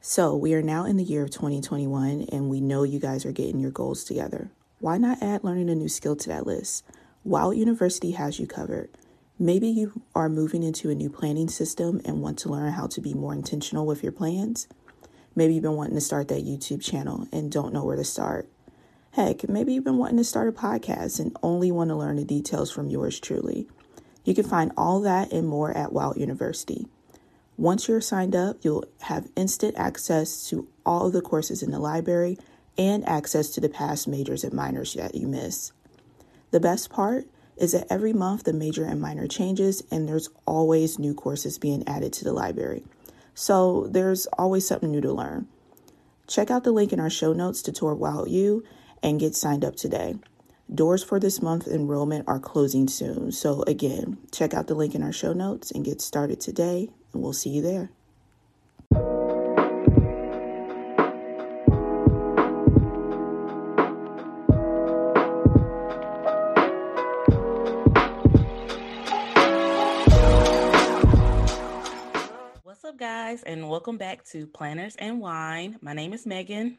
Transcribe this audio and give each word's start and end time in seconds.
So, 0.00 0.36
we 0.36 0.54
are 0.54 0.62
now 0.62 0.84
in 0.84 0.96
the 0.96 1.02
year 1.02 1.24
of 1.24 1.30
2021, 1.30 2.26
and 2.30 2.48
we 2.48 2.60
know 2.60 2.84
you 2.84 3.00
guys 3.00 3.26
are 3.26 3.32
getting 3.32 3.58
your 3.58 3.72
goals 3.72 4.04
together. 4.04 4.52
Why 4.78 4.96
not 4.96 5.20
add 5.20 5.42
learning 5.42 5.68
a 5.70 5.74
new 5.74 5.88
skill 5.88 6.14
to 6.14 6.28
that 6.28 6.46
list? 6.46 6.84
Wild 7.24 7.56
University 7.56 8.12
has 8.12 8.38
you 8.38 8.46
covered. 8.46 8.90
Maybe 9.40 9.66
you 9.66 10.02
are 10.14 10.28
moving 10.28 10.62
into 10.62 10.88
a 10.88 10.94
new 10.94 11.10
planning 11.10 11.48
system 11.48 12.00
and 12.04 12.22
want 12.22 12.38
to 12.40 12.48
learn 12.48 12.72
how 12.74 12.86
to 12.86 13.00
be 13.00 13.12
more 13.12 13.32
intentional 13.32 13.86
with 13.86 14.04
your 14.04 14.12
plans. 14.12 14.68
Maybe 15.34 15.54
you've 15.54 15.64
been 15.64 15.74
wanting 15.74 15.96
to 15.96 16.00
start 16.00 16.28
that 16.28 16.44
YouTube 16.44 16.80
channel 16.80 17.26
and 17.32 17.50
don't 17.50 17.72
know 17.72 17.84
where 17.84 17.96
to 17.96 18.04
start. 18.04 18.48
Heck, 19.12 19.48
maybe 19.48 19.74
you've 19.74 19.84
been 19.84 19.98
wanting 19.98 20.18
to 20.18 20.24
start 20.24 20.48
a 20.48 20.52
podcast 20.52 21.18
and 21.18 21.36
only 21.42 21.72
want 21.72 21.90
to 21.90 21.96
learn 21.96 22.16
the 22.16 22.24
details 22.24 22.70
from 22.70 22.88
yours 22.88 23.18
truly. 23.18 23.66
You 24.24 24.34
can 24.34 24.44
find 24.44 24.70
all 24.76 25.00
that 25.00 25.32
and 25.32 25.48
more 25.48 25.76
at 25.76 25.92
Wild 25.92 26.18
University. 26.18 26.86
Once 27.58 27.88
you're 27.88 28.00
signed 28.00 28.36
up, 28.36 28.58
you'll 28.62 28.84
have 29.00 29.28
instant 29.34 29.76
access 29.76 30.48
to 30.48 30.68
all 30.86 31.08
of 31.08 31.12
the 31.12 31.20
courses 31.20 31.60
in 31.60 31.72
the 31.72 31.78
library 31.80 32.38
and 32.78 33.04
access 33.08 33.50
to 33.50 33.60
the 33.60 33.68
past 33.68 34.06
majors 34.06 34.44
and 34.44 34.52
minors 34.52 34.94
that 34.94 35.16
you 35.16 35.26
miss. 35.26 35.72
The 36.52 36.60
best 36.60 36.88
part 36.88 37.26
is 37.56 37.72
that 37.72 37.88
every 37.90 38.12
month 38.12 38.44
the 38.44 38.52
major 38.52 38.84
and 38.84 39.00
minor 39.00 39.26
changes, 39.26 39.82
and 39.90 40.08
there's 40.08 40.28
always 40.46 41.00
new 41.00 41.14
courses 41.14 41.58
being 41.58 41.82
added 41.88 42.12
to 42.12 42.24
the 42.24 42.32
library. 42.32 42.84
So 43.34 43.88
there's 43.90 44.26
always 44.38 44.64
something 44.64 44.92
new 44.92 45.00
to 45.00 45.12
learn. 45.12 45.48
Check 46.28 46.52
out 46.52 46.62
the 46.62 46.70
link 46.70 46.92
in 46.92 47.00
our 47.00 47.10
show 47.10 47.32
notes 47.32 47.60
to 47.62 47.72
tour 47.72 47.92
Wild 47.92 48.28
and 49.02 49.18
get 49.18 49.34
signed 49.34 49.64
up 49.64 49.74
today. 49.74 50.14
Doors 50.72 51.02
for 51.02 51.18
this 51.18 51.42
month 51.42 51.66
enrollment 51.66 52.28
are 52.28 52.38
closing 52.38 52.86
soon. 52.86 53.32
So 53.32 53.62
again, 53.62 54.18
check 54.30 54.54
out 54.54 54.68
the 54.68 54.76
link 54.76 54.94
in 54.94 55.02
our 55.02 55.12
show 55.12 55.32
notes 55.32 55.72
and 55.72 55.84
get 55.84 56.00
started 56.00 56.40
today 56.40 56.90
and 57.12 57.22
we'll 57.22 57.32
see 57.32 57.50
you 57.50 57.62
there. 57.62 57.90
What's 72.62 72.84
up, 72.84 72.98
guys, 72.98 73.42
and 73.42 73.68
welcome 73.68 73.96
back 73.96 74.24
to 74.26 74.46
Planners 74.46 74.94
and 74.96 75.20
Wine. 75.20 75.76
My 75.80 75.94
name 75.94 76.12
is 76.12 76.26
Megan. 76.26 76.76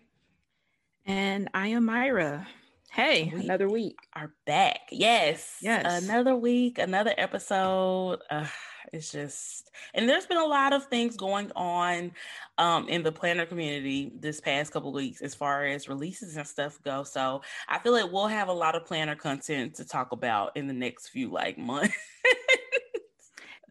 And 1.05 1.49
I 1.53 1.69
am 1.69 1.85
Myra. 1.85 2.47
Hey, 2.91 3.31
We 3.33 3.41
another 3.41 3.67
week. 3.67 3.97
Are 4.13 4.31
back? 4.45 4.79
Yes, 4.91 5.57
Yes. 5.61 6.03
Another 6.03 6.35
week, 6.35 6.77
another 6.77 7.13
episode. 7.17 8.19
Uh, 8.29 8.45
it's 8.91 9.11
just, 9.11 9.71
and 9.93 10.09
there's 10.09 10.25
been 10.25 10.37
a 10.37 10.45
lot 10.45 10.73
of 10.73 10.85
things 10.87 11.15
going 11.17 11.51
on 11.55 12.11
um, 12.57 12.87
in 12.89 13.03
the 13.03 13.11
planner 13.11 13.45
community 13.45 14.11
this 14.19 14.39
past 14.41 14.71
couple 14.71 14.89
of 14.89 14.95
weeks 14.95 15.21
as 15.21 15.35
far 15.35 15.65
as 15.65 15.87
releases 15.89 16.35
and 16.37 16.47
stuff 16.47 16.79
go. 16.83 17.03
So 17.03 17.41
I 17.67 17.79
feel 17.79 17.93
like 17.93 18.11
we'll 18.11 18.27
have 18.27 18.47
a 18.47 18.53
lot 18.53 18.75
of 18.75 18.85
planner 18.85 19.15
content 19.15 19.75
to 19.75 19.85
talk 19.85 20.11
about 20.11 20.57
in 20.57 20.67
the 20.67 20.73
next 20.73 21.09
few 21.09 21.29
like 21.29 21.57
months. 21.57 21.95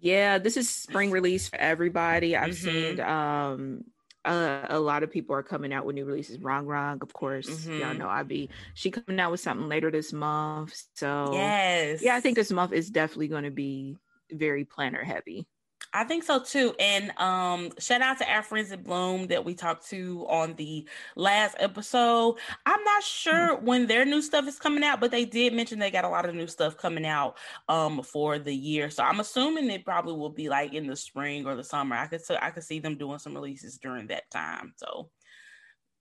Yeah, 0.01 0.39
this 0.39 0.57
is 0.57 0.69
spring 0.69 1.11
release 1.11 1.49
for 1.49 1.57
everybody. 1.57 2.37
I've 2.37 2.53
Mhm. 2.53 2.55
seen 2.55 3.01
um 3.01 3.85
uh, 4.25 4.67
a 4.69 4.79
lot 4.81 5.03
of 5.03 5.11
people 5.11 5.35
are 5.35 5.43
coming 5.43 5.73
out 5.73 5.87
with 5.87 5.95
new 5.95 6.05
releases. 6.05 6.39
Rong, 6.39 6.67
Rong, 6.67 6.99
of 7.03 7.13
course. 7.15 7.71
Y'all 7.77 7.95
Mhm. 7.95 7.99
know 7.99 8.09
I 8.09 8.23
be 8.25 8.51
she 8.75 8.91
coming 8.91 9.19
out 9.21 9.31
with 9.31 9.41
something 9.41 9.69
later 9.69 9.91
this 9.91 10.13
month. 10.13 10.75
So 10.95 11.57
yes, 11.57 12.03
yeah, 12.03 12.15
I 12.17 12.21
think 12.21 12.37
this 12.37 12.51
month 12.53 12.73
is 12.73 12.91
definitely 12.91 13.29
going 13.29 13.45
to 13.45 13.51
be 13.51 13.97
very 14.33 14.65
planner 14.65 15.03
heavy. 15.05 15.47
I 15.93 16.05
think 16.05 16.25
so 16.25 16.43
too. 16.43 16.75
And 16.79 17.17
um 17.19 17.71
shout 17.79 18.03
out 18.03 18.19
to 18.19 18.31
our 18.31 18.43
friends 18.43 18.73
at 18.73 18.85
Bloom 18.85 19.29
that 19.29 19.45
we 19.45 19.55
talked 19.55 19.89
to 19.89 20.27
on 20.29 20.55
the 20.55 20.87
last 21.17 21.57
episode. 21.59 22.37
I'm 22.67 22.83
not 22.85 23.03
sure 23.03 23.57
when 23.57 23.87
their 23.87 24.05
new 24.05 24.21
stuff 24.21 24.47
is 24.47 24.59
coming 24.59 24.85
out, 24.85 25.01
but 25.01 25.11
they 25.11 25.25
did 25.25 25.55
mention 25.55 25.79
they 25.79 25.91
got 25.91 26.05
a 26.05 26.09
lot 26.11 26.29
of 26.29 26.35
new 26.35 26.47
stuff 26.47 26.77
coming 26.77 27.07
out 27.07 27.39
um 27.69 28.03
for 28.03 28.39
the 28.39 28.55
year. 28.55 28.91
So 28.91 29.03
I'm 29.03 29.21
assuming 29.21 29.71
it 29.71 29.85
probably 29.85 30.15
will 30.15 30.31
be 30.31 30.49
like 30.49 30.75
in 30.75 30.87
the 30.87 30.97
spring 30.97 31.47
or 31.47 31.57
the 31.57 31.65
summer. 31.65 31.97
I 31.97 32.07
could 32.07 32.21
I 32.41 32.51
could 32.51 32.65
see 32.65 32.81
them 32.81 32.99
doing 32.99 33.19
some 33.19 33.35
releases 33.35 33.79
during 33.79 34.09
that 34.09 34.31
time. 34.31 34.75
So 34.77 35.11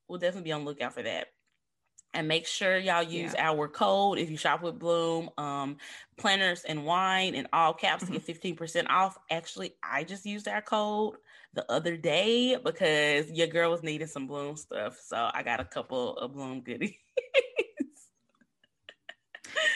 we'll 0.07 0.19
definitely 0.19 0.49
be 0.49 0.51
on 0.51 0.65
the 0.65 0.69
lookout 0.71 0.93
for 0.93 1.03
that. 1.03 1.27
And 2.13 2.27
make 2.27 2.47
sure 2.47 2.77
y'all 2.77 3.03
use 3.03 3.35
our 3.37 3.67
code 3.67 4.17
if 4.17 4.29
you 4.31 4.37
shop 4.37 4.63
with 4.63 4.79
Bloom, 4.79 5.29
um, 5.37 5.77
planners 6.17 6.63
and 6.63 6.83
wine 6.85 7.35
in 7.35 7.47
all 7.53 7.73
caps 7.73 8.05
to 8.05 8.11
get 8.11 8.25
15% 8.25 8.87
off. 8.89 9.17
Actually, 9.29 9.75
I 9.83 10.03
just 10.03 10.25
used 10.25 10.47
our 10.47 10.61
code 10.61 11.17
the 11.53 11.69
other 11.71 11.95
day 11.95 12.55
because 12.57 13.29
your 13.31 13.47
girl 13.47 13.69
was 13.71 13.83
needing 13.83 14.07
some 14.07 14.25
Bloom 14.25 14.55
stuff. 14.55 14.99
So 14.99 15.29
I 15.31 15.43
got 15.43 15.59
a 15.59 15.65
couple 15.65 16.17
of 16.17 16.33
Bloom 16.33 16.61
goodies. 16.61 16.95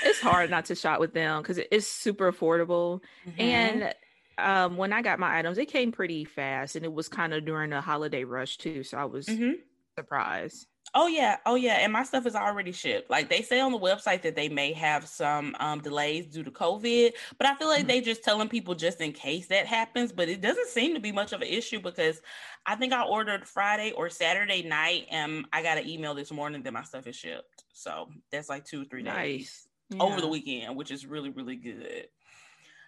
It's 0.04 0.20
hard 0.20 0.50
not 0.50 0.66
to 0.66 0.76
shop 0.76 1.00
with 1.00 1.14
them 1.14 1.42
because 1.42 1.60
it's 1.72 1.88
super 1.88 2.32
affordable. 2.32 3.02
Mm-hmm. 3.28 3.42
And 3.42 3.96
um, 4.38 4.78
when 4.78 4.94
I 4.94 5.02
got 5.02 5.20
my 5.20 5.38
items, 5.38 5.58
it 5.58 5.68
came 5.68 5.92
pretty 5.92 6.26
fast, 6.26 6.76
and 6.76 6.84
it 6.86 6.92
was 6.94 7.08
kind 7.08 7.34
of 7.34 7.46
during 7.46 7.70
the 7.70 7.82
holiday 7.82 8.24
rush 8.24 8.58
too. 8.58 8.84
So 8.84 8.98
I 8.98 9.06
was 9.06 9.28
Mhm. 9.28 9.62
surprised. 9.98 10.68
Oh 10.94 11.08
yeah, 11.08 11.38
oh 11.46 11.56
yeah, 11.56 11.76
and 11.76 11.94
my 11.94 12.04
stuff 12.04 12.26
is 12.26 12.36
already 12.36 12.74
shipped. 12.74 13.10
Like 13.10 13.30
they 13.30 13.42
say 13.42 13.62
on 13.62 13.72
the 13.72 13.80
website 13.80 14.24
that 14.24 14.36
they 14.36 14.50
may 14.50 14.74
have 14.74 15.08
some 15.08 15.56
um, 15.60 15.80
delays 15.80 16.26
due 16.28 16.44
to 16.44 16.52
COVID, 16.52 17.14
but 17.38 17.48
I 17.48 17.56
feel 17.56 17.70
like 17.70 17.86
Mhm. 17.86 17.88
they 17.88 18.02
just 18.02 18.24
telling 18.24 18.50
people 18.50 18.76
just 18.76 19.00
in 19.00 19.14
case 19.14 19.48
that 19.48 19.66
happens. 19.68 20.12
But 20.12 20.28
it 20.28 20.42
doesn't 20.42 20.68
seem 20.68 20.94
to 20.94 21.00
be 21.00 21.14
much 21.14 21.32
of 21.32 21.42
an 21.42 21.48
issue 21.48 21.80
because 21.80 22.22
I 22.66 22.76
think 22.76 22.92
I 22.92 23.04
ordered 23.04 23.48
Friday 23.48 23.92
or 23.94 24.10
Saturday 24.10 24.64
night, 24.64 25.08
and 25.10 25.46
I 25.54 25.64
got 25.64 25.78
an 25.78 25.88
email 25.88 26.14
this 26.14 26.30
morning 26.32 26.62
that 26.64 26.74
my 26.74 26.84
stuff 26.84 27.08
is 27.08 27.16
shipped. 27.16 27.64
So 27.72 28.10
that's 28.30 28.50
like 28.50 28.66
two 28.66 28.82
or 28.82 28.86
three 28.86 29.04
days 29.04 29.68
Nice. 29.90 30.02
over 30.02 30.20
the 30.20 30.28
weekend, 30.28 30.76
which 30.76 30.92
is 30.92 31.06
really 31.06 31.30
really 31.30 31.56
good. 31.56 32.10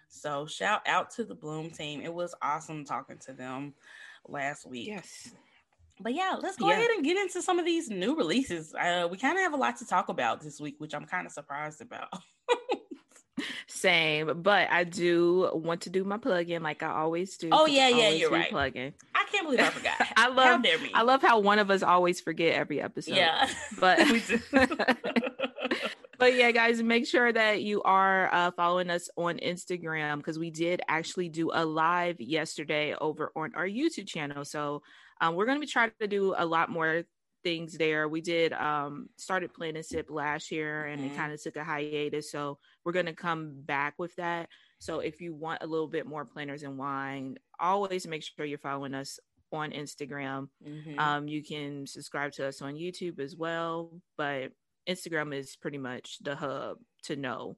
So 0.08 0.44
shout 0.44 0.82
out 0.86 1.10
to 1.12 1.24
the 1.24 1.34
Bloom 1.34 1.70
team. 1.70 2.02
It 2.02 2.12
was 2.12 2.34
awesome 2.42 2.84
talking 2.84 3.18
to 3.20 3.32
them 3.32 3.74
last 4.28 4.66
week. 4.66 4.88
Yes. 4.88 5.34
But 6.00 6.14
yeah, 6.14 6.36
let's 6.40 6.56
go 6.56 6.68
Yeah. 6.68 6.74
ahead 6.78 6.90
and 6.96 7.04
get 7.04 7.16
into 7.16 7.40
some 7.40 7.58
of 7.58 7.64
these 7.64 7.88
new 7.88 8.16
releases. 8.16 8.74
Uh, 8.74 9.06
we 9.10 9.16
kind 9.16 9.36
of 9.36 9.42
have 9.42 9.52
a 9.52 9.56
lot 9.56 9.76
to 9.78 9.86
talk 9.86 10.08
about 10.08 10.40
this 10.40 10.60
week, 10.60 10.76
which 10.78 10.94
I'm 10.94 11.04
kind 11.06 11.26
of 11.26 11.32
surprised 11.32 11.80
about. 11.80 12.08
Same, 13.66 14.42
but 14.42 14.68
I 14.70 14.84
do 14.84 15.50
want 15.54 15.82
to 15.82 15.90
do 15.90 16.04
my 16.04 16.18
plug-in 16.18 16.62
like 16.62 16.82
I 16.82 16.90
always 16.90 17.36
do. 17.36 17.48
Oh 17.50 17.66
yeah, 17.66 17.88
yeah, 17.88 18.10
you're 18.10 18.30
right. 18.30 18.48
Plug-in. 18.50 18.92
I 19.14 19.24
can't 19.30 19.44
believe 19.46 19.60
I 19.60 19.70
forgot. 19.70 19.96
I 20.16 20.28
love? 20.28 20.64
I 20.94 21.02
love 21.02 21.20
how 21.22 21.40
one 21.40 21.58
of 21.58 21.70
us 21.70 21.82
always 21.82 22.20
forget 22.20 22.54
every 22.54 22.80
episode. 22.80 23.16
yeah, 23.16 23.48
But 23.80 23.98
but 26.18 26.34
yeah, 26.34 26.52
guys, 26.52 26.82
make 26.82 27.06
sure 27.06 27.32
that 27.32 27.62
you 27.62 27.82
are 27.82 28.32
uh, 28.32 28.50
following 28.52 28.90
us 28.90 29.08
on 29.16 29.38
Instagram 29.38 30.18
because 30.18 30.38
we 30.38 30.50
did 30.50 30.80
actually 30.88 31.28
do 31.28 31.50
a 31.52 31.64
live 31.64 32.20
yesterday 32.20 32.94
over 33.00 33.32
on 33.34 33.52
our 33.56 33.66
YouTube 33.66 34.06
channel. 34.06 34.44
So 34.44 34.82
um, 35.20 35.34
we're 35.34 35.46
going 35.46 35.56
to 35.56 35.60
be 35.60 35.66
trying 35.70 35.92
to 36.00 36.06
do 36.06 36.34
a 36.36 36.44
lot 36.46 36.70
more 36.70 37.04
things 37.42 37.76
there. 37.76 38.08
We 38.08 38.20
did 38.22 38.52
um, 38.54 39.08
started 39.16 39.52
planning 39.52 39.82
sip 39.82 40.06
last 40.08 40.50
year 40.50 40.86
and 40.86 41.00
Mhm. 41.02 41.06
it 41.12 41.16
kind 41.16 41.32
of 41.32 41.42
took 41.42 41.56
a 41.56 41.64
hiatus. 41.64 42.30
So 42.30 42.58
we're 42.84 42.92
going 42.92 43.06
to 43.06 43.12
come 43.12 43.60
back 43.62 43.94
with 43.98 44.14
that. 44.16 44.48
So 44.78 45.00
if 45.00 45.20
you 45.20 45.34
want 45.34 45.62
a 45.62 45.66
little 45.66 45.86
bit 45.88 46.06
more 46.06 46.24
planners 46.24 46.62
and 46.62 46.78
wine, 46.78 47.38
always 47.60 48.06
make 48.06 48.22
sure 48.22 48.46
you're 48.46 48.58
following 48.58 48.94
us 48.94 49.18
on 49.52 49.72
Instagram. 49.72 50.48
Mhm. 50.66 50.98
Um, 50.98 51.28
you 51.28 51.42
can 51.44 51.86
subscribe 51.86 52.32
to 52.32 52.46
us 52.46 52.60
on 52.62 52.74
YouTube 52.74 53.20
as 53.20 53.36
well, 53.36 54.00
but 54.16 54.52
Instagram 54.88 55.34
is 55.34 55.54
pretty 55.54 55.78
much 55.78 56.18
the 56.20 56.34
hub 56.36 56.78
to 57.04 57.14
know 57.16 57.56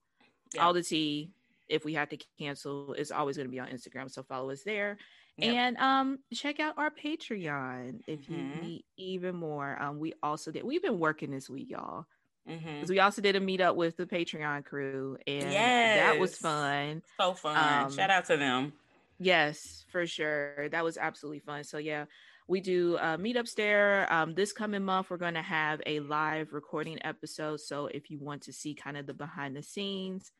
Yeah. 0.54 0.64
all 0.66 0.72
the 0.72 0.82
tea. 0.82 1.30
If 1.68 1.84
we 1.84 1.94
have 1.94 2.08
to 2.10 2.18
cancel, 2.38 2.92
it's 2.94 3.10
always 3.10 3.36
going 3.36 3.46
to 3.48 3.50
be 3.52 3.58
on 3.60 3.68
Instagram. 3.68 4.10
So 4.10 4.22
follow 4.24 4.50
us 4.50 4.62
there, 4.62 4.98
Yep. 5.38 5.54
and 5.54 5.76
um, 5.78 6.18
check 6.32 6.60
out 6.60 6.78
our 6.78 6.90
Patreon 6.90 8.00
if 8.06 8.26
Mhm. 8.26 8.28
you 8.28 8.60
need 8.60 8.84
even 8.96 9.36
more. 9.36 9.80
Um, 9.80 9.98
we 9.98 10.14
also 10.22 10.50
did. 10.50 10.64
We've 10.64 10.82
been 10.82 10.98
working 10.98 11.30
this 11.30 11.50
week, 11.50 11.68
y'all. 11.70 12.06
Mhm. 12.48 12.80
'Cause 12.80 12.90
we 12.90 13.00
also 13.00 13.20
did 13.22 13.36
a 13.36 13.40
meetup 13.40 13.76
with 13.76 13.96
the 13.96 14.06
Patreon 14.06 14.64
crew, 14.64 15.18
and 15.26 15.52
that 15.96 16.18
was 16.18 16.36
fun. 16.38 17.02
so 17.18 17.34
fun. 17.34 17.56
um, 17.56 17.90
Shout 17.90 18.10
out 18.10 18.24
to 18.26 18.36
them. 18.36 18.72
Yes, 19.18 19.84
for 19.90 20.06
sure. 20.06 20.68
That 20.68 20.84
was 20.84 20.98
absolutely 20.98 21.40
fun. 21.40 21.64
So 21.64 21.78
yeah, 21.78 22.06
we 22.48 22.60
do 22.60 22.96
uh, 22.96 23.16
meetups 23.16 23.54
there. 23.54 24.12
Um, 24.12 24.34
this 24.34 24.52
coming 24.52 24.84
month, 24.84 25.08
we're 25.10 25.16
going 25.16 25.34
to 25.34 25.42
have 25.42 25.80
a 25.86 26.00
live 26.00 26.52
recording 26.52 26.98
episode. 27.04 27.60
So 27.60 27.86
if 27.86 28.10
you 28.10 28.18
want 28.18 28.42
to 28.42 28.52
see 28.52 28.74
kind 28.74 28.96
of 28.96 29.06
the 29.06 29.14
behind 29.14 29.56
the 29.56 29.62
scenes, 29.62 30.30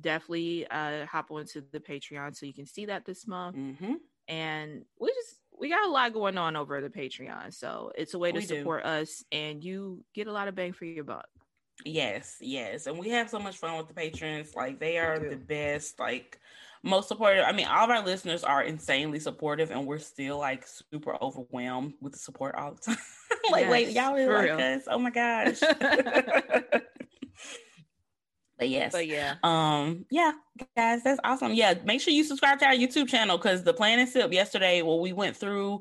definitely 0.00 0.66
uh, 0.68 1.06
hop 1.06 1.30
onto 1.30 1.62
the 1.70 1.80
Patreon 1.80 2.36
so 2.36 2.46
you 2.46 2.54
can 2.54 2.66
see 2.66 2.86
that 2.86 3.04
this 3.06 3.26
month. 3.26 3.56
hmm 3.56 3.94
And 4.28 4.84
we 5.00 5.08
just 5.08 5.36
we 5.58 5.68
got 5.68 5.86
a 5.86 5.90
lot 5.90 6.12
going 6.12 6.38
on 6.38 6.56
over 6.56 6.80
the 6.80 6.90
Patreon, 6.90 7.52
so 7.52 7.90
it's 7.96 8.14
a 8.14 8.18
way 8.18 8.30
to 8.30 8.38
We 8.38 8.46
do. 8.46 8.58
support 8.58 8.84
us, 8.84 9.24
and 9.32 9.64
you 9.64 10.04
get 10.14 10.26
a 10.26 10.32
lot 10.32 10.48
of 10.48 10.54
bang 10.54 10.72
for 10.72 10.84
your 10.84 11.04
buck. 11.04 11.26
Yes, 11.84 12.36
yes, 12.40 12.86
and 12.86 12.98
we 12.98 13.08
have 13.10 13.30
so 13.30 13.38
much 13.38 13.56
fun 13.56 13.76
with 13.76 13.88
the 13.88 13.94
patrons. 13.94 14.54
Like 14.54 14.78
they 14.78 14.98
are 14.98 15.18
the 15.18 15.36
best. 15.36 15.98
Like 15.98 16.38
most 16.82 17.08
supportive. 17.08 17.44
I 17.46 17.52
mean, 17.52 17.66
all 17.66 17.84
of 17.84 17.90
our 17.90 18.04
listeners 18.04 18.44
are 18.44 18.62
insanely 18.62 19.20
supportive, 19.20 19.70
and 19.70 19.86
we're 19.86 19.98
still 19.98 20.38
like 20.38 20.64
super 20.66 21.16
overwhelmed 21.22 21.94
with 22.00 22.12
the 22.12 22.18
support 22.18 22.54
all 22.54 22.74
the 22.74 22.80
time. 22.80 22.96
like, 23.50 23.62
yes, 23.62 23.70
wait, 23.70 23.88
y'all 23.90 24.14
really 24.14 24.50
like 24.50 24.60
us? 24.60 24.82
Oh 24.88 24.98
my 24.98 25.10
gosh. 25.10 25.60
But 28.58 28.68
yes. 28.68 28.92
But 28.92 29.06
yeah. 29.06 29.36
Um, 29.44 30.04
yeah, 30.10 30.32
guys, 30.76 31.04
that's 31.04 31.20
awesome. 31.22 31.54
Yeah, 31.54 31.74
make 31.84 32.00
sure 32.00 32.12
you 32.12 32.24
subscribe 32.24 32.58
to 32.58 32.66
our 32.66 32.74
YouTube 32.74 33.08
channel 33.08 33.38
because 33.38 33.62
the 33.62 33.72
plan 33.72 34.00
and 34.00 34.08
sip 34.08 34.32
yesterday, 34.32 34.82
well, 34.82 35.00
we 35.00 35.12
went 35.12 35.36
through 35.36 35.80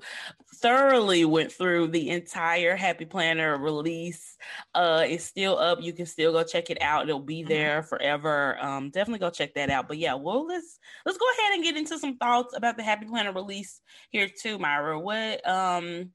thoroughly 0.57 1.23
went 1.23 1.51
through 1.51 1.87
the 1.87 2.09
entire 2.09 2.75
Happy 2.75 3.05
Planner 3.05 3.57
release. 3.57 4.37
Uh 4.73 5.03
it's 5.07 5.25
still 5.25 5.57
up. 5.57 5.81
You 5.81 5.93
can 5.93 6.05
still 6.05 6.31
go 6.31 6.43
check 6.43 6.69
it 6.69 6.81
out. 6.81 7.07
It'll 7.07 7.19
be 7.19 7.41
mm-hmm. 7.41 7.49
there 7.49 7.83
forever. 7.83 8.57
Um, 8.59 8.89
definitely 8.89 9.19
go 9.19 9.29
check 9.29 9.53
that 9.55 9.69
out. 9.69 9.87
But 9.87 9.97
yeah, 9.97 10.15
well, 10.15 10.45
let's 10.45 10.79
let's 11.05 11.17
go 11.17 11.25
ahead 11.39 11.55
and 11.55 11.63
get 11.63 11.77
into 11.77 11.97
some 11.99 12.17
thoughts 12.17 12.55
about 12.55 12.77
the 12.77 12.83
Happy 12.83 13.05
Planner 13.05 13.33
release 13.33 13.81
here 14.09 14.29
too, 14.29 14.57
Myra. 14.57 14.99
What 14.99 15.47
um 15.47 16.11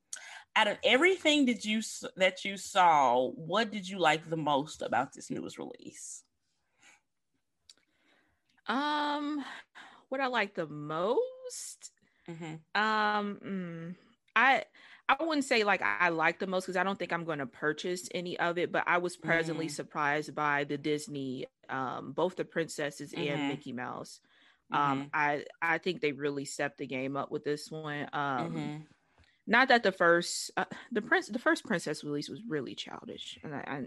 out 0.54 0.68
of 0.68 0.76
everything 0.84 1.46
that 1.46 1.64
you 1.64 1.80
that 2.16 2.44
you 2.44 2.56
saw, 2.56 3.28
what 3.30 3.70
did 3.70 3.88
you 3.88 3.98
like 3.98 4.28
the 4.28 4.36
most 4.36 4.82
about 4.82 5.12
this 5.12 5.30
newest 5.30 5.58
release? 5.58 6.22
Um, 8.72 9.44
what 10.08 10.20
I 10.20 10.28
like 10.28 10.54
the 10.54 10.66
most, 10.66 11.90
mm-hmm. 12.28 12.80
um, 12.80 13.38
mm, 13.44 13.94
I 14.34 14.64
I 15.08 15.22
wouldn't 15.22 15.44
say 15.44 15.64
like 15.64 15.82
I 15.82 16.08
like 16.08 16.38
the 16.38 16.46
most 16.46 16.64
because 16.64 16.76
I 16.76 16.84
don't 16.84 16.98
think 16.98 17.12
I'm 17.12 17.24
going 17.24 17.40
to 17.40 17.46
purchase 17.46 18.08
any 18.14 18.38
of 18.38 18.56
it, 18.56 18.72
but 18.72 18.84
I 18.86 18.98
was 18.98 19.16
pleasantly 19.16 19.66
mm-hmm. 19.66 19.72
surprised 19.72 20.34
by 20.34 20.64
the 20.64 20.78
Disney, 20.78 21.46
um, 21.68 22.12
both 22.12 22.36
the 22.36 22.44
princesses 22.44 23.12
mm-hmm. 23.12 23.32
and 23.32 23.48
Mickey 23.48 23.72
Mouse. 23.72 24.20
Um, 24.72 25.00
mm-hmm. 25.00 25.08
I 25.12 25.44
I 25.60 25.78
think 25.78 26.00
they 26.00 26.12
really 26.12 26.46
stepped 26.46 26.78
the 26.78 26.86
game 26.86 27.16
up 27.16 27.30
with 27.30 27.44
this 27.44 27.70
one. 27.70 28.08
Um, 28.12 28.54
mm-hmm. 28.54 28.76
not 29.46 29.68
that 29.68 29.82
the 29.82 29.92
first 29.92 30.50
uh, 30.56 30.64
the 30.90 31.02
prince 31.02 31.28
the 31.28 31.38
first 31.38 31.66
princess 31.66 32.04
release 32.04 32.30
was 32.30 32.40
really 32.48 32.74
childish, 32.74 33.38
and 33.42 33.54
I, 33.54 33.58
I 33.58 33.82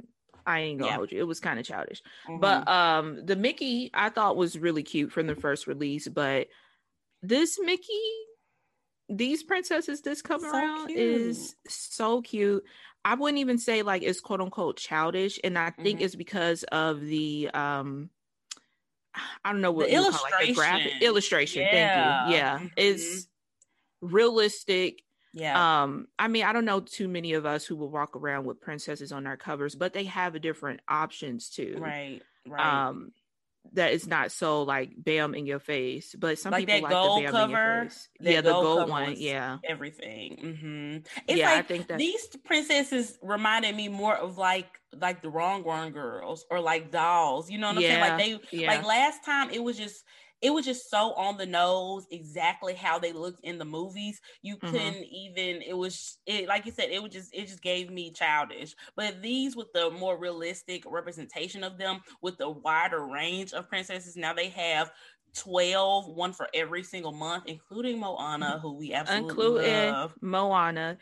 ain't 0.48 0.80
gonna 0.80 0.92
yeah. 0.92 0.98
hold 0.98 1.12
you. 1.12 1.20
It 1.20 1.28
was 1.28 1.40
kind 1.40 1.60
of 1.60 1.66
childish. 1.66 2.02
Mm-hmm. 2.28 2.40
But 2.40 2.68
um 2.68 3.26
the 3.26 3.36
Mickey 3.36 3.90
I 3.94 4.10
thought 4.10 4.38
was 4.38 4.58
really 4.58 4.84
cute 4.84 5.12
from 5.12 5.28
the 5.28 5.36
first 5.36 5.68
release, 5.68 6.08
but 6.08 6.48
this 7.22 7.60
Mickey, 7.60 7.94
these 9.10 9.44
princesses 9.44 10.02
this 10.02 10.22
come 10.22 10.42
so 10.42 10.52
around 10.52 10.88
cute. 10.88 11.00
is 11.00 11.56
so 11.68 12.22
cute. 12.22 12.64
I 13.04 13.16
wouldn't 13.16 13.40
even 13.40 13.58
say 13.58 13.82
like 13.82 14.04
it's 14.04 14.20
quote 14.20 14.42
unquote 14.42 14.78
childish, 14.78 15.40
and 15.44 15.58
I 15.58 15.70
think 15.72 16.00
mm-hmm. 16.00 16.06
it's 16.06 16.16
because 16.16 16.64
of 16.64 17.02
the 17.02 17.50
um 17.54 18.10
I 19.44 19.52
don't 19.52 19.62
know 19.62 19.72
what 19.72 19.88
the 19.88 19.96
illustration. 19.96 20.30
Call, 20.30 20.48
like, 20.48 20.56
graphic 20.56 21.02
illustration. 21.02 21.62
Yeah. 21.62 21.72
Thank 21.72 22.30
you. 22.30 22.36
Yeah. 22.36 22.58
Mm-hmm. 22.58 22.68
It's 22.78 23.28
realistic 24.02 25.02
yeah. 25.36 25.84
Um, 25.84 26.08
I 26.18 26.30
mean, 26.30 26.46
I 26.46 26.54
don't 26.54 26.66
know 26.66 26.80
too 26.80 27.10
many 27.10 27.34
of 27.34 27.46
us 27.46 27.66
who 27.66 27.76
will 27.76 27.90
walk 27.90 28.16
around 28.16 28.46
with 28.46 28.62
princesses 28.62 29.12
on 29.12 29.28
our 29.28 29.36
covers, 29.36 29.76
but 29.76 29.94
they 29.94 30.06
have 30.06 30.42
different 30.42 30.80
options 30.88 31.50
too. 31.50 31.78
Right. 31.78 32.22
Right. 32.48 32.88
Um, 32.88 33.12
that 33.74 33.92
is 33.92 34.08
not 34.08 34.32
so 34.32 34.64
like 34.64 34.92
bam 34.96 35.36
in 35.36 35.46
your 35.46 35.60
face, 35.60 36.16
but 36.18 36.40
some 36.40 36.52
like 36.52 36.68
people 36.68 36.82
like 36.82 36.92
the 36.92 37.22
bam 37.24 37.32
cover, 37.32 37.44
in 37.44 37.52
your 37.52 37.84
face. 37.90 38.10
Yeah, 38.20 38.42
the 38.42 38.52
gold, 38.52 38.78
gold 38.78 38.90
one. 38.90 39.16
Yeah, 39.18 39.58
everything. 39.64 40.38
Mm-hmm. 40.42 40.98
It's 41.28 41.40
yeah, 41.40 41.50
like 41.50 41.58
I 41.58 41.62
think 41.64 41.88
that 41.88 41.98
these 41.98 42.28
princesses 42.46 43.18
reminded 43.22 43.76
me 43.76 43.90
more 43.90 44.16
of 44.16 44.38
like 44.38 44.80
like 44.94 45.22
the 45.22 45.30
Rong 45.30 45.64
Rong 45.64 45.92
girls 45.92 46.46
or 46.50 46.62
like 46.62 46.92
dolls. 46.92 47.50
You 47.50 47.58
know 47.58 47.68
what 47.68 47.78
I'm 47.78 47.82
yeah, 47.82 47.90
saying? 47.90 48.00
Like 48.02 48.50
they 48.52 48.58
yeah. 48.58 48.68
like 48.68 48.86
last 48.86 49.26
time 49.26 49.50
it 49.50 49.62
was 49.62 49.78
just 49.78 50.04
it 50.46 50.54
was 50.54 50.64
just 50.64 50.92
so 50.92 51.12
on 51.14 51.38
the 51.38 51.46
nose 51.48 52.06
exactly 52.12 52.76
how 52.76 53.00
they 53.00 53.12
looked 53.12 53.40
in 53.44 53.58
the 53.58 53.66
movies. 53.66 54.22
You 54.44 54.58
mm-hmm. 54.58 54.68
couldn't 54.68 55.04
even 55.06 55.64
it 55.64 55.76
was 55.76 56.20
it 56.28 56.48
like 56.48 56.68
you 56.68 56.72
said 56.72 56.90
it 56.92 57.02
was 57.02 57.12
just 57.12 57.34
it 57.34 57.48
just 57.48 57.64
gave 57.64 57.90
me 57.90 58.12
childish. 58.12 58.76
But 58.96 59.24
these 59.24 59.56
with 59.56 59.74
the 59.74 59.90
more 59.90 60.20
realistic 60.20 60.84
representation 60.86 61.64
of 61.64 61.80
them 61.80 62.02
with 62.22 62.38
the 62.38 62.48
wider 62.48 63.08
range 63.08 63.54
of 63.54 63.68
princesses 63.68 64.16
now 64.16 64.34
they 64.34 64.50
have 64.50 64.92
12 65.36 66.10
one 66.10 66.32
for 66.32 66.48
every 66.54 66.84
single 66.84 67.12
month 67.12 67.46
including 67.48 68.00
moana 68.00 68.60
who 68.62 68.74
we 68.78 68.94
absolutely 68.94 69.30
including 69.30 69.92
love. 69.92 70.14
Moana. 70.22 70.98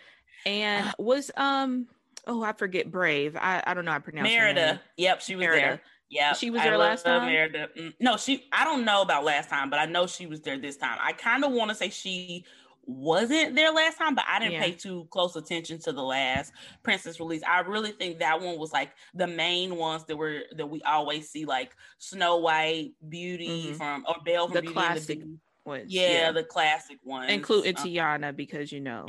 And 0.46 0.94
was 0.98 1.32
um 1.36 1.88
oh 2.28 2.42
i 2.44 2.54
forget 2.54 2.90
brave. 2.90 3.36
I 3.36 3.62
i 3.68 3.74
don't 3.74 3.84
know 3.84 3.92
how 3.92 3.98
to 3.98 4.04
pronounce 4.04 4.30
merida. 4.30 4.82
yep 4.96 5.20
she 5.20 5.36
was 5.36 5.44
Merida. 5.44 5.62
there 5.62 5.82
yeah, 6.14 6.34
she 6.34 6.50
was 6.50 6.62
there 6.62 6.78
last 6.78 7.06
time. 7.06 7.26
Merida. 7.26 7.70
Mm, 7.78 7.94
no, 8.00 8.18
she. 8.18 8.46
I 8.52 8.64
don't 8.64 8.86
know 8.86 9.02
about 9.02 9.24
last 9.24 9.50
time, 9.50 9.70
but 9.70 9.80
I 9.80 9.86
know 9.86 10.08
she 10.08 10.28
was 10.28 10.42
there 10.42 10.58
this 10.58 10.78
time. 10.78 10.98
I 11.02 11.14
kind 11.14 11.44
of 11.44 11.52
want 11.52 11.70
to 11.70 11.76
say 11.76 11.90
she 11.90 12.46
wasn't 12.86 13.56
there 13.56 13.72
last 13.72 13.98
time, 13.98 14.16
but 14.16 14.26
I 14.28 14.40
didn't 14.40 14.54
yeah. 14.54 14.62
pay 14.62 14.72
too 14.72 15.08
close 15.10 15.36
attention 15.36 15.80
to 15.80 15.92
the 15.92 16.04
last 16.04 16.52
Princess 16.84 17.20
release. 17.20 17.42
I 17.48 17.62
really 17.62 17.92
think 17.92 18.20
that 18.20 18.42
one 18.42 18.60
was 18.60 18.74
like 18.74 18.92
the 19.14 19.28
main 19.28 19.76
ones 19.76 20.04
that 20.06 20.18
were 20.18 20.42
that 20.56 20.68
we 20.68 20.82
always 20.82 21.30
see, 21.30 21.46
like 21.46 21.76
Snow 21.98 22.38
White, 22.38 22.92
Beauty 23.08 23.68
mm-hmm. 23.68 23.74
from 23.74 24.06
or 24.08 24.16
Belle 24.26 24.48
from 24.48 24.56
the 24.56 24.62
Beauty 24.62 24.74
classic 24.74 25.20
the 25.22 25.38
ones. 25.66 25.94
Yeah, 25.94 26.12
yeah, 26.12 26.32
the 26.32 26.44
classic 26.44 26.98
ones, 27.04 27.32
including 27.32 27.78
um, 27.78 27.84
Tiana, 27.84 28.36
because 28.36 28.72
you 28.72 28.82
know. 28.82 29.06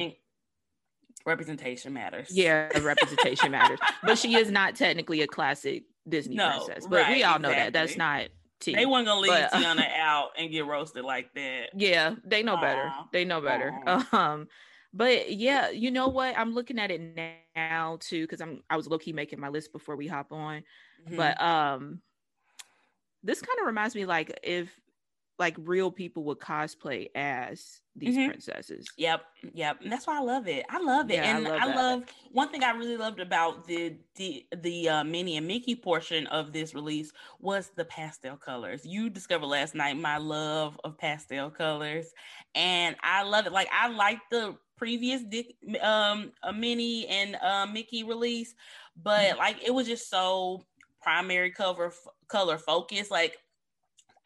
representation 1.26 1.92
matters. 1.92 2.28
Yeah, 2.30 2.68
representation 2.78 3.50
matters. 3.50 3.80
But 4.02 4.18
she 4.18 4.36
is 4.36 4.50
not 4.50 4.76
technically 4.76 5.22
a 5.22 5.26
classic 5.26 5.84
Disney 6.08 6.36
no, 6.36 6.50
princess. 6.50 6.86
But 6.88 7.02
right, 7.02 7.16
we 7.16 7.22
all 7.22 7.38
know 7.38 7.48
exactly. 7.48 7.64
that. 7.64 7.72
That's 7.72 7.96
not 7.96 8.28
T. 8.60 8.74
They 8.74 8.86
weren't 8.86 9.06
gonna 9.06 9.20
leave 9.20 9.30
but, 9.30 9.52
Tiana 9.52 9.86
out 9.98 10.30
and 10.38 10.50
get 10.50 10.66
roasted 10.66 11.04
like 11.04 11.32
that. 11.34 11.70
Yeah, 11.74 12.14
they 12.24 12.42
know 12.42 12.56
Aww. 12.56 12.60
better. 12.60 12.92
They 13.12 13.24
know 13.24 13.40
better. 13.40 13.72
Aww. 13.86 14.12
Um, 14.14 14.48
but 14.92 15.32
yeah, 15.32 15.70
you 15.70 15.90
know 15.90 16.06
what? 16.06 16.38
I'm 16.38 16.54
looking 16.54 16.78
at 16.78 16.92
it 16.92 17.00
now 17.56 17.98
too 18.00 18.22
because 18.22 18.40
I'm 18.40 18.62
I 18.70 18.76
was 18.76 18.86
low 18.86 18.98
key 18.98 19.12
making 19.12 19.40
my 19.40 19.48
list 19.48 19.72
before 19.72 19.96
we 19.96 20.06
hop 20.06 20.30
on. 20.30 20.62
Mm-hmm. 21.06 21.16
But 21.16 21.42
um, 21.42 22.00
this 23.24 23.40
kind 23.40 23.58
of 23.60 23.66
reminds 23.66 23.96
me 23.96 24.06
like 24.06 24.38
if 24.44 24.70
like 25.38 25.56
real 25.58 25.90
people 25.90 26.22
would 26.24 26.38
cosplay 26.38 27.08
as 27.14 27.80
these 27.96 28.16
mm-hmm. 28.16 28.30
princesses. 28.30 28.86
Yep, 28.96 29.22
yep. 29.52 29.80
And 29.82 29.90
that's 29.90 30.06
why 30.06 30.18
I 30.18 30.22
love 30.22 30.46
it. 30.48 30.64
I 30.68 30.80
love 30.80 31.10
it, 31.10 31.16
yeah, 31.16 31.36
and 31.36 31.46
I 31.46 31.50
love, 31.50 31.60
I 31.60 31.74
love, 31.74 32.02
one 32.32 32.48
thing 32.50 32.62
I 32.62 32.70
really 32.70 32.96
loved 32.96 33.20
about 33.20 33.66
the 33.66 33.96
the 34.16 34.46
the 34.56 34.88
uh, 34.88 35.04
Minnie 35.04 35.36
and 35.36 35.46
Mickey 35.46 35.74
portion 35.74 36.26
of 36.28 36.52
this 36.52 36.74
release 36.74 37.12
was 37.40 37.70
the 37.76 37.84
pastel 37.84 38.36
colors. 38.36 38.84
You 38.84 39.10
discovered 39.10 39.46
last 39.46 39.74
night 39.74 39.96
my 39.96 40.18
love 40.18 40.78
of 40.84 40.98
pastel 40.98 41.50
colors, 41.50 42.06
and 42.54 42.96
I 43.02 43.22
love 43.24 43.46
it. 43.46 43.52
Like 43.52 43.68
I 43.72 43.88
like 43.88 44.20
the 44.30 44.56
previous 44.76 45.22
Dick, 45.22 45.54
um, 45.82 46.32
a 46.42 46.52
Minnie 46.52 47.06
and 47.08 47.36
uh, 47.36 47.66
Mickey 47.66 48.04
release, 48.04 48.54
but 49.02 49.20
mm-hmm. 49.20 49.38
like 49.38 49.62
it 49.64 49.72
was 49.72 49.86
just 49.86 50.10
so 50.10 50.64
primary 51.02 51.50
cover 51.50 51.86
f- 51.86 52.06
color 52.28 52.58
focus. 52.58 53.10
Like 53.10 53.38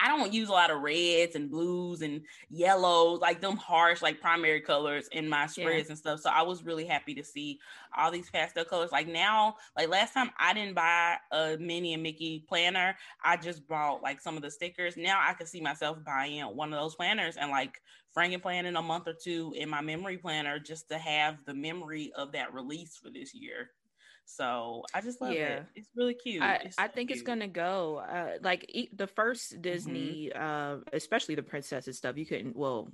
I 0.01 0.09
don't 0.09 0.33
use 0.33 0.49
a 0.49 0.53
lot 0.53 0.71
of 0.71 0.81
reds 0.81 1.35
and 1.35 1.51
blues 1.51 2.03
and 2.03 2.23
yellows, 2.51 3.21
like 3.21 3.41
them 3.41 3.57
harsh, 3.57 4.01
like 4.01 4.21
primary 4.21 4.61
colors 4.61 5.09
in 5.13 5.29
my 5.29 5.47
spreads 5.47 5.89
yeah. 5.89 5.93
and 5.93 5.99
stuff. 5.99 6.21
So 6.21 6.31
I 6.31 6.43
was 6.43 6.65
really 6.65 6.87
happy 6.87 7.15
to 7.15 7.25
see 7.25 7.59
all 7.97 8.11
these 8.11 8.31
pastel 8.31 8.65
colors. 8.65 8.93
Like 8.93 9.09
now, 9.09 9.57
like 9.77 9.89
last 9.89 10.15
time 10.15 10.31
I 10.39 10.55
didn't 10.55 10.75
buy 10.75 11.17
a 11.33 11.57
Minnie 11.59 11.95
and 11.95 12.03
Mickey 12.03 12.45
planner. 12.49 12.97
I 13.25 13.37
just 13.37 13.67
bought 13.67 14.03
like 14.03 14.21
some 14.21 14.37
of 14.37 14.43
the 14.43 14.51
stickers. 14.51 14.97
Now 14.97 15.21
I 15.21 15.35
can 15.35 15.47
see 15.47 15.61
myself 15.61 15.99
buying 16.05 16.43
one 16.43 16.73
of 16.73 16.79
those 16.79 16.95
planners 16.95 17.37
and 17.37 17.51
like 17.51 17.81
franken 18.17 18.41
planning 18.41 18.77
a 18.77 18.83
month 18.83 19.09
or 19.09 19.15
two 19.15 19.53
in 19.57 19.69
my 19.69 19.81
memory 19.81 20.19
planner 20.19 20.59
just 20.59 20.89
to 20.91 20.99
have 20.99 21.39
the 21.45 21.55
memory 21.55 22.13
of 22.17 22.33
that 22.33 22.55
release 22.55 22.97
for 22.97 23.11
this 23.11 23.35
year. 23.35 23.71
So 24.29 24.85
I 24.93 25.01
just 25.01 25.21
love 25.21 25.33
yeah. 25.33 25.47
it. 25.47 25.67
It's 25.75 25.89
really 25.97 26.15
cute. 26.15 26.43
I, 26.43 26.55
it's 26.57 26.77
so 26.77 26.83
I 26.83 26.89
think 26.89 27.09
cute. 27.09 27.19
it's 27.19 27.27
gonna 27.27 27.49
go 27.49 27.97
uh, 27.97 28.33
like 28.43 28.71
the 28.93 29.07
first 29.07 29.53
mm-hmm. 29.53 29.63
Disney, 29.63 30.31
mm-hmm. 30.35 30.43
uh, 30.43 30.81
especially 30.93 31.35
the 31.35 31.43
princesses 31.43 31.97
stuff. 31.97 32.17
You 32.19 32.27
couldn't 32.27 32.55
well 32.55 32.93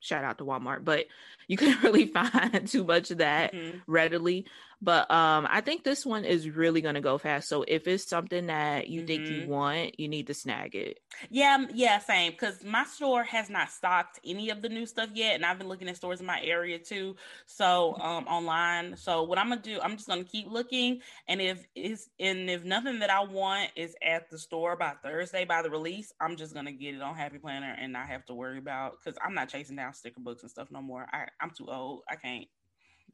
shout 0.00 0.24
out 0.24 0.38
to 0.38 0.44
Walmart, 0.44 0.84
but 0.84 1.06
you 1.48 1.56
couldn't 1.58 1.82
really 1.82 2.06
find 2.06 2.68
too 2.68 2.84
much 2.84 3.10
of 3.10 3.18
that 3.18 3.54
mm-hmm. 3.54 3.78
readily. 3.86 4.46
But 4.80 5.10
um, 5.10 5.48
I 5.50 5.60
think 5.60 5.82
this 5.82 6.06
one 6.06 6.24
is 6.24 6.48
really 6.48 6.80
gonna 6.80 7.00
go 7.00 7.18
fast. 7.18 7.48
So 7.48 7.64
if 7.66 7.88
it's 7.88 8.08
something 8.08 8.46
that 8.46 8.88
you 8.88 9.00
mm-hmm. 9.00 9.06
think 9.06 9.28
you 9.28 9.40
mm-hmm. 9.42 9.50
want, 9.50 9.98
you 9.98 10.08
need 10.08 10.28
to 10.28 10.34
snag 10.34 10.76
it. 10.76 11.00
Yeah, 11.30 11.66
yeah, 11.74 11.98
same. 11.98 12.30
Because 12.32 12.62
my 12.62 12.84
store 12.84 13.24
has 13.24 13.50
not 13.50 13.70
stocked 13.70 14.20
any 14.24 14.50
of 14.50 14.62
the 14.62 14.68
new 14.68 14.86
stuff 14.86 15.10
yet, 15.14 15.34
and 15.34 15.44
I've 15.44 15.58
been 15.58 15.68
looking 15.68 15.88
at 15.88 15.96
stores 15.96 16.20
in 16.20 16.26
my 16.26 16.40
area 16.42 16.78
too. 16.78 17.16
So 17.46 17.96
um, 18.00 18.26
online. 18.28 18.96
So 18.96 19.24
what 19.24 19.38
I'm 19.38 19.48
gonna 19.48 19.60
do, 19.60 19.80
I'm 19.82 19.96
just 19.96 20.08
gonna 20.08 20.22
keep 20.22 20.48
looking, 20.48 21.00
and 21.26 21.40
if 21.40 21.66
it's 21.74 22.08
and 22.20 22.48
if 22.48 22.64
nothing 22.64 23.00
that 23.00 23.10
I 23.10 23.24
want 23.24 23.70
is 23.74 23.96
at 24.00 24.30
the 24.30 24.38
store 24.38 24.76
by 24.76 24.92
Thursday 25.02 25.44
by 25.44 25.62
the 25.62 25.70
release, 25.70 26.12
I'm 26.20 26.36
just 26.36 26.54
gonna 26.54 26.72
get 26.72 26.94
it 26.94 27.02
on 27.02 27.16
Happy 27.16 27.38
Planner 27.38 27.76
and 27.80 27.92
not 27.92 28.06
have 28.06 28.24
to 28.26 28.34
worry 28.34 28.58
about 28.58 28.98
because 28.98 29.18
I'm 29.24 29.34
not 29.34 29.48
chasing 29.48 29.74
down 29.74 29.92
sticker 29.94 30.20
books 30.20 30.42
and 30.42 30.50
stuff 30.50 30.68
no 30.70 30.80
more. 30.80 31.04
I 31.12 31.26
I'm 31.40 31.50
too 31.50 31.66
old. 31.68 32.02
I 32.08 32.14
can't. 32.14 32.46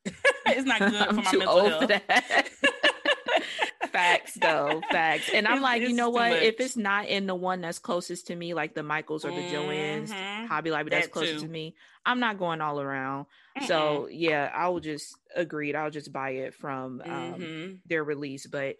it's 0.47 0.67
not 0.67 0.79
good 0.81 1.07
for 1.09 1.13
my 1.15 1.33
mental 1.33 1.69
health. 1.89 1.91
facts 3.93 4.35
though, 4.35 4.81
facts. 4.91 5.31
And 5.33 5.47
I'm 5.47 5.55
It's- 5.59 5.63
like, 5.63 5.83
you 5.83 5.93
know 5.93 6.07
too 6.09 6.15
what? 6.15 6.33
If 6.33 6.61
it's 6.61 6.77
not 6.77 7.07
in 7.07 7.27
the 7.27 7.35
one 7.35 7.61
that's 7.61 7.79
closest 7.79 8.27
to 8.29 8.35
me, 8.37 8.55
like 8.55 8.75
the 8.75 8.83
Michaels 8.83 9.25
or 9.25 9.31
the 9.31 9.43
Joann's, 9.43 10.11
Mhm. 10.11 10.47
Hobby 10.49 10.71
Lobby 10.71 10.91
that's 10.91 11.07
That 11.07 11.13
closest 11.13 11.41
too. 11.41 11.47
to 11.47 11.53
me, 11.53 11.77
I'm 12.05 12.21
not 12.21 12.39
going 12.39 12.61
all 12.61 12.81
around. 12.81 13.27
Mm-mm. 13.59 13.67
So 13.67 14.09
yeah, 14.11 14.51
I 14.53 14.69
will 14.69 14.81
just 14.81 15.17
agreed. 15.35 15.77
I'll 15.77 15.91
just 15.91 16.13
buy 16.13 16.31
it 16.31 16.55
from 16.55 17.01
um, 17.05 17.35
Mhm. 17.35 17.79
their 17.87 18.03
release. 18.05 18.47
But 18.47 18.77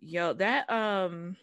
yo, 0.00 0.32
that 0.34 0.70
um 0.70 1.36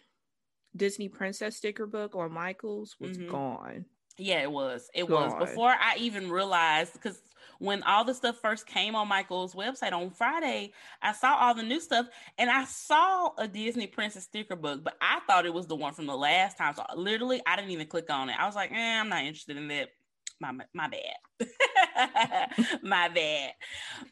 Disney 0.76 1.08
Princess 1.10 1.56
sticker 1.56 1.86
book 1.86 2.16
on 2.16 2.32
Michaels 2.32 2.96
was 3.00 3.18
Mhm. 3.18 3.30
gone. 3.30 3.86
Yeah, 4.18 4.42
it 4.42 4.52
was. 4.52 4.90
It 4.94 5.10
was 5.10 5.34
before 5.40 5.70
I 5.72 5.98
even 5.98 6.32
realized 6.32 6.94
because 6.94 7.22
when 7.60 7.84
all 7.84 8.04
the 8.04 8.14
stuff 8.14 8.38
first 8.42 8.66
came 8.66 8.96
on 8.96 9.08
Michael's 9.08 9.54
website 9.54 9.94
on 9.94 10.10
Friday, 10.10 10.74
I 11.02 11.14
saw 11.14 11.36
all 11.36 11.54
the 11.54 11.64
new 11.64 11.80
stuff 11.80 12.08
and 12.38 12.50
I 12.50 12.66
saw 12.66 13.32
a 13.38 13.48
Disney 13.48 13.88
Princess 13.88 14.24
sticker 14.24 14.56
book, 14.56 14.84
but 14.84 14.96
I 15.02 15.20
thought 15.28 15.46
it 15.46 15.54
was 15.54 15.68
the 15.68 15.76
one 15.76 15.94
from 15.94 16.06
the 16.06 16.16
last 16.18 16.58
time. 16.58 16.76
So 16.76 16.84
literally, 16.96 17.42
I 17.46 17.56
didn't 17.56 17.72
even 17.72 17.88
click 17.88 18.10
on 18.10 18.30
it. 18.30 18.36
I 18.40 18.46
was 18.46 18.56
like, 18.56 18.72
eh, 18.72 19.00
I'm 19.00 19.10
not 19.10 19.24
interested 19.24 19.58
in 19.58 19.68
that. 19.70 19.90
My 20.38 20.52
my 20.74 20.90
bad, 20.90 22.50
my 22.84 23.08
bad. 23.08 23.54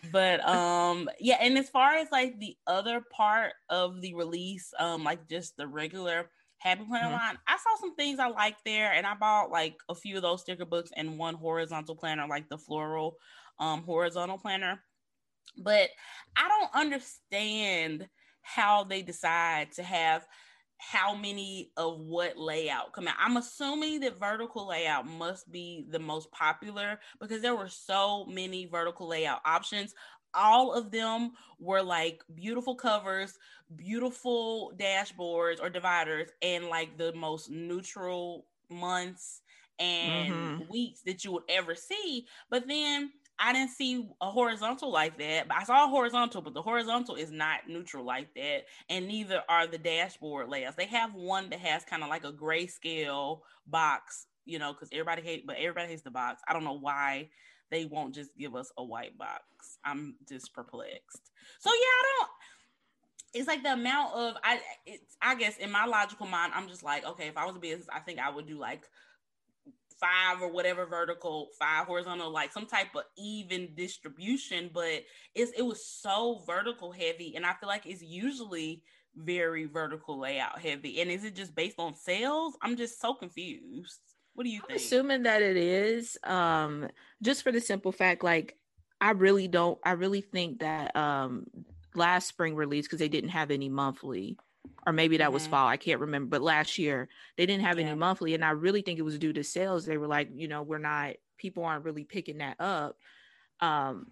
But 0.10 0.48
um, 0.48 1.10
yeah. 1.20 1.36
And 1.42 1.58
as 1.58 1.70
far 1.70 1.96
as 1.96 2.08
like 2.14 2.40
the 2.40 2.56
other 2.66 3.02
part 3.12 3.52
of 3.70 4.00
the 4.00 4.14
release, 4.14 4.74
um, 4.80 5.04
like 5.04 5.28
just 5.28 5.58
the 5.58 5.68
regular 5.68 6.30
Happy 6.64 6.86
Planner 6.86 7.10
Mhm. 7.10 7.12
line. 7.12 7.38
I 7.48 7.58
saw 7.58 7.76
some 7.80 7.96
things 7.96 8.20
I 8.20 8.28
liked 8.28 8.64
there, 8.66 8.92
and 8.94 9.06
I 9.06 9.16
bought 9.16 9.52
like 9.52 9.78
a 9.90 9.96
few 9.96 10.16
of 10.18 10.22
those 10.22 10.42
sticker 10.42 10.66
books 10.66 10.92
and 10.96 11.20
one 11.20 11.36
horizontal 11.36 11.96
planner, 11.96 12.28
like 12.28 12.50
the 12.50 12.58
floral 12.58 13.18
um 13.60 13.84
horizontal 13.84 14.38
planner. 14.40 14.84
But 15.58 15.92
I 16.36 16.48
don't 16.48 16.74
understand 16.74 18.10
how 18.42 18.84
they 18.84 19.02
decide 19.02 19.72
to 19.74 19.84
have 19.84 20.28
how 20.80 21.16
many 21.16 21.72
of 21.78 22.00
what 22.02 22.38
layout 22.38 22.92
come 22.94 23.08
out. 23.08 23.16
I'm 23.18 23.38
assuming 23.38 24.02
that 24.02 24.18
vertical 24.20 24.68
layout 24.68 25.06
must 25.06 25.50
be 25.52 25.86
the 25.90 26.00
most 26.00 26.32
popular 26.32 27.00
because 27.22 27.42
there 27.42 27.56
were 27.56 27.70
so 27.70 28.26
many 28.26 28.66
vertical 28.66 29.08
layout 29.08 29.42
options. 29.46 29.94
All 30.34 30.74
of 30.74 30.92
them 30.92 31.32
were 31.60 31.82
like 31.82 32.24
beautiful 32.34 32.76
covers, 32.76 33.38
beautiful 33.76 34.74
dashboards 34.78 35.62
or 35.62 35.70
dividers, 35.70 36.30
and 36.42 36.68
like 36.68 36.98
the 36.98 37.14
most 37.14 37.50
neutral 37.50 38.48
months 38.70 39.42
and 39.80 40.52
Mhm. 40.52 40.68
weeks 40.70 41.02
that 41.06 41.24
you 41.24 41.32
would 41.34 41.44
ever 41.50 41.76
see. 41.76 42.28
But 42.50 42.68
then 42.68 43.12
I 43.40 43.52
didn't 43.54 43.72
see 43.72 44.08
a 44.22 44.30
horizontal 44.32 44.92
like 44.92 45.18
that. 45.18 45.48
But 45.48 45.58
I 45.58 45.64
saw 45.64 45.86
a 45.86 45.90
horizontal, 45.90 46.42
but 46.42 46.54
the 46.54 46.62
horizontal 46.62 47.16
is 47.16 47.32
not 47.32 47.68
neutral 47.68 48.06
like 48.06 48.34
that, 48.36 48.66
and 48.90 49.08
neither 49.08 49.42
are 49.50 49.68
the 49.68 49.78
dashboard 49.78 50.50
layouts. 50.50 50.76
They 50.76 50.86
have 50.88 51.14
one 51.16 51.50
that 51.50 51.60
has 51.60 51.84
kind 51.84 52.04
of 52.04 52.10
like 52.10 52.24
a 52.24 52.32
grayscale 52.32 53.42
box, 53.66 54.28
you 54.46 54.60
know, 54.60 54.74
because 54.74 54.90
everybody 54.92 55.22
hate, 55.24 55.48
but 55.48 55.58
everybody 55.58 55.88
hates 55.90 56.04
the 56.04 56.12
box. 56.12 56.42
I 56.48 56.54
don't 56.54 56.64
know 56.64 56.80
why 56.80 57.30
they 57.74 57.86
won't 57.86 58.14
just 58.14 58.30
give 58.38 58.56
us 58.56 58.72
a 58.78 58.84
white 58.84 59.18
box. 59.18 59.44
I'm 59.84 60.16
just 60.30 60.54
perplexed. 60.54 61.32
So 61.60 61.72
yeah, 61.72 61.74
I 61.74 62.04
don't. 62.20 62.30
It's 63.34 63.48
like 63.48 63.64
the 63.64 63.74
amount 63.74 64.14
of 64.14 64.36
I. 64.44 64.60
It's 64.86 65.18
I 65.22 65.34
guess 65.36 65.58
in 65.58 65.72
my 65.72 65.86
logical 65.86 66.28
mind, 66.28 66.54
I'm 66.56 66.68
just 66.68 66.84
like, 66.84 67.04
okay, 67.06 67.28
if 67.28 67.36
I 67.36 67.46
was 67.46 67.56
a 67.56 67.60
business, 67.60 67.88
I 67.92 68.00
think 68.00 68.20
I 68.20 68.30
would 68.30 68.48
do 68.48 68.60
like 68.60 68.84
five 70.00 70.42
or 70.42 70.52
whatever 70.52 70.86
vertical, 70.86 71.50
five 71.58 71.88
horizontal, 71.88 72.30
like 72.30 72.52
some 72.54 72.68
type 72.68 72.96
of 72.96 73.04
even 73.18 73.74
distribution. 73.76 74.70
But 74.72 75.04
it's 75.34 75.52
it 75.58 75.64
was 75.64 75.84
so 75.88 76.44
vertical 76.46 76.92
heavy, 76.92 77.34
and 77.36 77.44
I 77.46 77.54
feel 77.60 77.70
like 77.70 77.88
it's 77.88 78.04
usually 78.04 78.84
very 79.16 79.66
vertical 79.66 80.20
layout 80.20 80.60
heavy. 80.60 81.02
And 81.02 81.10
is 81.10 81.24
it 81.24 81.36
just 81.36 81.56
based 81.56 81.80
on 81.80 81.96
sales? 81.96 82.56
I'm 82.62 82.78
just 82.78 83.02
so 83.02 83.16
confused. 83.16 84.13
What 84.36 84.44
do 84.46 84.50
you 84.50 84.62
I'm 84.64 84.68
think? 84.68 84.80
assuming 84.80 85.24
that 85.24 85.42
it 85.42 85.58
is. 85.58 86.18
Um, 86.24 86.88
just 87.22 87.44
for 87.44 87.52
the 87.52 87.62
simple 87.62 87.92
fact, 87.92 88.24
like 88.24 88.58
I 89.00 89.12
really 89.12 89.48
don't. 89.48 89.78
I 89.84 89.92
really 89.92 90.22
think 90.22 90.60
that 90.60 90.96
um 90.96 91.46
last 91.96 92.28
spring 92.28 92.56
release 92.56 92.86
because 92.88 93.00
they 93.00 93.10
didn't 93.10 93.30
have 93.32 93.52
any 93.52 93.70
monthly, 93.70 94.38
or 94.88 94.94
maybe 94.94 95.18
that 95.18 95.32
was 95.34 95.48
Mhm. 95.48 95.52
fall. 95.52 95.68
I 95.68 95.78
can't 95.78 96.02
remember. 96.02 96.30
But 96.32 96.42
last 96.42 96.78
year 96.78 97.10
they 97.38 97.46
didn't 97.46 97.64
have 97.66 97.78
Yeah. 97.80 97.88
any 97.88 97.96
monthly, 97.96 98.34
and 98.34 98.44
I 98.44 98.52
really 98.52 98.82
think 98.82 98.98
it 99.00 99.04
was 99.04 99.20
due 99.20 99.34
to 99.34 99.44
sales. 99.44 99.86
They 99.86 99.98
were 99.98 100.08
like, 100.08 100.30
you 100.34 100.48
know, 100.48 100.64
we're 100.64 100.78
not. 100.80 101.16
People 101.38 101.66
aren't 101.66 101.86
really 101.86 102.04
picking 102.06 102.40
that 102.40 102.56
up. 102.60 102.98
Um, 103.60 104.12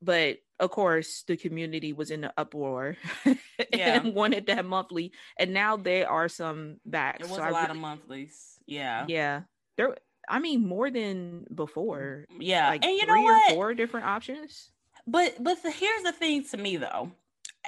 but 0.00 0.38
of 0.60 0.70
course 0.70 1.24
the 1.26 1.36
community 1.36 1.92
was 1.92 2.10
in 2.12 2.20
the 2.20 2.32
uproar 2.36 2.96
Yeah. 3.72 4.00
and 4.00 4.14
wanted 4.14 4.46
that 4.46 4.64
monthly 4.64 5.12
and 5.38 5.52
now 5.52 5.76
there 5.76 6.08
are 6.08 6.28
some 6.28 6.78
back 6.86 7.16
It 7.20 7.24
was 7.26 7.32
so 7.36 7.42
a 7.42 7.46
I 7.46 7.50
lot 7.50 7.62
really- 7.68 7.78
of 7.78 7.82
monthlies. 7.82 8.58
Yeah. 8.66 9.04
yeah 9.08 9.42
there 9.78 9.96
i 10.28 10.38
mean 10.38 10.66
more 10.66 10.90
than 10.90 11.46
before 11.54 12.26
Yeah. 12.38 12.68
like 12.68 12.84
and 12.84 12.92
you 12.94 13.06
three 13.06 13.08
know 13.08 13.22
what? 13.22 13.52
or 13.52 13.54
four 13.54 13.74
different 13.74 14.06
options 14.06 14.70
But 15.06 15.42
but 15.42 15.62
the, 15.62 15.70
here's 15.70 16.02
the 16.02 16.12
thing 16.12 16.44
to 16.50 16.58
me 16.58 16.76
though. 16.76 17.12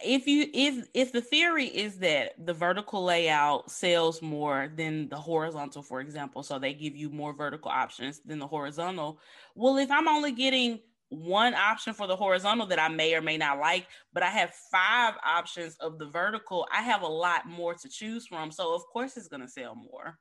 If 0.05 0.26
you 0.26 0.47
if 0.52 0.88
if 0.95 1.12
the 1.12 1.23
theory 1.23 1.67
is 1.67 1.99
that 2.00 2.35
the 2.45 2.55
vertical 2.55 3.05
layout 3.05 3.71
sells 3.71 4.23
more 4.23 4.71
than 4.76 5.09
the 5.09 5.17
horizontal, 5.17 5.83
for 5.83 6.00
example, 6.00 6.43
so 6.43 6.59
they 6.59 6.75
give 6.75 6.97
you 6.97 7.11
more 7.11 7.33
vertical 7.35 7.71
options 7.71 8.21
than 8.21 8.38
the 8.38 8.47
horizontal. 8.47 9.21
Well, 9.55 9.79
if 9.79 9.90
I'm 9.90 10.09
only 10.09 10.33
getting 10.33 10.81
one 11.11 11.55
option 11.55 11.93
for 11.95 12.07
the 12.07 12.17
horizontal 12.17 12.67
that 12.67 12.79
I 12.79 12.88
may 12.88 13.14
or 13.14 13.21
may 13.23 13.37
not 13.38 13.59
like, 13.59 13.88
but 14.12 14.23
I 14.23 14.29
have 14.31 14.52
five 14.71 15.14
options 15.25 15.76
of 15.81 15.99
the 15.99 16.07
vertical, 16.07 16.67
I 16.73 16.83
have 16.83 17.02
a 17.02 17.09
lot 17.09 17.47
more 17.47 17.75
to 17.75 17.88
choose 17.88 18.26
from. 18.26 18.50
So 18.52 18.75
of 18.75 18.83
course 18.93 19.17
it's 19.17 19.29
gonna 19.29 19.49
sell 19.49 19.75
more. 19.75 20.19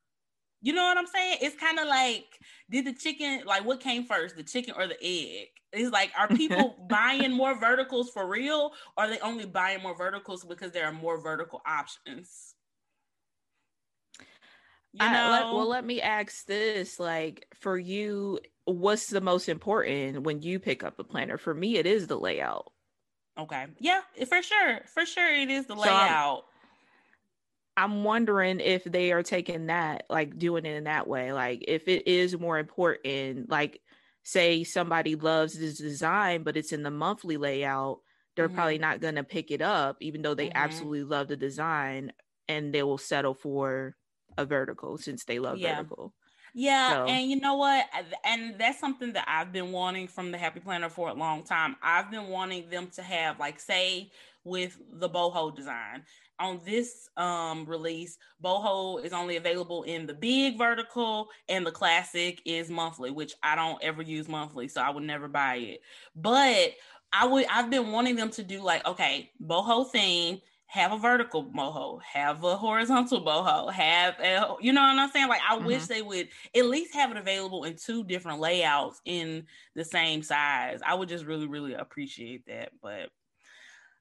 You 0.61 0.73
know 0.73 0.83
what 0.83 0.97
I'm 0.97 1.07
saying? 1.07 1.39
It's 1.41 1.55
kind 1.55 1.79
of 1.79 1.87
like, 1.87 2.39
did 2.69 2.85
the 2.85 2.93
chicken 2.93 3.43
like 3.45 3.65
what 3.65 3.79
came 3.79 4.03
first, 4.05 4.35
the 4.35 4.43
chicken 4.43 4.73
or 4.77 4.87
the 4.87 4.97
egg? 5.01 5.47
It's 5.71 5.91
like, 5.91 6.11
are 6.17 6.29
people 6.29 6.85
buying 6.89 7.31
more 7.31 7.57
verticals 7.59 8.09
for 8.09 8.27
real, 8.27 8.71
or 8.97 9.05
are 9.05 9.09
they 9.09 9.19
only 9.19 9.45
buying 9.45 9.81
more 9.81 9.95
verticals 9.95 10.43
because 10.45 10.71
there 10.71 10.85
are 10.85 10.91
more 10.91 11.21
vertical 11.21 11.61
options? 11.65 12.55
You 14.93 15.09
I- 15.09 15.23
let- 15.25 15.51
well 15.51 15.67
let 15.67 15.83
me 15.85 16.01
ask 16.01 16.45
this 16.45 16.89
like 16.99 17.47
for 17.55 17.77
you 17.77 18.39
what's 18.65 19.07
the 19.07 19.21
most 19.21 19.47
important 19.49 20.23
when 20.23 20.41
you 20.41 20.59
pick 20.59 20.83
up 20.83 20.99
a 20.99 21.03
planner 21.03 21.37
for 21.37 21.53
me 21.53 21.77
it 21.77 21.85
is 21.85 22.07
the 22.07 22.19
layout 22.19 22.71
okay, 23.37 23.67
yeah, 23.79 24.01
for 24.27 24.41
sure, 24.41 24.81
for 24.87 25.05
sure, 25.05 25.33
it 25.33 25.49
is 25.49 25.67
the 25.67 25.75
So 25.75 25.95
layout. 25.95 26.17
I'm 26.27 26.27
wondering 28.03 28.59
if 28.59 28.83
they 28.83 29.11
are 29.11 29.23
taking 29.23 29.67
that, 29.67 30.05
like 30.09 30.37
doing 30.37 30.65
it 30.65 30.75
in 30.75 30.83
that 30.85 31.07
way. 31.07 31.31
Like 31.33 31.63
if 31.67 31.87
it 31.87 32.07
is 32.07 32.37
more 32.37 32.57
important, 32.59 33.49
like 33.49 33.81
say 34.23 34.63
somebody 34.63 35.15
loves 35.15 35.57
this 35.57 35.77
design, 35.77 36.43
but 36.43 36.57
it's 36.57 36.71
in 36.73 36.83
the 36.83 36.91
monthly 36.91 37.37
layout, 37.37 37.99
they're 38.35 38.49
Mhm. 38.49 38.55
probably 38.55 38.77
not 38.77 38.99
going 39.01 39.15
to 39.15 39.23
pick 39.23 39.49
it 39.51 39.61
up, 39.61 39.97
even 40.01 40.21
though 40.21 40.35
they 40.35 40.47
Mhm. 40.47 40.55
absolutely 40.55 41.03
love 41.03 41.27
the 41.27 41.37
design 41.37 42.11
and 42.47 42.73
they 42.73 42.83
will 42.83 42.97
settle 42.97 43.33
for 43.33 43.95
a 44.37 44.45
vertical 44.45 44.97
since 44.97 45.23
they 45.25 45.39
love 45.39 45.57
Yeah. 45.57 45.77
vertical. 45.77 46.13
Yeah, 46.53 46.93
So- 46.93 47.05
and 47.05 47.29
you 47.29 47.39
know 47.39 47.55
what? 47.55 47.87
And 48.23 48.57
that's 48.57 48.79
something 48.79 49.13
that 49.13 49.25
I've 49.27 49.51
been 49.51 49.71
wanting 49.71 50.07
from 50.07 50.31
the 50.31 50.37
Happy 50.37 50.59
Planner 50.59 50.89
for 50.89 51.09
a 51.09 51.13
long 51.13 51.43
time. 51.43 51.75
I've 51.81 52.09
been 52.09 52.27
wanting 52.27 52.69
them 52.69 52.89
to 52.91 53.03
have, 53.03 53.39
like, 53.39 53.59
say, 53.59 54.11
with 54.43 54.77
the 54.89 55.09
boho 55.09 55.55
design 55.55 56.05
on 56.39 56.59
this 56.65 57.09
um 57.17 57.65
release, 57.65 58.17
boho 58.43 59.03
is 59.03 59.13
only 59.13 59.37
available 59.37 59.83
in 59.83 60.05
the 60.05 60.13
big 60.13 60.57
vertical, 60.57 61.29
and 61.47 61.65
the 61.65 61.71
classic 61.71 62.41
is 62.45 62.69
monthly, 62.69 63.11
which 63.11 63.33
I 63.43 63.55
don't 63.55 63.81
ever 63.83 64.01
use 64.01 64.27
monthly, 64.27 64.67
so 64.67 64.81
I 64.81 64.89
would 64.89 65.03
never 65.03 65.27
buy 65.27 65.55
it. 65.55 65.81
But 66.15 66.73
I 67.11 67.25
would. 67.25 67.45
I've 67.51 67.69
been 67.69 67.91
wanting 67.91 68.15
them 68.15 68.29
to 68.31 68.43
do 68.43 68.61
like, 68.61 68.85
okay, 68.85 69.31
boho 69.43 69.89
theme, 69.89 70.39
have 70.69 70.91
a 70.91 70.97
vertical 70.97 71.43
boho, 71.43 71.99
have 72.03 72.43
a 72.43 72.55
horizontal 72.55 73.25
boho, 73.25 73.71
have 73.73 74.13
a, 74.19 74.53
you 74.61 74.71
know 74.71 74.81
what 74.81 74.99
I'm 74.99 75.09
saying? 75.09 75.27
Like, 75.27 75.41
I 75.49 75.57
wish 75.57 75.87
they 75.87 76.03
would 76.03 76.29
at 76.55 76.65
least 76.65 76.93
have 76.93 77.09
it 77.09 77.17
available 77.17 77.63
in 77.63 77.75
two 77.75 78.03
different 78.03 78.39
layouts 78.39 79.01
in 79.03 79.47
the 79.73 79.83
same 79.83 80.21
size. 80.21 80.79
I 80.85 80.93
would 80.93 81.09
just 81.09 81.25
really, 81.25 81.47
really 81.47 81.73
appreciate 81.73 82.45
that. 82.45 82.69
But 82.83 83.09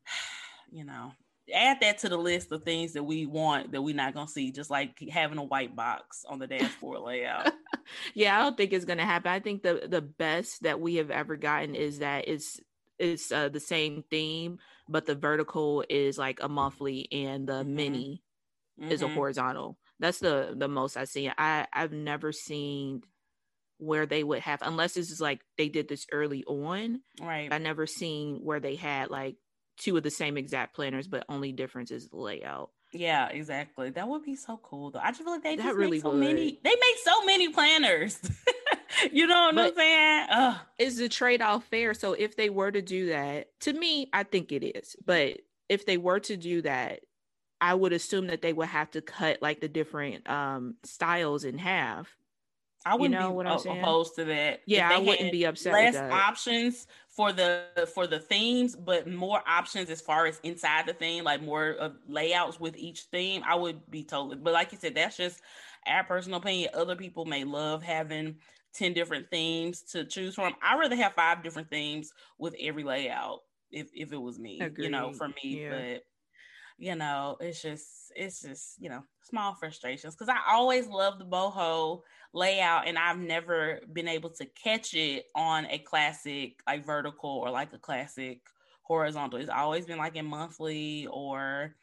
you 0.70 0.84
know, 0.84 1.12
add 1.52 1.80
that 1.80 1.98
to 1.98 2.08
the 2.08 2.16
list 2.18 2.52
of 2.52 2.64
things 2.64 2.92
that 2.94 3.04
we 3.04 3.26
want 3.26 3.72
that 3.72 3.82
we're 3.82 3.94
not 3.94 4.14
gonna 4.14 4.28
see, 4.28 4.52
just 4.52 4.70
like 4.70 4.98
having 5.10 5.38
a 5.38 5.44
white 5.44 5.74
box 5.76 6.24
on 6.28 6.38
the 6.38 6.46
dashboard 6.46 7.00
layout. 7.00 7.50
Yeah, 8.14 8.38
I 8.38 8.42
don't 8.42 8.56
think 8.56 8.72
it's 8.72 8.84
going 8.84 8.98
to 8.98 9.04
happen. 9.04 9.30
I 9.30 9.40
think 9.40 9.62
the 9.62 9.86
the 9.88 10.02
best 10.02 10.62
that 10.62 10.80
we 10.80 10.96
have 10.96 11.10
ever 11.10 11.36
gotten 11.36 11.74
is 11.74 11.98
that 12.00 12.28
it's 12.28 12.60
it's 12.98 13.30
uh, 13.30 13.48
the 13.48 13.60
same 13.60 14.02
theme, 14.02 14.58
but 14.88 15.06
the 15.06 15.14
vertical 15.14 15.84
is 15.88 16.18
like 16.18 16.40
a 16.42 16.48
monthly 16.48 17.10
and 17.12 17.48
the 17.48 17.64
Mhm. 17.76 18.04
mini 18.04 18.22
is 18.88 19.02
a 19.02 19.08
Mhm. 19.08 19.08
horizontal. 19.08 19.78
That's 20.00 20.20
the 20.20 20.54
the 20.56 20.68
most 20.68 20.96
I've 20.96 21.10
seen. 21.10 21.32
I 21.38 21.68
I've 21.72 21.92
never 21.92 22.32
seen 22.32 23.02
where 23.78 24.06
they 24.06 24.24
would 24.24 24.40
have 24.40 24.60
unless 24.62 24.94
this 24.94 25.10
is 25.10 25.20
like 25.20 25.42
they 25.56 25.68
did 25.68 25.88
this 25.88 26.06
early 26.12 26.44
on. 26.44 27.02
right. 27.20 27.52
I 27.52 27.58
never 27.58 27.86
seen 27.86 28.44
where 28.44 28.60
they 28.60 28.76
had 28.76 29.10
like 29.10 29.36
two 29.78 29.96
of 29.96 30.02
the 30.02 30.10
same 30.10 30.36
exact 30.36 30.74
planners, 30.74 31.06
but 31.08 31.24
only 31.28 31.52
difference 31.52 31.90
is 31.90 32.08
the 32.08 32.16
layout. 32.16 32.70
Yeah, 32.92 33.28
exactly. 33.28 33.90
That 33.90 34.08
would 34.08 34.22
be 34.24 34.34
so 34.36 34.58
cool 34.62 34.90
though. 34.90 34.98
I 35.00 35.10
just 35.10 35.22
feel 35.22 35.32
like 35.32 35.42
they 35.42 35.56
That 35.56 35.62
just 35.64 35.76
really 35.76 35.98
make 35.98 36.02
so 36.02 36.10
would. 36.10 36.20
many 36.20 36.58
they 36.62 36.70
make 36.70 36.98
so 37.04 37.24
many 37.24 37.48
planners. 37.50 38.18
you 39.12 39.26
know 39.26 39.50
what 39.52 39.58
I'm 39.58 39.74
saying? 39.74 40.26
Ugh. 40.30 40.56
Is 40.78 40.96
the 40.96 41.08
trade 41.08 41.42
off 41.42 41.64
fair? 41.64 41.92
So 41.94 42.14
if 42.14 42.36
they 42.36 42.48
were 42.50 42.70
to 42.70 42.80
do 42.82 43.08
that, 43.10 43.48
to 43.60 43.72
me, 43.72 44.08
I 44.12 44.22
think 44.22 44.52
it 44.52 44.64
is. 44.64 44.96
But 45.04 45.40
if 45.68 45.84
they 45.84 45.98
were 45.98 46.20
to 46.20 46.36
do 46.36 46.62
that, 46.62 47.00
I 47.60 47.74
would 47.74 47.92
assume 47.92 48.28
that 48.28 48.40
they 48.40 48.52
would 48.52 48.68
have 48.68 48.90
to 48.92 49.02
cut 49.02 49.42
like 49.42 49.60
the 49.60 49.68
different 49.68 50.28
um 50.28 50.76
styles 50.84 51.44
in 51.44 51.58
half. 51.58 52.16
I 52.86 52.94
wouldn't 52.94 53.20
know 53.20 53.30
be 53.30 53.34
what 53.36 53.46
I'm 53.46 53.58
saying? 53.58 53.80
opposed 53.80 54.14
to 54.16 54.24
that. 54.26 54.60
Yeah, 54.66 54.88
I 54.90 54.98
wouldn't 54.98 55.32
be 55.32 55.44
upset 55.44 55.72
Less 55.72 55.94
with 55.94 56.02
that. 56.02 56.12
options 56.12 56.86
for 57.08 57.32
the 57.32 57.90
for 57.94 58.06
the 58.06 58.18
themes, 58.20 58.76
but 58.76 59.08
more 59.08 59.42
options 59.46 59.90
as 59.90 60.00
far 60.00 60.26
as 60.26 60.40
inside 60.42 60.86
the 60.86 60.92
theme, 60.94 61.24
like 61.24 61.42
more 61.42 61.70
of 61.70 61.96
layouts 62.06 62.60
with 62.60 62.76
each 62.76 63.02
theme. 63.12 63.42
I 63.46 63.56
would 63.56 63.88
be 63.90 64.04
totally. 64.04 64.36
But 64.36 64.52
like 64.54 64.72
you 64.72 64.78
said, 64.78 64.94
that's 64.94 65.16
just 65.16 65.40
our 65.86 66.04
personal 66.04 66.38
opinion. 66.38 66.70
Other 66.74 66.96
people 66.96 67.24
may 67.24 67.44
love 67.44 67.82
having 67.82 68.36
ten 68.72 68.92
different 68.92 69.28
themes 69.30 69.82
to 69.92 70.04
choose 70.04 70.34
from. 70.34 70.54
I'd 70.62 70.78
rather 70.78 70.96
have 70.96 71.14
five 71.14 71.42
different 71.42 71.70
themes 71.70 72.12
with 72.38 72.54
every 72.60 72.84
layout. 72.84 73.40
If 73.70 73.90
if 73.92 74.12
it 74.12 74.18
was 74.20 74.38
me, 74.38 74.62
you 74.78 74.88
know, 74.88 75.12
for 75.12 75.28
me, 75.28 75.62
Yeah. 75.62 75.70
but 75.70 76.02
you 76.78 76.94
know, 76.94 77.36
it's 77.40 77.60
just 77.60 78.12
it's 78.14 78.40
just 78.40 78.80
you 78.80 78.88
know 78.88 79.02
small 79.22 79.54
frustrations 79.54 80.14
because 80.14 80.28
I 80.28 80.38
always 80.54 80.86
love 80.86 81.18
the 81.18 81.26
boho 81.26 82.02
layout 82.32 82.86
and 82.86 82.98
I've 82.98 83.18
never 83.18 83.80
been 83.92 84.08
able 84.08 84.30
to 84.30 84.46
catch 84.46 84.94
it 84.94 85.26
on 85.34 85.66
a 85.66 85.78
classic 85.78 86.60
like 86.66 86.84
vertical 86.84 87.30
or 87.30 87.50
like 87.50 87.72
a 87.72 87.78
classic 87.78 88.40
horizontal. 88.82 89.38
It's 89.38 89.50
always 89.50 89.86
been 89.86 89.98
like 89.98 90.16
in 90.16 90.26
monthly 90.26 91.06
or 91.10 91.74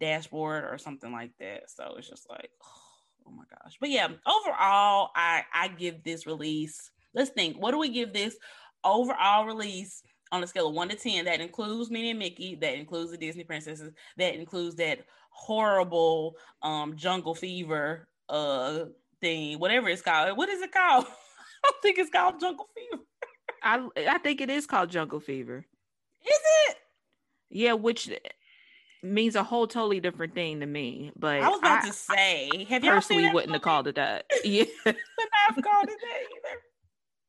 dashboard 0.00 0.64
or 0.64 0.78
something 0.78 1.12
like 1.12 1.32
that. 1.38 1.70
So 1.70 1.94
it's 1.96 2.08
just 2.08 2.28
like 2.28 2.50
oh 3.26 3.30
my 3.30 3.44
gosh. 3.50 3.76
But 3.80 3.90
yeah, 3.90 4.08
overall 4.26 5.10
I 5.14 5.44
I 5.52 5.68
give 5.68 6.02
this 6.02 6.26
release. 6.26 6.90
Let's 7.14 7.30
think. 7.30 7.56
What 7.56 7.72
do 7.72 7.78
we 7.78 7.88
give 7.88 8.12
this 8.12 8.36
overall 8.84 9.46
release 9.46 10.02
on 10.32 10.42
a 10.44 10.46
scale 10.46 10.68
of 10.68 10.74
1 10.74 10.90
to 10.90 10.96
10 10.96 11.24
that 11.24 11.40
includes 11.40 11.90
Minnie 11.90 12.10
and 12.10 12.18
Mickey, 12.18 12.54
that 12.54 12.74
includes 12.74 13.10
the 13.10 13.16
Disney 13.16 13.42
princesses, 13.42 13.92
that 14.16 14.34
includes 14.34 14.76
that 14.76 15.00
horrible 15.32 16.36
um 16.62 16.96
jungle 16.96 17.34
fever 17.34 18.08
uh 18.28 18.84
thing, 19.20 19.58
whatever 19.58 19.88
it's 19.88 20.02
called. 20.02 20.36
What 20.36 20.48
is 20.48 20.60
it 20.62 20.72
called? 20.72 21.04
I 21.64 21.70
don't 21.70 21.82
think 21.82 21.98
it's 21.98 22.10
called 22.10 22.40
jungle 22.40 22.66
fever. 22.74 23.02
I 23.62 23.88
I 24.14 24.18
think 24.18 24.40
it 24.40 24.48
is 24.50 24.66
called 24.66 24.88
Jungle 24.90 25.20
Fever. 25.20 25.66
Is 26.26 26.38
it? 26.68 26.76
Yeah, 27.50 27.74
which 27.74 28.08
means 29.02 29.36
a 29.36 29.42
whole 29.42 29.66
totally 29.66 30.00
different 30.00 30.34
thing 30.34 30.60
to 30.60 30.66
me. 30.66 31.12
But 31.16 31.40
I 31.42 31.48
was 31.48 31.58
about 31.58 31.84
I 31.84 31.86
to 31.88 31.92
say, 31.92 32.66
have 32.70 32.82
y'all 32.84 32.94
personally 32.94 33.30
wouldn't 33.32 33.52
have 33.52 33.60
called 33.62 33.86
it 33.88 33.96
that. 33.96 34.24
Yeah, 34.44 34.64
Wouldn't 34.86 34.98
have 35.48 35.62
called 35.62 35.88
it 35.88 35.98
that 36.00 36.20
either. 36.22 36.60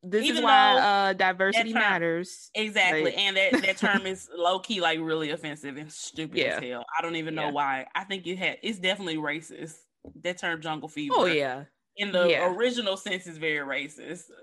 this 0.03 0.29
is 0.29 0.41
why 0.41 0.77
uh, 0.77 1.13
diversity 1.13 1.74
term- 1.74 1.81
matters. 1.81 2.50
Exactly. 2.55 3.03
Like- 3.05 3.17
and 3.17 3.36
that, 3.36 3.51
that 3.63 3.77
term 3.77 4.05
is 4.05 4.29
low 4.38 4.60
key 4.60 4.79
like 4.79 5.00
really 5.01 5.31
offensive 5.31 5.75
and 5.75 5.91
stupid 5.91 6.38
Yeah. 6.38 6.57
as 6.57 6.63
hell. 6.63 6.86
I 6.98 7.01
don't 7.01 7.17
even 7.17 7.36
know 7.36 7.48
Yeah. 7.48 7.51
why. 7.51 7.86
I 7.93 8.05
think 8.05 8.25
it 8.27 8.38
had 8.38 8.57
it's 8.63 8.79
definitely 8.79 9.17
racist. 9.17 9.75
That 10.24 10.38
term 10.39 10.62
jungle 10.62 10.88
fever. 10.89 11.13
Oh 11.17 11.25
yeah, 11.25 11.65
In 11.98 12.12
the 12.12 12.29
Yeah. 12.29 12.39
original 12.39 12.98
sense 12.98 13.27
is 13.27 13.38
very 13.38 13.65
racist. 13.65 14.29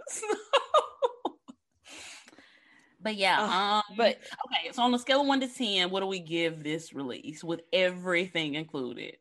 but 3.00 3.16
yeah, 3.16 3.36
Ugh, 3.36 3.46
um 3.46 3.82
but 3.96 4.18
okay, 4.46 4.72
so 4.72 4.82
on 4.82 4.94
a 4.94 4.98
scale 4.98 5.20
of 5.20 5.26
one 5.26 5.40
to 5.40 5.48
ten, 5.48 5.90
what 5.90 6.00
do 6.00 6.06
we 6.06 6.20
give 6.20 6.62
this 6.62 6.92
release 6.92 7.42
with 7.44 7.60
everything 7.72 8.54
included? 8.54 9.16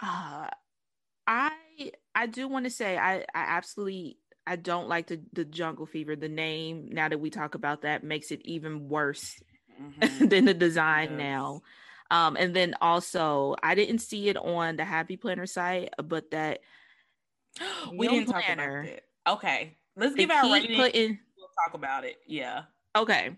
uh, 0.00 0.48
I 1.26 1.52
I 2.14 2.26
do 2.26 2.48
want 2.48 2.64
to 2.66 2.70
say 2.70 2.96
I 2.98 3.20
I 3.20 3.24
absolutely 3.34 4.18
I 4.46 4.56
don't 4.56 4.88
like 4.88 5.06
the 5.08 5.20
the 5.32 5.44
Jungle 5.44 5.86
Fever. 5.86 6.16
The 6.16 6.28
name 6.28 6.88
now 6.92 7.08
that 7.08 7.20
we 7.20 7.30
talk 7.30 7.54
about 7.54 7.82
that 7.82 8.04
makes 8.04 8.30
it 8.30 8.40
even 8.44 8.88
worse 8.88 9.40
Mhm. 9.80 10.00
than 10.30 10.44
the 10.46 10.54
design 10.54 11.10
Yes. 11.10 11.16
now. 11.16 11.62
Um, 12.10 12.36
and 12.36 12.54
then 12.54 12.74
also 12.80 13.56
I 13.62 13.74
didn't 13.74 14.00
see 14.00 14.28
it 14.28 14.36
on 14.36 14.76
the 14.76 14.84
Happy 14.84 15.16
Planner 15.16 15.46
site, 15.46 15.90
but 16.02 16.30
that 16.32 16.60
we 17.92 18.08
didn't 18.08 18.26
talk 18.26 18.42
Planner. 18.44 18.80
about 18.80 18.90
that. 18.90 19.32
Okay, 19.32 19.76
let's 19.96 20.14
give 20.14 20.30
our 20.30 20.50
rating. 20.50 20.78
we'll 20.78 21.48
talk 21.64 21.74
about 21.74 22.04
it. 22.04 22.16
Yeah, 22.26 22.62
okay, 22.96 23.36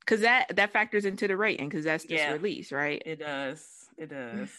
because 0.00 0.20
that 0.22 0.56
that 0.56 0.72
factors 0.72 1.04
into 1.04 1.28
the 1.28 1.36
rating 1.36 1.68
because 1.68 1.84
that's 1.84 2.04
just 2.04 2.12
Yeah. 2.24 2.32
release, 2.32 2.72
right? 2.72 3.02
it 3.04 3.20
does. 3.20 3.66
It 3.96 4.10
does. 4.10 4.50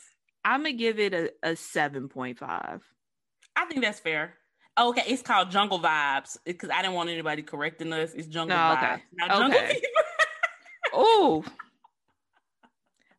I'm 0.43 0.61
gonna 0.61 0.73
give 0.73 0.99
it 0.99 1.13
a, 1.13 1.31
a 1.43 1.55
seven 1.55 2.07
point 2.07 2.37
five. 2.37 2.83
I 3.55 3.65
think 3.65 3.81
that's 3.81 3.99
fair. 3.99 4.35
Oh, 4.77 4.89
okay, 4.89 5.03
it's 5.07 5.21
called 5.21 5.51
Jungle 5.51 5.79
Vibes 5.79 6.37
because 6.45 6.69
I 6.69 6.81
didn't 6.81 6.95
want 6.95 7.09
anybody 7.09 7.41
correcting 7.41 7.93
us. 7.93 8.13
It's 8.13 8.27
Jungle 8.27 8.57
oh, 8.57 8.59
No, 8.59 8.75
Vibes. 8.75 8.83
okay. 8.93 9.03
Now, 9.13 9.27
Jungle 9.39 9.59
Okay. 9.59 9.81
Oh, 10.93 11.43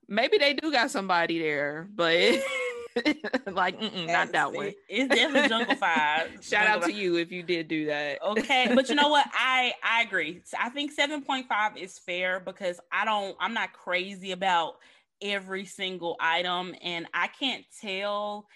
maybe 0.08 0.38
they 0.38 0.54
do 0.54 0.70
got 0.72 0.90
somebody 0.90 1.38
there, 1.38 1.88
but 1.94 2.12
like 3.52 3.80
not 4.06 4.32
that 4.32 4.52
one. 4.52 4.72
It's 4.88 5.14
definitely 5.14 5.48
Jungle 5.48 5.74
Vibes. 5.80 6.42
Shout 6.42 6.66
out 6.66 6.82
to 6.84 6.92
you 6.92 7.16
if 7.16 7.30
you 7.30 7.42
did 7.42 7.68
do 7.68 7.86
that. 7.86 8.22
okay 8.22 8.72
but 8.74 8.88
you 8.88 8.94
know 8.94 9.08
what 9.08 9.26
i 9.34 9.72
i 9.82 10.02
agree 10.02 10.42
i 10.58 10.68
think 10.68 10.96
7.5 10.96 11.76
is 11.76 11.98
fair 11.98 12.40
because 12.40 12.80
i 12.92 13.04
don't 13.04 13.36
i'm 13.40 13.54
not 13.54 13.72
crazy 13.72 14.32
about 14.32 14.74
every 15.22 15.64
single 15.64 16.16
item 16.20 16.74
and 16.82 17.06
i 17.14 17.26
can't 17.28 17.64
tell 17.80 18.46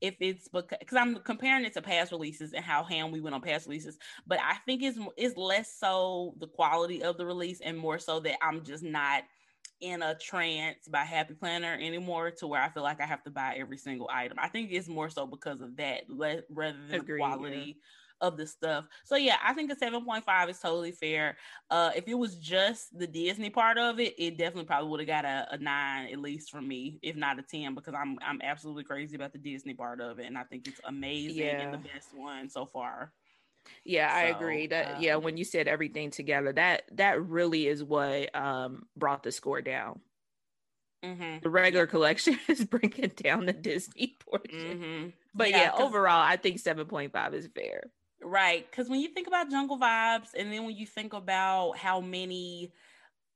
if 0.00 0.14
it's 0.20 0.48
because 0.48 0.78
because 0.78 0.96
i'm 0.96 1.16
comparing 1.16 1.64
it 1.64 1.72
to 1.74 1.82
past 1.82 2.12
releases 2.12 2.52
and 2.52 2.64
how 2.64 2.82
ham 2.82 3.10
we 3.10 3.20
went 3.20 3.34
on 3.34 3.40
past 3.40 3.66
releases 3.66 3.98
but 4.26 4.38
i 4.40 4.54
think 4.66 4.82
it's 4.82 4.98
it's 5.16 5.36
less 5.36 5.74
so 5.78 6.34
the 6.38 6.46
quality 6.46 7.02
of 7.02 7.16
the 7.16 7.24
release 7.26 7.60
and 7.60 7.76
more 7.76 7.98
so 7.98 8.20
that 8.20 8.36
i'm 8.42 8.62
just 8.64 8.82
not 8.82 9.22
in 9.80 10.02
a 10.02 10.14
trance 10.14 10.86
by 10.88 11.04
happy 11.04 11.34
planner 11.34 11.74
anymore 11.80 12.30
to 12.30 12.46
where 12.46 12.62
i 12.62 12.68
feel 12.68 12.82
like 12.82 13.00
i 13.00 13.06
have 13.06 13.22
to 13.22 13.30
buy 13.30 13.54
every 13.56 13.78
single 13.78 14.08
item 14.12 14.36
i 14.40 14.48
think 14.48 14.70
it's 14.72 14.88
more 14.88 15.08
so 15.08 15.26
because 15.26 15.60
of 15.60 15.76
that 15.76 16.08
le- 16.08 16.42
rather 16.50 16.78
than 16.86 17.00
Agreed, 17.00 17.06
the 17.06 17.48
yeah. 17.48 17.64
quality 17.66 17.76
of 18.20 18.36
the 18.36 18.46
stuff. 18.46 18.86
So 19.04 19.16
yeah, 19.16 19.38
I 19.42 19.54
think 19.54 19.72
a 19.72 19.76
7.5 19.76 20.50
is 20.50 20.58
totally 20.58 20.92
fair. 20.92 21.38
Uh 21.70 21.90
if 21.96 22.06
it 22.06 22.14
was 22.14 22.36
just 22.36 22.96
the 22.98 23.06
Disney 23.06 23.50
part 23.50 23.78
of 23.78 23.98
it, 23.98 24.14
it 24.18 24.36
definitely 24.36 24.66
probably 24.66 24.90
would 24.90 25.00
have 25.00 25.06
got 25.06 25.24
a, 25.24 25.48
a 25.52 25.58
9 25.58 26.12
at 26.12 26.18
least 26.18 26.50
from 26.50 26.68
me, 26.68 26.98
if 27.02 27.16
not 27.16 27.38
a 27.38 27.42
10 27.42 27.74
because 27.74 27.94
I'm 27.94 28.18
I'm 28.22 28.40
absolutely 28.42 28.84
crazy 28.84 29.16
about 29.16 29.32
the 29.32 29.38
Disney 29.38 29.74
part 29.74 30.00
of 30.00 30.18
it 30.18 30.26
and 30.26 30.36
I 30.36 30.44
think 30.44 30.66
it's 30.66 30.80
amazing 30.84 31.60
and 31.60 31.72
the 31.72 31.78
best 31.78 32.12
one 32.12 32.48
so 32.50 32.66
far. 32.66 33.14
Yeah, 33.84 34.12
I 34.12 34.22
agree. 34.24 34.66
That 34.68 34.88
uh, 34.88 34.94
yeah, 34.96 35.16
when 35.16 35.36
you 35.36 35.44
said 35.44 35.68
everything 35.68 36.10
together, 36.10 36.52
that 36.52 36.84
that 36.92 37.22
really 37.22 37.66
is 37.66 37.82
what 37.84 38.34
um 38.34 38.88
brought 38.96 39.22
the 39.22 39.32
score 39.32 39.62
down. 39.62 40.00
Mhm. 41.02 41.42
The 41.42 41.50
regular 41.50 41.86
collection 41.86 42.38
is 42.48 42.64
bringing 42.64 43.08
down 43.10 43.46
the 43.46 43.52
Disney 43.52 44.16
portion. 44.20 44.78
Mhm. 44.80 45.12
But 45.34 45.50
Yeah, 45.50 45.72
yeah, 45.72 45.72
overall, 45.74 46.20
I 46.22 46.36
think 46.36 46.58
seven 46.58 46.86
point 46.86 47.12
five 47.12 47.34
is 47.34 47.46
fair. 47.54 47.92
Right. 48.22 48.70
Because 48.70 48.88
when 48.88 49.00
you 49.00 49.08
think 49.08 49.26
about 49.26 49.50
jungle 49.50 49.78
vibes, 49.78 50.34
and 50.36 50.52
then 50.52 50.64
when 50.64 50.76
you 50.76 50.86
think 50.86 51.12
about 51.12 51.76
how 51.78 52.00
many 52.00 52.72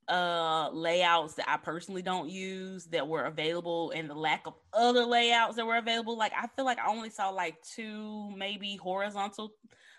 uh 0.08 0.70
layouts 0.72 1.34
that 1.34 1.48
I 1.48 1.56
personally 1.58 2.02
don't 2.02 2.30
use 2.30 2.86
that 2.88 3.08
were 3.08 3.24
available 3.24 3.92
and 3.92 4.10
the 4.10 4.14
lack 4.14 4.46
of 4.46 4.54
other 4.72 5.04
layouts 5.06 5.56
that 5.56 5.66
were 5.66 5.76
available, 5.78 6.16
like 6.18 6.32
I 6.34 6.48
feel 6.48 6.64
like 6.66 6.78
I 6.78 6.88
only 6.88 7.10
saw 7.10 7.30
like 7.30 7.62
two 7.62 8.30
maybe 8.36 8.76
horizontal 8.76 9.54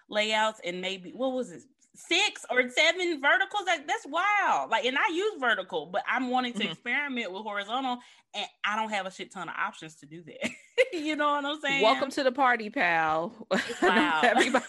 layouts 0.10 0.60
and 0.64 0.82
maybe 0.82 1.12
what 1.12 1.34
was 1.34 1.52
it? 1.52 1.64
Six 1.98 2.46
or 2.52 2.70
seven 2.70 3.22
verticals. 3.22 3.64
Like 3.66 3.88
that's 3.88 4.06
wild. 4.06 4.70
Like, 4.70 4.84
and 4.84 4.98
I 4.98 5.14
use 5.14 5.34
vertical, 5.40 5.86
but 5.86 6.04
I'm 6.08 6.30
wanting 6.30 6.52
to 6.54 6.66
Mhm. 6.66 6.72
experiment 6.72 7.32
with 7.32 7.44
horizontal, 7.44 8.00
and 8.34 8.46
I 8.66 8.76
don't 8.76 8.90
have 8.90 9.06
a 9.06 9.12
shit 9.12 9.32
ton 9.32 9.48
of 9.48 9.56
options 9.56 9.96
to 10.02 10.06
do 10.06 10.22
that. 10.24 10.50
you 10.94 11.16
know 11.16 11.32
what 11.36 11.46
I'm 11.46 11.60
saying? 11.62 11.82
Welcome 11.82 12.10
to 12.12 12.24
the 12.24 12.34
party, 12.34 12.70
pal. 12.70 13.48
Everybody. 13.82 14.66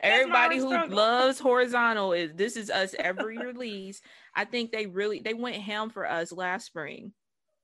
Everybody 0.00 0.58
who 0.58 0.68
struggle. 0.68 0.96
loves 0.96 1.40
horizontal 1.40 2.12
is 2.12 2.32
this 2.34 2.56
is 2.56 2.70
us 2.70 2.94
every 2.98 3.38
release. 3.38 4.00
I 4.34 4.44
think 4.44 4.70
they 4.70 4.86
really 4.86 5.18
they 5.20 5.34
went 5.34 5.56
ham 5.56 5.90
for 5.90 6.08
us 6.08 6.30
last 6.30 6.66
spring 6.66 7.12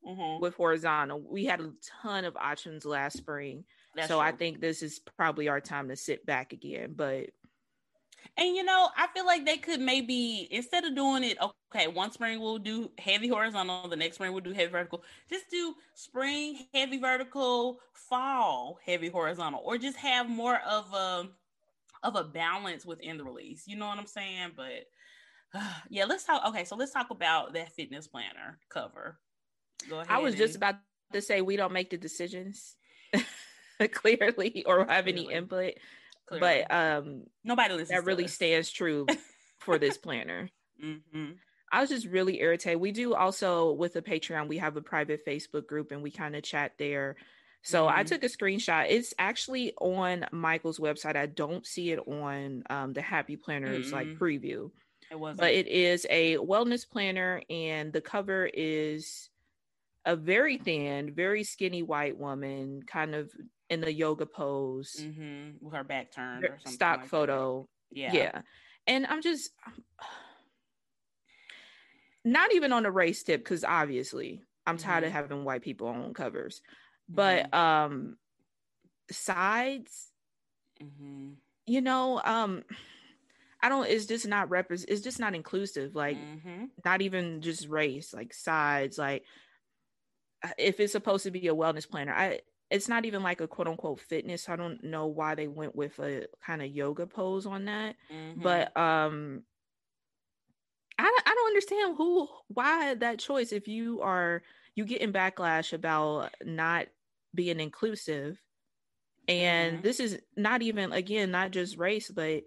Mhm. 0.04 0.40
with 0.40 0.54
horizontal. 0.56 1.20
We 1.20 1.44
had 1.44 1.60
a 1.60 1.70
ton 2.02 2.24
of 2.24 2.36
options 2.36 2.84
last 2.84 3.16
spring. 3.16 3.64
That's 3.94 4.08
so 4.08 4.20
I 4.20 4.32
think 4.32 4.60
this 4.60 4.82
is 4.82 5.00
probably 5.16 5.48
our 5.48 5.60
time 5.60 5.88
to 5.88 5.96
sit 5.96 6.24
back 6.24 6.52
again. 6.52 6.94
But 6.96 7.30
And 8.36 8.56
you 8.56 8.64
know, 8.64 8.88
I 8.96 9.08
feel 9.08 9.26
like 9.26 9.44
they 9.44 9.58
could 9.58 9.80
maybe 9.80 10.48
instead 10.50 10.84
of 10.84 10.94
doing 10.94 11.24
it, 11.24 11.36
okay, 11.74 11.88
one 11.88 12.10
spring 12.10 12.40
we'll 12.40 12.58
do 12.58 12.90
heavy 12.98 13.28
horizontal, 13.28 13.88
the 13.88 13.96
next 13.96 14.16
spring 14.16 14.32
we'll 14.32 14.42
do 14.42 14.52
heavy 14.52 14.70
vertical. 14.70 15.02
Just 15.28 15.50
do 15.50 15.74
spring 15.94 16.66
heavy 16.72 16.98
vertical, 16.98 17.80
fall 17.92 18.78
heavy 18.84 19.08
horizontal, 19.08 19.60
or 19.64 19.76
just 19.76 19.98
have 19.98 20.28
more 20.28 20.60
of 20.68 20.92
a 20.94 21.28
of 22.02 22.16
a 22.16 22.24
balance 22.24 22.84
within 22.86 23.18
the 23.18 23.24
release. 23.24 23.64
You 23.66 23.76
know 23.76 23.86
what 23.86 23.98
I'm 23.98 24.06
saying? 24.06 24.52
But 24.56 24.86
yeah, 25.90 26.06
let's 26.06 26.24
talk. 26.24 26.46
Okay, 26.48 26.64
so 26.64 26.76
let's 26.76 26.92
talk 26.92 27.10
about 27.10 27.52
that 27.54 27.72
fitness 27.72 28.08
planner 28.08 28.58
cover. 28.70 29.18
Go 29.90 29.96
ahead. 29.96 30.08
I 30.08 30.18
was 30.18 30.34
and... 30.34 30.42
just 30.42 30.56
about 30.56 30.76
to 31.12 31.20
say 31.20 31.42
we 31.42 31.56
don't 31.56 31.72
make 31.74 31.90
the 31.90 31.98
decisions 31.98 32.76
clearly 33.92 34.64
or 34.66 34.86
have 34.86 35.04
clearly. 35.04 35.26
any 35.26 35.32
input, 35.32 35.74
clearly. 36.26 36.64
but 36.68 36.74
um, 36.74 37.22
nobody 37.44 37.74
listens. 37.74 37.90
That 37.90 38.04
really 38.04 38.24
us. 38.24 38.32
stands 38.32 38.70
true 38.70 39.06
for 39.58 39.78
this 39.78 39.96
planner. 39.96 40.50
Mm-hmm. 40.82 41.32
I 41.70 41.80
was 41.80 41.88
just 41.88 42.06
really 42.06 42.40
irritated. 42.40 42.80
We 42.80 42.92
do 42.92 43.14
also 43.14 43.72
with 43.72 43.94
the 43.94 44.02
Patreon, 44.02 44.48
we 44.48 44.58
have 44.58 44.76
a 44.76 44.82
private 44.82 45.24
Facebook 45.26 45.66
group 45.66 45.90
and 45.90 46.02
we 46.02 46.10
kind 46.10 46.36
of 46.36 46.42
chat 46.42 46.72
there. 46.78 47.16
So 47.62 47.86
mm-hmm. 47.86 47.98
I 47.98 48.02
took 48.02 48.24
a 48.24 48.28
screenshot. 48.28 48.86
It's 48.90 49.14
actually 49.18 49.72
on 49.80 50.26
Michael's 50.32 50.78
website. 50.78 51.16
I 51.16 51.26
don't 51.26 51.66
see 51.66 51.92
it 51.92 52.00
on 52.06 52.64
um, 52.68 52.92
the 52.92 53.00
Happy 53.00 53.36
Planners 53.36 53.86
mm-hmm. 53.86 53.94
like 53.94 54.18
preview. 54.18 54.70
It 55.10 55.18
was, 55.18 55.36
but 55.36 55.52
it 55.52 55.68
is 55.68 56.06
a 56.08 56.36
wellness 56.38 56.88
planner, 56.88 57.42
and 57.50 57.92
the 57.92 58.00
cover 58.00 58.46
is 58.52 59.28
a 60.06 60.16
very 60.16 60.56
thin, 60.58 61.12
very 61.14 61.44
skinny 61.44 61.82
white 61.82 62.18
woman, 62.18 62.82
kind 62.86 63.14
of 63.14 63.30
in 63.72 63.80
the 63.80 63.92
yoga 63.92 64.26
pose, 64.26 64.96
mm-hmm. 65.00 65.64
with 65.64 65.74
her 65.74 65.84
back 65.84 66.12
turned, 66.12 66.46
stock 66.66 67.00
like 67.00 67.08
photo. 67.08 67.68
That. 67.90 67.98
Yeah, 67.98 68.12
yeah. 68.12 68.40
And 68.86 69.06
I'm 69.06 69.22
just. 69.22 69.50
Not 72.24 72.54
even 72.54 72.72
on 72.72 72.86
a 72.86 72.90
race 72.90 73.24
tip 73.24 73.42
because 73.42 73.64
obviously 73.64 74.42
I'm 74.64 74.78
tired 74.78 74.98
mm-hmm. 74.98 75.06
of 75.08 75.12
having 75.12 75.44
white 75.44 75.62
people 75.62 75.88
on 75.88 76.14
covers, 76.14 76.62
but 77.08 77.50
mm-hmm. 77.50 77.58
um, 77.58 78.16
sides, 79.10 80.12
mm-hmm. 80.80 81.30
you 81.66 81.80
know, 81.80 82.20
um, 82.24 82.62
I 83.62 83.68
don't. 83.68 83.88
It's 83.88 84.06
just 84.06 84.26
not 84.26 84.50
represent. 84.50 84.90
It's 84.90 85.02
just 85.02 85.20
not 85.20 85.34
inclusive. 85.34 85.94
Like 85.94 86.16
mm-hmm. 86.16 86.66
not 86.84 87.02
even 87.02 87.40
just 87.40 87.68
race. 87.68 88.12
Like 88.12 88.34
sides. 88.34 88.98
Like 88.98 89.24
uh, 90.42 90.50
if 90.58 90.80
it's 90.80 90.92
supposed 90.92 91.24
to 91.24 91.30
be 91.30 91.48
a 91.48 91.54
wellness 91.54 91.88
planner, 91.88 92.12
I. 92.12 92.40
It's 92.72 92.88
not 92.88 93.04
even 93.04 93.22
like 93.22 93.40
a 93.40 93.46
quote 93.46 93.68
unquote 93.68 94.00
fitness. 94.00 94.48
I 94.48 94.56
don't 94.56 94.82
know 94.82 95.06
why 95.06 95.34
they 95.34 95.46
went 95.46 95.76
with 95.76 95.98
a 95.98 96.26
kind 96.44 96.62
of 96.62 96.68
yoga 96.68 97.06
pose 97.06 97.46
on 97.46 97.66
that, 97.66 97.96
but 98.36 98.74
mm-hmm. 98.74 98.82
um 98.82 99.42
I, 100.98 101.18
I 101.26 101.34
don't 101.34 101.46
understand 101.48 101.96
who 101.96 102.28
why 102.48 102.94
that 102.94 103.18
choice 103.18 103.52
if 103.52 103.68
you 103.68 104.00
are 104.02 104.42
you 104.74 104.84
getting 104.84 105.12
backlash 105.12 105.72
about 105.72 106.30
not 106.44 106.86
being 107.34 107.60
inclusive 107.60 108.38
and 109.28 109.74
mm-hmm. 109.74 109.82
this 109.82 110.00
is 110.00 110.18
not 110.36 110.62
even 110.62 110.92
again 110.92 111.30
not 111.30 111.50
just 111.50 111.78
race 111.78 112.10
but 112.10 112.42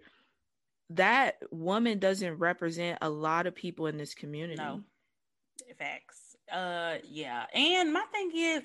that 0.90 1.36
woman 1.50 1.98
doesn't 1.98 2.34
represent 2.34 2.98
a 3.02 3.10
lot 3.10 3.46
of 3.46 3.54
people 3.54 3.86
in 3.86 3.96
this 3.96 4.14
community 4.14 4.56
no 4.56 4.80
facts 5.78 6.36
uh 6.52 6.96
yeah 7.04 7.44
and 7.52 7.92
my 7.92 8.04
thing 8.12 8.30
is 8.34 8.62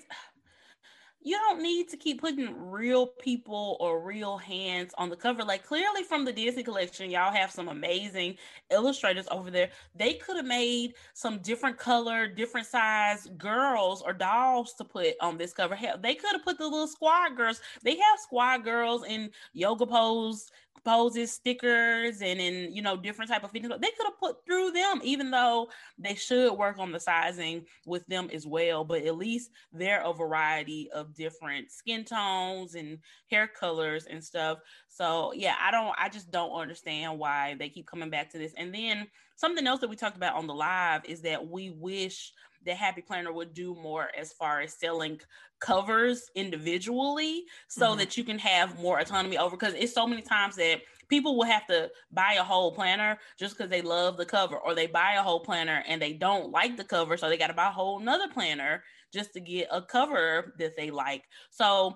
you 1.23 1.37
don't 1.37 1.61
need 1.61 1.87
to 1.89 1.97
keep 1.97 2.21
putting 2.21 2.69
real 2.69 3.05
people 3.05 3.77
or 3.79 4.01
real 4.01 4.37
hands 4.37 4.93
on 4.97 5.09
the 5.09 5.15
cover. 5.15 5.43
Like 5.43 5.65
clearly 5.65 6.03
from 6.03 6.25
the 6.25 6.33
Disney 6.33 6.63
collection, 6.63 7.11
y'all 7.11 7.31
have 7.31 7.51
some 7.51 7.67
amazing 7.67 8.37
illustrators 8.71 9.27
over 9.29 9.51
there. 9.51 9.69
They 9.95 10.15
could 10.15 10.35
have 10.37 10.45
made 10.45 10.95
some 11.13 11.39
different 11.39 11.77
color, 11.77 12.27
different 12.27 12.67
size 12.67 13.27
girls 13.37 14.01
or 14.01 14.13
dolls 14.13 14.73
to 14.75 14.83
put 14.83 15.13
on 15.21 15.37
this 15.37 15.53
cover. 15.53 15.77
They 16.01 16.15
could 16.15 16.31
have 16.33 16.43
put 16.43 16.57
the 16.57 16.63
little 16.63 16.87
squad 16.87 17.37
girls. 17.37 17.61
They 17.83 17.95
have 17.95 18.19
squad 18.19 18.63
girls 18.63 19.05
in 19.05 19.29
yoga 19.53 19.85
pose 19.85 20.51
poses, 20.83 21.31
stickers, 21.31 22.21
and 22.21 22.39
in 22.39 22.73
you 22.73 22.81
know 22.81 22.97
different 22.97 23.29
type 23.29 23.43
of 23.43 23.51
fitness. 23.51 23.71
They 23.81 23.91
could 23.97 24.05
have 24.05 24.19
put 24.19 24.45
through 24.45 24.71
them, 24.71 24.99
even 25.03 25.31
though 25.31 25.69
they 25.97 26.15
should 26.15 26.53
work 26.53 26.79
on 26.79 26.91
the 26.91 26.99
sizing 26.99 27.65
with 27.85 28.05
them 28.07 28.29
as 28.33 28.45
well. 28.45 28.83
But 28.83 29.03
at 29.03 29.17
least 29.17 29.51
they're 29.71 30.01
a 30.01 30.13
variety 30.13 30.89
of 30.91 31.13
different 31.13 31.71
skin 31.71 32.03
tones 32.03 32.75
and 32.75 32.99
hair 33.29 33.47
colors 33.47 34.07
and 34.09 34.23
stuff. 34.23 34.59
So 34.89 35.33
yeah, 35.33 35.55
I 35.61 35.71
don't, 35.71 35.95
I 35.99 36.09
just 36.09 36.31
don't 36.31 36.51
understand 36.51 37.19
why 37.19 37.55
they 37.57 37.69
keep 37.69 37.87
coming 37.87 38.09
back 38.09 38.31
to 38.31 38.37
this. 38.37 38.53
And 38.57 38.73
then 38.73 39.07
something 39.35 39.65
else 39.65 39.79
that 39.81 39.89
we 39.89 39.95
talked 39.95 40.17
about 40.17 40.35
on 40.35 40.47
the 40.47 40.53
live 40.53 41.01
is 41.05 41.21
that 41.21 41.47
we 41.47 41.71
wish 41.71 42.31
the 42.65 42.73
Happy 42.73 43.01
Planner 43.01 43.31
would 43.31 43.53
do 43.53 43.75
more 43.75 44.09
as 44.17 44.33
far 44.33 44.61
as 44.61 44.73
selling 44.73 45.19
covers 45.59 46.29
individually 46.35 47.43
so 47.67 47.89
mm-hmm. 47.89 47.99
that 47.99 48.17
you 48.17 48.23
can 48.23 48.39
have 48.39 48.79
more 48.79 48.99
autonomy 48.99 49.37
over 49.37 49.55
because 49.55 49.75
it's 49.75 49.93
so 49.93 50.07
many 50.07 50.21
times 50.21 50.55
that 50.55 50.81
people 51.07 51.37
will 51.37 51.45
have 51.45 51.67
to 51.67 51.89
buy 52.11 52.35
a 52.39 52.43
whole 52.43 52.73
planner 52.73 53.17
just 53.37 53.55
because 53.55 53.69
they 53.69 53.81
love 53.81 54.17
the 54.17 54.25
cover 54.25 54.57
or 54.57 54.73
they 54.73 54.87
buy 54.87 55.13
a 55.17 55.21
whole 55.21 55.41
planner 55.41 55.83
and 55.87 56.01
they 56.01 56.13
don't 56.13 56.51
like 56.51 56.77
the 56.77 56.83
cover 56.83 57.15
so 57.15 57.29
they 57.29 57.37
got 57.37 57.47
to 57.47 57.53
buy 57.53 57.67
a 57.67 57.71
whole 57.71 57.99
another 57.99 58.27
planner 58.27 58.81
just 59.13 59.33
to 59.33 59.39
get 59.39 59.67
a 59.71 59.81
cover 59.81 60.55
that 60.57 60.75
they 60.75 60.89
like 60.89 61.23
so 61.51 61.95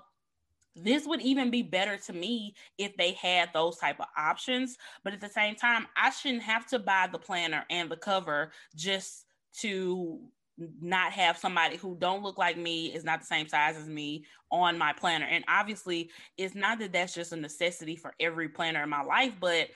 this 0.75 1.07
would 1.07 1.21
even 1.21 1.49
be 1.49 1.63
better 1.63 1.95
to 1.95 2.11
me 2.11 2.53
if 2.77 2.95
they 2.97 3.13
had 3.13 3.49
those 3.53 3.77
type 3.77 3.99
of 3.99 4.07
options 4.17 4.77
but 5.03 5.13
at 5.13 5.21
the 5.21 5.29
same 5.29 5.55
time 5.55 5.87
i 5.95 6.09
shouldn't 6.09 6.43
have 6.43 6.67
to 6.67 6.77
buy 6.77 7.07
the 7.11 7.17
planner 7.17 7.65
and 7.69 7.89
the 7.89 7.95
cover 7.95 8.51
just 8.75 9.25
to 9.57 10.19
not 10.57 11.11
have 11.11 11.37
somebody 11.37 11.75
who 11.75 11.97
don't 11.99 12.23
look 12.23 12.37
like 12.37 12.57
me 12.57 12.87
is 12.87 13.03
not 13.03 13.19
the 13.19 13.25
same 13.25 13.47
size 13.47 13.75
as 13.75 13.87
me 13.87 14.25
on 14.51 14.77
my 14.77 14.93
planner 14.93 15.25
and 15.25 15.43
obviously 15.49 16.09
it's 16.37 16.55
not 16.55 16.79
that 16.79 16.93
that's 16.93 17.13
just 17.13 17.33
a 17.33 17.35
necessity 17.35 17.95
for 17.95 18.13
every 18.19 18.47
planner 18.47 18.83
in 18.83 18.89
my 18.89 19.01
life 19.01 19.33
but 19.39 19.67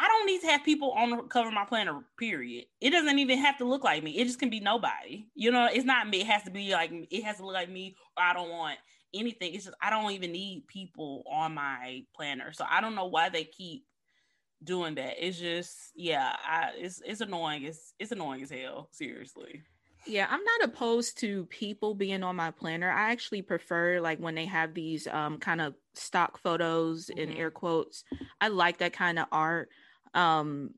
I 0.00 0.08
don't 0.08 0.26
need 0.26 0.40
to 0.40 0.46
have 0.46 0.64
people 0.64 0.92
on 0.92 1.10
the 1.10 1.16
cover 1.24 1.50
my 1.50 1.66
planner, 1.66 2.00
period. 2.18 2.64
It 2.80 2.88
doesn't 2.88 3.18
even 3.18 3.38
have 3.38 3.58
to 3.58 3.66
look 3.66 3.84
like 3.84 4.02
me. 4.02 4.12
It 4.12 4.24
just 4.24 4.38
can 4.38 4.48
be 4.48 4.58
nobody. 4.58 5.26
You 5.34 5.50
know, 5.50 5.68
it's 5.70 5.84
not 5.84 6.08
me. 6.08 6.22
It 6.22 6.26
has 6.26 6.42
to 6.44 6.50
be 6.50 6.72
like 6.72 6.90
it 7.10 7.22
has 7.22 7.36
to 7.36 7.44
look 7.44 7.52
like 7.52 7.68
me, 7.68 7.96
or 8.16 8.22
I 8.22 8.32
don't 8.32 8.48
want 8.48 8.78
anything. 9.12 9.52
It's 9.52 9.66
just 9.66 9.76
I 9.82 9.90
don't 9.90 10.10
even 10.12 10.32
need 10.32 10.66
people 10.68 11.24
on 11.30 11.52
my 11.52 12.04
planner. 12.16 12.50
So 12.52 12.64
I 12.68 12.80
don't 12.80 12.94
know 12.94 13.06
why 13.06 13.28
they 13.28 13.44
keep 13.44 13.84
doing 14.64 14.94
that. 14.94 15.14
It's 15.18 15.38
just 15.38 15.76
yeah, 15.94 16.34
I 16.48 16.70
it's 16.78 17.02
it's 17.04 17.20
annoying. 17.20 17.64
It's 17.64 17.92
it's 17.98 18.12
annoying 18.12 18.42
as 18.42 18.50
hell, 18.50 18.88
seriously. 18.92 19.62
Yeah, 20.06 20.26
I'm 20.30 20.42
not 20.42 20.70
opposed 20.70 21.18
to 21.18 21.44
people 21.46 21.94
being 21.94 22.22
on 22.22 22.36
my 22.36 22.50
planner. 22.50 22.90
I 22.90 23.12
actually 23.12 23.42
prefer 23.42 24.00
like 24.00 24.18
when 24.18 24.34
they 24.34 24.46
have 24.46 24.74
these 24.74 25.06
um 25.06 25.38
kind 25.38 25.60
of 25.60 25.74
stock 25.94 26.38
photos 26.38 27.06
mm-hmm. 27.06 27.20
in 27.20 27.32
air 27.32 27.50
quotes. 27.50 28.04
I 28.40 28.48
like 28.48 28.78
that 28.78 28.92
kind 28.92 29.18
of 29.18 29.26
art. 29.30 29.68
Um 30.14 30.70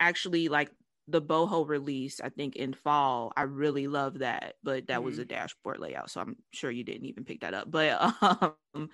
actually 0.00 0.48
like 0.48 0.70
the 1.06 1.20
boho 1.20 1.68
release 1.68 2.20
i 2.22 2.30
think 2.30 2.56
in 2.56 2.72
fall 2.72 3.32
i 3.36 3.42
really 3.42 3.86
love 3.86 4.20
that 4.20 4.54
but 4.62 4.86
that 4.86 4.96
mm-hmm. 4.96 5.04
was 5.04 5.18
a 5.18 5.24
dashboard 5.24 5.78
layout 5.78 6.10
so 6.10 6.20
i'm 6.20 6.36
sure 6.50 6.70
you 6.70 6.82
didn't 6.82 7.04
even 7.04 7.24
pick 7.24 7.40
that 7.40 7.52
up 7.52 7.70
but 7.70 8.00
um 8.22 8.54
no. 8.74 8.88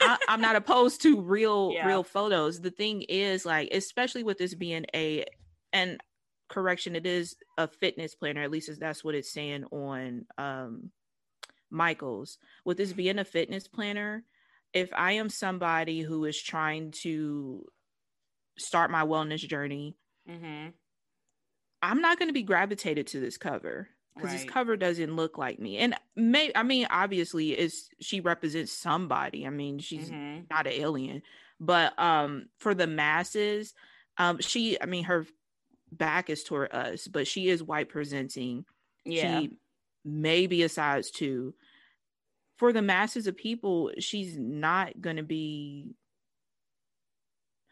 I, 0.00 0.18
am 0.28 0.40
not 0.40 0.56
opposed 0.56 1.02
to 1.02 1.20
real 1.22 1.72
yeah. 1.74 1.86
real 1.86 2.02
photos 2.02 2.60
the 2.60 2.70
thing 2.70 3.02
is 3.02 3.44
like 3.44 3.68
especially 3.72 4.22
with 4.22 4.38
this 4.38 4.54
being 4.54 4.86
a 4.94 5.26
and 5.74 6.00
correction 6.52 6.94
it 6.94 7.06
is 7.06 7.36
a 7.58 7.66
fitness 7.66 8.14
planner 8.14 8.42
at 8.42 8.50
least 8.50 8.70
that's 8.78 9.02
what 9.02 9.14
it's 9.14 9.32
saying 9.32 9.64
on 9.72 10.24
um 10.38 10.90
michael's 11.70 12.38
with 12.64 12.76
this 12.76 12.92
being 12.92 13.18
a 13.18 13.24
fitness 13.24 13.66
planner 13.66 14.24
if 14.72 14.90
i 14.94 15.12
am 15.12 15.28
somebody 15.28 16.00
who 16.00 16.24
is 16.24 16.40
trying 16.40 16.90
to 16.90 17.64
start 18.58 18.90
my 18.90 19.02
wellness 19.02 19.40
journey 19.40 19.96
mm-hmm 20.28 20.68
I'm 21.82 22.00
not 22.00 22.18
going 22.18 22.28
to 22.28 22.32
be 22.32 22.42
gravitated 22.42 23.08
to 23.08 23.20
this 23.20 23.36
cover 23.36 23.88
because 24.14 24.30
right. 24.30 24.40
this 24.40 24.48
cover 24.48 24.76
doesn't 24.76 25.16
look 25.16 25.36
like 25.36 25.58
me. 25.58 25.78
And 25.78 25.94
may 26.14 26.52
I 26.54 26.62
mean, 26.62 26.86
obviously, 26.88 27.58
is 27.58 27.88
she 28.00 28.20
represents 28.20 28.72
somebody. 28.72 29.46
I 29.46 29.50
mean, 29.50 29.80
she's 29.80 30.08
mm-hmm. 30.08 30.42
not 30.48 30.66
an 30.66 30.74
alien, 30.74 31.22
but 31.58 31.98
um, 31.98 32.46
for 32.58 32.74
the 32.74 32.86
masses, 32.86 33.74
um, 34.16 34.38
she. 34.40 34.80
I 34.80 34.86
mean, 34.86 35.04
her 35.04 35.26
back 35.92 36.30
is 36.30 36.42
toward 36.42 36.72
us, 36.72 37.06
but 37.06 37.26
she 37.26 37.48
is 37.48 37.62
white 37.62 37.88
presenting. 37.88 38.64
Yeah, 39.04 39.40
she 39.40 39.58
may 40.04 40.46
be 40.46 40.62
a 40.62 40.68
size 40.68 41.10
two. 41.10 41.54
For 42.56 42.72
the 42.72 42.82
masses 42.82 43.26
of 43.26 43.36
people, 43.36 43.92
she's 43.98 44.36
not 44.38 45.00
going 45.00 45.16
to 45.16 45.22
be 45.22 45.94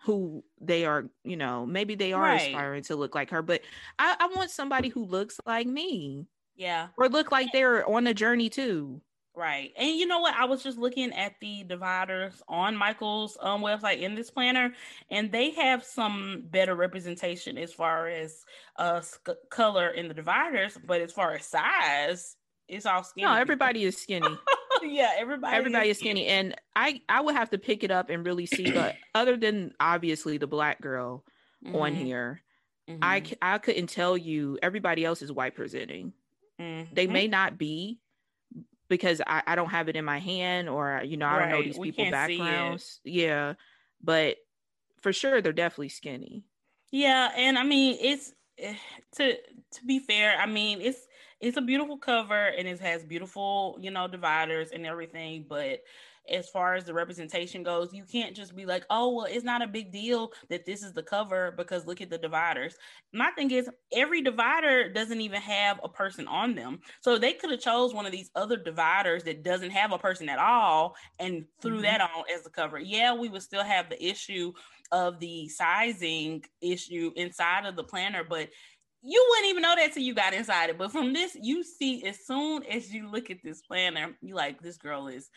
who 0.05 0.43
they 0.61 0.87
are, 0.87 1.11
you 1.25 1.37
know, 1.37 1.67
maybe 1.67 1.95
they 1.95 2.13
are 2.13 2.23
right. 2.23 2.41
aspiring 2.41 2.83
to 2.85 2.97
look 2.97 3.15
like 3.15 3.31
her, 3.31 3.43
but 3.43 3.61
I, 3.99 4.17
I 4.19 4.29
want 4.35 4.51
somebody 4.51 4.89
who 4.89 5.05
looks 5.05 5.39
like 5.47 5.67
me. 5.67 6.27
Yeah. 6.57 6.89
Or 6.97 7.09
look 7.09 7.31
like 7.31 7.53
they're 7.53 7.89
on 7.89 8.07
a 8.07 8.15
journey 8.15 8.49
too. 8.49 9.01
Right. 9.37 9.73
And 9.77 9.91
you 9.91 10.07
know 10.07 10.19
what? 10.19 10.35
I 10.35 10.45
was 10.47 10.63
just 10.63 10.77
looking 10.77 11.13
at 11.13 11.35
the 11.41 11.63
dividers 11.63 12.43
on 12.49 12.77
Michael's 12.77 13.39
um, 13.41 13.63
website 13.63 14.01
in 14.01 14.15
this 14.15 14.31
planner, 14.31 14.75
and 15.09 15.31
they 15.31 15.51
have 15.51 15.85
some 15.85 16.45
better 16.51 16.75
representation 16.75 17.57
as 17.57 17.73
far 17.73 18.09
as 18.09 18.45
uh 18.77 19.01
sc- 19.01 19.31
color 19.49 19.89
in 19.89 20.09
the 20.09 20.15
dividers, 20.15 20.77
but 20.85 21.01
as 21.01 21.13
far 21.13 21.35
as 21.35 21.47
size, 21.47 22.37
it's 22.67 22.87
all 22.87 23.05
skinny. 23.05 23.27
No, 23.27 23.35
everybody 23.35 23.85
is 23.85 23.97
skinny. 23.97 24.27
yeah, 24.83 25.13
everybody. 25.17 25.57
Everybody 25.57 25.91
is 25.91 25.99
skinny. 25.99 26.27
and 26.27 26.55
I 26.75 27.01
I 27.09 27.21
would 27.21 27.37
have 27.37 27.51
to 27.51 27.59
pick 27.59 27.85
it 27.85 27.91
up 27.91 28.11
and 28.11 28.27
really 28.27 28.47
see. 28.47 28.73
But 28.73 28.97
other 29.15 29.37
than 29.37 29.75
obviously 29.79 30.39
the 30.39 30.49
black 30.49 30.81
girl 30.81 31.25
mm-hmm. 31.65 31.77
on 31.77 31.95
here, 31.95 32.43
mm-hmm. 32.89 32.99
I 33.03 33.23
I 33.41 33.59
couldn't 33.59 33.89
tell 33.89 34.17
you 34.17 34.59
everybody 34.61 35.05
else 35.05 35.23
is 35.23 35.31
white 35.31 35.55
presenting. 35.55 36.13
Mm-hmm. 36.61 36.95
They 36.95 37.07
may 37.07 37.27
not 37.29 37.59
be 37.59 38.01
because 38.91 39.23
I, 39.27 39.43
I 39.47 39.55
don't 39.55 39.71
have 39.71 39.89
it 39.89 39.97
in 39.97 40.05
my 40.05 40.19
hand 40.19 40.69
or 40.69 41.01
you 41.03 41.17
know 41.17 41.27
I 41.27 41.39
don't 41.39 41.49
know 41.49 41.63
these 41.63 41.79
people 41.79 42.05
backgrounds. 42.05 43.01
Yeah, 43.05 43.55
but 44.03 44.37
for 45.01 45.15
sure 45.15 45.41
they're 45.41 45.55
definitely 45.55 45.89
skinny. 45.89 46.45
Yeah, 46.91 47.33
and 47.35 47.59
I 47.59 47.63
mean 47.63 47.97
it's 48.01 48.35
eh, 48.59 48.75
to 49.13 49.37
to 49.37 49.85
be 49.87 50.01
fair, 50.01 50.37
I 50.37 50.47
mean 50.47 50.83
it's 50.83 51.07
it's 51.41 51.57
a 51.57 51.63
beautiful 51.63 51.97
cover 51.97 52.49
and 52.49 52.69
it 52.69 52.81
has 52.81 53.05
beautiful 53.05 53.79
you 53.81 53.91
know 53.91 54.09
dividers 54.09 54.73
and 54.73 54.85
everything, 54.85 55.47
but 55.49 55.81
as 56.29 56.49
far 56.49 56.75
as 56.75 56.85
the 56.85 56.95
representation 56.95 57.63
goes. 57.63 57.93
You 57.93 58.05
can't 58.05 58.37
just 58.37 58.55
be 58.55 58.67
like, 58.67 58.85
oh, 58.91 59.15
well, 59.15 59.27
it's 59.29 59.45
not 59.45 59.63
a 59.63 59.67
big 59.67 59.93
deal 59.93 60.33
that 60.49 60.67
this 60.67 60.83
is 60.83 60.93
the 60.93 61.03
cover 61.03 61.53
because 61.57 61.87
look 61.87 62.01
at 62.01 62.11
the 62.11 62.19
dividers. 62.19 62.77
My 63.13 63.31
thing 63.33 63.51
is, 63.51 63.69
every 63.93 64.23
divider 64.23 64.93
doesn't 64.93 65.21
even 65.21 65.41
have 65.41 65.81
a 65.83 65.89
person 65.89 66.27
on 66.29 66.55
them. 66.55 66.81
So 67.01 67.19
they 67.19 67.33
could 67.33 67.51
have 67.51 67.61
chose 67.61 67.95
one 67.95 68.07
of 68.07 68.13
these 68.13 68.31
other 68.35 68.57
dividers 68.57 69.25
that 69.25 69.43
doesn't 69.43 69.71
have 69.71 69.93
a 69.93 69.99
person 69.99 70.29
at 70.29 70.39
all 70.39 70.95
and 71.19 71.45
threw 71.61 71.75
mm-hmm. 71.75 71.83
that 71.83 72.01
on 72.01 72.25
as 72.35 72.43
the 72.43 72.51
cover. 72.51 72.79
Yeah, 72.79 73.15
we 73.15 73.29
would 73.29 73.43
still 73.43 73.65
have 73.65 73.89
the 73.91 74.03
issue 74.05 74.53
of 74.93 75.21
the 75.21 75.49
sizing 75.49 76.45
issue 76.61 77.13
inside 77.17 77.65
of 77.65 77.77
the 77.77 77.85
planner, 77.85 78.25
but 78.29 78.49
you 79.03 79.27
wouldn't 79.31 79.51
even 79.51 79.63
know 79.63 79.75
that 79.77 79.93
till 79.93 80.03
you 80.03 80.15
got 80.15 80.35
inside 80.35 80.71
it. 80.71 80.79
But 80.79 80.93
from 80.93 81.13
this, 81.13 81.37
you 81.41 81.63
see, 81.63 82.05
as 82.05 82.27
soon 82.27 82.65
as 82.65 82.93
you 82.93 83.11
look 83.11 83.31
at 83.31 83.43
this 83.43 83.63
planner, 83.63 84.17
you 84.21 84.35
like 84.35 84.61
this 84.61 84.77
girl 84.77 85.09
is 85.09 85.31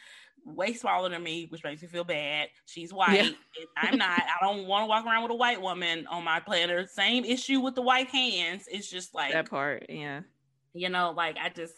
way 0.45 0.73
smaller 0.73 1.09
than 1.09 1.23
me, 1.23 1.47
which 1.49 1.63
makes 1.63 1.81
me 1.81 1.87
feel 1.87 2.03
bad. 2.03 2.49
She's 2.65 2.93
white. 2.93 3.23
Yeah. 3.23 3.65
I'm 3.77 3.97
not. 3.97 4.21
I 4.21 4.45
don't 4.45 4.67
want 4.67 4.83
to 4.83 4.87
walk 4.87 5.05
around 5.05 5.23
with 5.23 5.31
a 5.31 5.35
white 5.35 5.61
woman 5.61 6.05
on 6.07 6.23
my 6.23 6.39
planner. 6.39 6.85
Same 6.87 7.25
issue 7.25 7.59
with 7.59 7.75
the 7.75 7.81
white 7.81 8.09
hands. 8.09 8.65
It's 8.71 8.89
just 8.89 9.13
like 9.13 9.33
that 9.33 9.49
part. 9.49 9.85
Yeah. 9.89 10.21
You 10.73 10.89
know, 10.89 11.13
like 11.15 11.37
I 11.41 11.49
just, 11.49 11.75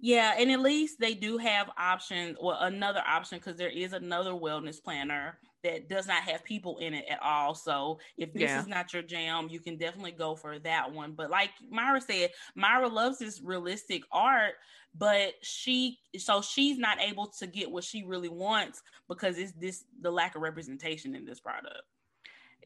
yeah. 0.00 0.34
And 0.38 0.50
at 0.50 0.60
least 0.60 0.98
they 0.98 1.14
do 1.14 1.38
have 1.38 1.70
options 1.76 2.36
Well, 2.40 2.58
another 2.60 3.02
option 3.06 3.38
because 3.38 3.56
there 3.56 3.68
is 3.68 3.92
another 3.92 4.32
wellness 4.32 4.82
planner 4.82 5.38
that 5.64 5.88
does 5.88 6.06
not 6.06 6.22
have 6.22 6.44
people 6.44 6.78
in 6.78 6.94
it 6.94 7.06
at 7.10 7.20
all. 7.22 7.54
So 7.54 7.98
if 8.16 8.32
this 8.32 8.42
yeah. 8.42 8.60
is 8.60 8.68
not 8.68 8.92
your 8.92 9.02
jam, 9.02 9.48
you 9.50 9.58
can 9.58 9.76
definitely 9.76 10.12
go 10.12 10.36
for 10.36 10.58
that 10.60 10.92
one. 10.92 11.12
But 11.12 11.30
like 11.30 11.50
Myra 11.70 12.00
said, 12.00 12.30
Myra 12.54 12.86
loves 12.86 13.18
this 13.18 13.40
realistic 13.40 14.02
art, 14.12 14.54
but 14.96 15.34
she 15.42 15.98
so 16.18 16.40
she's 16.42 16.78
not 16.78 17.00
able 17.00 17.26
to 17.38 17.46
get 17.46 17.70
what 17.70 17.82
she 17.82 18.04
really 18.04 18.28
wants 18.28 18.82
because 19.08 19.38
it's 19.38 19.52
this 19.52 19.84
the 20.00 20.10
lack 20.10 20.36
of 20.36 20.42
representation 20.42 21.16
in 21.16 21.24
this 21.24 21.40
product. 21.40 21.82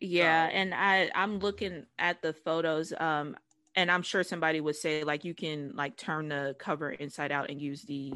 Yeah, 0.01 0.49
so. 0.49 0.55
and 0.55 0.75
I 0.75 1.11
I'm 1.15 1.39
looking 1.39 1.87
at 1.99 2.21
the 2.21 2.33
photos 2.33 2.93
um 2.99 3.37
and 3.77 3.91
I'm 3.93 4.03
sure 4.03 4.25
somebody 4.25 4.61
would 4.61 4.77
say 4.77 5.05
like 5.05 5.25
you 5.25 5.35
can 5.35 5.73
like 5.77 5.97
turn 5.97 6.29
the 6.29 6.57
cover 6.59 6.91
inside 6.91 7.31
out 7.31 7.49
and 7.49 7.63
use 7.63 7.83
the 7.83 8.13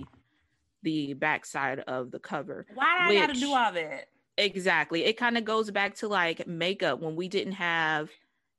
the 0.83 1.15
backside 1.15 1.79
of 1.81 2.11
the 2.11 2.19
cover. 2.19 2.67
Why 2.75 3.07
do 3.09 3.17
I 3.17 3.27
gotta 3.27 3.39
do 3.39 3.55
all 3.55 3.73
that? 3.73 4.09
Exactly. 4.45 5.05
It 5.05 5.17
kind 5.17 5.39
of 5.39 5.45
goes 5.45 5.71
back 5.71 5.95
to 5.97 6.09
like 6.09 6.47
makeup 6.47 7.01
when 7.01 7.17
we 7.17 7.29
didn't 7.29 7.55
have 7.55 8.11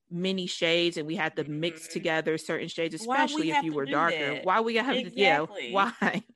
many 0.09 0.47
shades 0.47 0.97
and 0.97 1.07
we 1.07 1.15
had 1.15 1.35
to 1.35 1.43
mix 1.45 1.83
mm-hmm. 1.83 1.93
together 1.93 2.37
certain 2.37 2.67
shades, 2.67 2.95
especially 2.95 3.51
if 3.51 3.63
you 3.63 3.73
were 3.73 3.85
darker. 3.85 4.35
That? 4.35 4.45
Why 4.45 4.61
we 4.61 4.75
have 4.75 4.95
exactly. 4.95 5.11
to, 5.11 5.19
yeah, 5.19 5.45
why? 5.71 6.23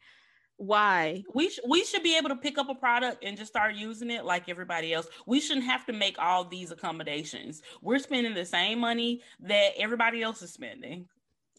Why? 0.60 1.24
We 1.36 1.52
sh- 1.52 1.60
we 1.70 1.84
should 1.84 2.02
be 2.02 2.18
able 2.18 2.30
to 2.30 2.36
pick 2.36 2.58
up 2.58 2.68
a 2.68 2.74
product 2.74 3.24
and 3.24 3.38
just 3.38 3.52
start 3.52 3.76
using 3.76 4.10
it 4.10 4.26
like 4.26 4.50
everybody 4.50 4.92
else. 4.92 5.08
We 5.28 5.40
shouldn't 5.40 5.68
have 5.68 5.86
to 5.86 5.94
make 5.94 6.18
all 6.18 6.46
these 6.46 6.72
accommodations. 6.72 7.62
We're 7.84 8.00
spending 8.00 8.34
the 8.34 8.44
same 8.44 8.80
money 8.80 9.22
that 9.42 9.74
everybody 9.78 10.24
else 10.24 10.42
is 10.42 10.52
spending, 10.52 11.06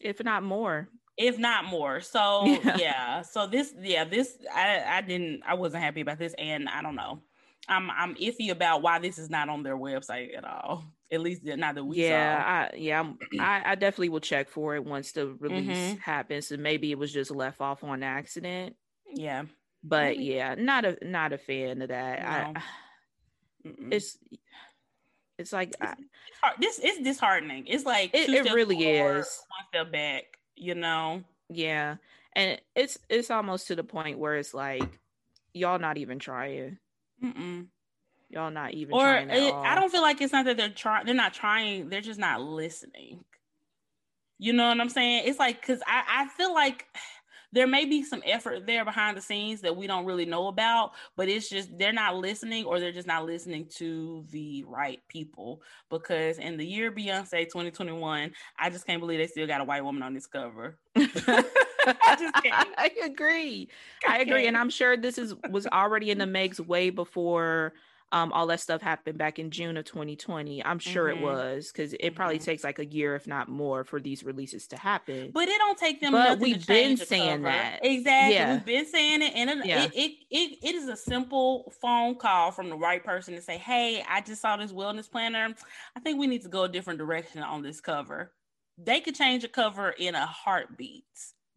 if 0.01 0.21
not 0.21 0.43
more 0.43 0.89
if 1.19 1.37
not 1.37 1.65
more. 1.65 1.99
So 1.99 2.45
yeah. 2.63 2.77
yeah. 2.77 3.21
So 3.21 3.45
this 3.45 3.73
yeah, 3.79 4.05
this 4.05 4.37
I 4.53 4.83
I 4.87 5.01
didn't 5.01 5.43
I 5.45 5.53
wasn't 5.53 5.83
happy 5.83 6.01
about 6.01 6.17
this 6.17 6.33
and 6.39 6.67
I 6.67 6.81
don't 6.81 6.95
know. 6.95 7.21
I'm 7.69 7.89
I'm 7.91 8.15
iffy 8.15 8.49
about 8.51 8.81
why 8.81 8.99
this 8.99 9.17
is 9.17 9.29
not 9.29 9.47
on 9.47 9.63
their 9.63 9.77
website 9.77 10.35
at 10.37 10.43
all. 10.43 10.83
At 11.11 11.21
least 11.21 11.43
not 11.43 11.75
that 11.75 11.83
we 11.83 12.03
yeah, 12.03 12.37
saw. 12.37 12.49
I, 12.49 12.77
yeah, 12.77 12.99
I'm, 12.99 13.17
I, 13.39 13.71
I 13.71 13.75
definitely 13.75 14.09
will 14.09 14.19
check 14.19 14.49
for 14.49 14.75
it 14.75 14.83
once 14.83 15.11
the 15.11 15.27
release 15.27 15.67
mm-hmm. 15.67 15.97
happens. 15.97 16.51
And 16.51 16.61
maybe 16.61 16.91
it 16.91 16.99
was 16.99 17.11
just 17.11 17.31
left 17.31 17.61
off 17.61 17.83
on 17.83 18.03
accident. 18.03 18.75
Yeah, 19.13 19.45
but 19.83 20.17
maybe. 20.17 20.25
yeah, 20.25 20.55
not 20.55 20.85
a 20.85 20.97
not 21.01 21.33
a 21.33 21.37
fan 21.37 21.81
of 21.81 21.89
that. 21.89 22.21
No. 22.21 22.59
I, 23.65 23.73
it's 23.91 24.17
it's 25.37 25.53
like 25.53 25.69
it's, 25.69 26.01
I, 26.43 26.51
this 26.59 26.79
is 26.79 26.99
disheartening. 26.99 27.65
It's 27.67 27.85
like 27.85 28.11
it, 28.13 28.29
it 28.29 28.53
really 28.53 28.83
forward, 28.83 29.19
is 29.19 29.43
one 29.47 29.67
step 29.69 29.91
back. 29.91 30.23
You 30.55 30.75
know. 30.75 31.23
Yeah, 31.49 31.95
and 32.33 32.59
it's 32.75 32.99
it's 33.09 33.31
almost 33.31 33.67
to 33.67 33.75
the 33.75 33.83
point 33.83 34.19
where 34.19 34.35
it's 34.35 34.53
like 34.53 34.99
y'all 35.53 35.79
not 35.79 35.97
even 35.97 36.19
trying. 36.19 36.77
Mm-mm. 37.23 37.67
Y'all 38.29 38.51
not 38.51 38.73
even 38.73 38.93
or 38.93 39.15
it, 39.15 39.53
I 39.53 39.75
don't 39.75 39.91
feel 39.91 40.01
like 40.03 40.21
it's 40.21 40.31
not 40.31 40.45
that 40.45 40.55
they're 40.55 40.69
trying. 40.69 41.05
They're 41.05 41.15
not 41.15 41.33
trying. 41.33 41.89
They're 41.89 42.01
just 42.01 42.19
not 42.19 42.41
listening. 42.41 43.23
You 44.37 44.53
know 44.53 44.67
what 44.67 44.79
I'm 44.79 44.89
saying? 44.89 45.23
It's 45.25 45.39
like 45.39 45.59
because 45.59 45.81
I 45.87 46.03
I 46.07 46.27
feel 46.27 46.53
like 46.53 46.85
there 47.51 47.67
may 47.67 47.85
be 47.85 48.03
some 48.03 48.21
effort 48.25 48.65
there 48.65 48.85
behind 48.85 49.17
the 49.17 49.21
scenes 49.21 49.61
that 49.61 49.75
we 49.75 49.87
don't 49.87 50.05
really 50.05 50.25
know 50.25 50.47
about, 50.47 50.91
but 51.15 51.27
it's 51.29 51.49
just 51.49 51.75
they're 51.77 51.93
not 51.93 52.15
listening 52.15 52.65
or 52.65 52.79
they're 52.79 52.91
just 52.91 53.07
not 53.07 53.25
listening 53.25 53.65
to 53.77 54.25
the 54.29 54.63
right 54.67 55.01
people. 55.07 55.61
Because 55.89 56.37
in 56.37 56.57
the 56.57 56.65
year 56.65 56.91
Beyonce 56.91 57.45
2021, 57.45 58.31
I 58.57 58.69
just 58.69 58.85
can't 58.85 58.99
believe 58.99 59.19
they 59.19 59.27
still 59.27 59.47
got 59.47 59.61
a 59.61 59.65
white 59.65 59.83
woman 59.83 60.03
on 60.03 60.13
this 60.13 60.27
cover. 60.27 60.77
I 60.95 62.15
just 62.17 62.33
can't. 62.43 62.69
I 62.77 62.91
agree. 63.03 63.69
I, 64.07 64.17
I 64.17 64.19
agree, 64.19 64.47
and 64.47 64.57
I'm 64.57 64.69
sure 64.69 64.97
this 64.97 65.17
is 65.17 65.33
was 65.49 65.67
already 65.67 66.11
in 66.11 66.17
the 66.17 66.27
makes 66.27 66.59
way 66.59 66.89
before 66.89 67.73
um, 68.11 68.31
all 68.33 68.47
that 68.47 68.59
stuff 68.59 68.81
happened 68.81 69.17
back 69.17 69.37
in 69.37 69.51
June 69.51 69.77
of 69.77 69.85
2020. 69.85 70.65
I'm 70.65 70.79
sure 70.79 71.09
mm-hmm. 71.09 71.19
it 71.19 71.23
was 71.23 71.71
because 71.71 71.93
it 71.99 72.15
probably 72.15 72.37
mm-hmm. 72.37 72.45
takes 72.45 72.63
like 72.63 72.79
a 72.79 72.85
year, 72.85 73.15
if 73.15 73.27
not 73.27 73.49
more, 73.49 73.83
for 73.83 73.99
these 73.99 74.23
releases 74.23 74.67
to 74.67 74.77
happen. 74.77 75.31
But 75.33 75.47
it 75.47 75.57
don't 75.57 75.77
take 75.77 76.01
them. 76.01 76.13
But 76.13 76.39
we've 76.39 76.65
been 76.65 76.97
saying 76.97 77.43
that 77.43 77.79
exactly. 77.83 78.35
Yeah. 78.35 78.53
We've 78.53 78.65
been 78.65 78.85
saying 78.87 79.21
it, 79.21 79.33
and 79.35 79.49
it, 79.49 79.65
yeah. 79.65 79.83
it, 79.83 79.91
it, 79.93 80.11
it 80.31 80.57
it 80.63 80.75
is 80.75 80.87
a 80.87 80.97
simple 80.97 81.71
phone 81.81 82.15
call 82.15 82.51
from 82.51 82.69
the 82.69 82.77
right 82.77 83.03
person 83.03 83.35
to 83.35 83.41
say, 83.41 83.57
"Hey, 83.57 84.03
I 84.07 84.21
just 84.21 84.41
saw 84.41 84.57
this 84.57 84.71
wellness 84.71 85.09
planner. 85.09 85.53
I 85.95 85.99
think 85.99 86.19
we 86.19 86.27
need 86.27 86.41
to 86.43 86.49
go 86.49 86.63
a 86.63 86.69
different 86.69 86.99
direction 86.99 87.43
on 87.43 87.61
this 87.61 87.79
cover." 87.79 88.33
They 88.81 89.01
could 89.01 89.15
change 89.15 89.43
a 89.43 89.49
cover 89.49 89.89
in 89.89 90.15
a 90.15 90.25
heartbeat 90.25 91.03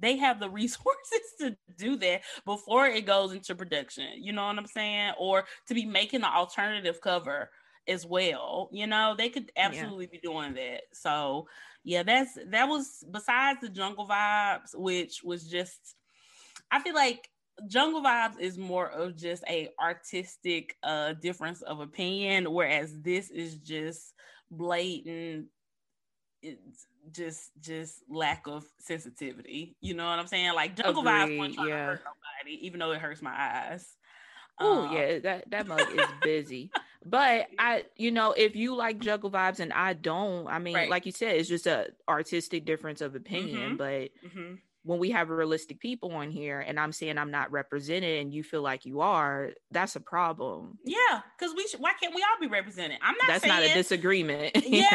they 0.02 0.16
have 0.18 0.38
the 0.40 0.50
resources 0.50 1.20
to 1.40 1.56
do 1.78 1.96
that 1.96 2.22
before 2.44 2.86
it 2.86 3.06
goes 3.06 3.32
into 3.32 3.54
production. 3.54 4.08
You 4.18 4.32
know 4.32 4.46
what 4.46 4.58
I'm 4.58 4.66
saying? 4.66 5.14
Or 5.18 5.44
to 5.68 5.74
be 5.74 5.86
making 5.86 6.20
an 6.20 6.30
alternative 6.30 7.00
cover 7.00 7.48
as 7.88 8.04
well. 8.04 8.68
You 8.72 8.86
know, 8.86 9.14
they 9.16 9.28
could 9.28 9.50
absolutely 9.56 10.08
yeah. 10.12 10.18
be 10.20 10.28
doing 10.28 10.54
that. 10.54 10.82
So 10.92 11.46
yeah, 11.84 12.02
that's 12.02 12.36
that 12.48 12.68
was 12.68 13.04
besides 13.10 13.60
the 13.60 13.68
jungle 13.68 14.06
vibes, 14.06 14.74
which 14.74 15.22
was 15.24 15.48
just 15.48 15.96
I 16.70 16.80
feel 16.80 16.94
like 16.94 17.28
jungle 17.66 18.02
vibes 18.02 18.40
is 18.40 18.58
more 18.58 18.90
of 18.90 19.16
just 19.16 19.44
a 19.48 19.68
artistic 19.80 20.76
uh 20.82 21.14
difference 21.14 21.62
of 21.62 21.80
opinion, 21.80 22.52
whereas 22.52 23.00
this 23.00 23.30
is 23.30 23.56
just 23.56 24.14
blatant 24.50 25.46
it's 26.42 26.86
just 27.10 27.50
just 27.60 28.02
lack 28.08 28.46
of 28.46 28.64
sensitivity. 28.78 29.76
You 29.80 29.94
know 29.94 30.04
what 30.04 30.18
I'm 30.18 30.26
saying? 30.26 30.54
Like 30.54 30.76
Jungle 30.76 31.02
Agreed, 31.06 31.38
Vibes 31.38 31.54
trying 31.54 31.68
yeah. 31.68 31.76
to 31.76 31.84
hurt 31.84 32.02
nobody, 32.04 32.66
even 32.66 32.80
though 32.80 32.92
it 32.92 33.00
hurts 33.00 33.22
my 33.22 33.34
eyes. 33.34 33.86
Oh 34.60 34.86
um, 34.86 34.96
yeah, 34.96 35.18
that 35.20 35.50
that 35.50 35.66
mug 35.66 35.80
is 35.80 36.06
busy. 36.22 36.70
But 37.04 37.48
I, 37.58 37.84
you 37.96 38.12
know, 38.12 38.32
if 38.32 38.54
you 38.54 38.76
like 38.76 39.00
Jungle 39.00 39.30
Vibes 39.30 39.58
and 39.58 39.72
I 39.72 39.92
don't, 39.94 40.46
I 40.46 40.60
mean, 40.60 40.74
right. 40.74 40.90
like 40.90 41.04
you 41.04 41.10
said, 41.10 41.34
it's 41.34 41.48
just 41.48 41.66
a 41.66 41.88
artistic 42.08 42.64
difference 42.64 43.00
of 43.00 43.16
opinion. 43.16 43.70
Mm-hmm. 43.70 43.76
But 43.76 44.10
mm-hmm 44.24 44.54
when 44.84 44.98
we 44.98 45.10
have 45.10 45.30
realistic 45.30 45.78
people 45.78 46.12
on 46.12 46.30
here 46.30 46.60
and 46.60 46.78
I'm 46.78 46.92
saying 46.92 47.16
I'm 47.16 47.30
not 47.30 47.52
represented 47.52 48.20
and 48.20 48.34
you 48.34 48.42
feel 48.42 48.62
like 48.62 48.84
you 48.84 49.00
are, 49.00 49.50
that's 49.70 49.94
a 49.94 50.00
problem. 50.00 50.78
Yeah, 50.84 51.20
because 51.38 51.54
we 51.54 51.66
should, 51.68 51.80
why 51.80 51.92
can't 52.00 52.14
we 52.14 52.22
all 52.22 52.40
be 52.40 52.48
represented? 52.48 52.98
I'm 53.00 53.14
not 53.14 53.28
that's 53.28 53.44
saying, 53.44 53.54
not 53.54 53.62
a 53.62 53.72
disagreement. 53.74 54.56
yeah, 54.66 54.88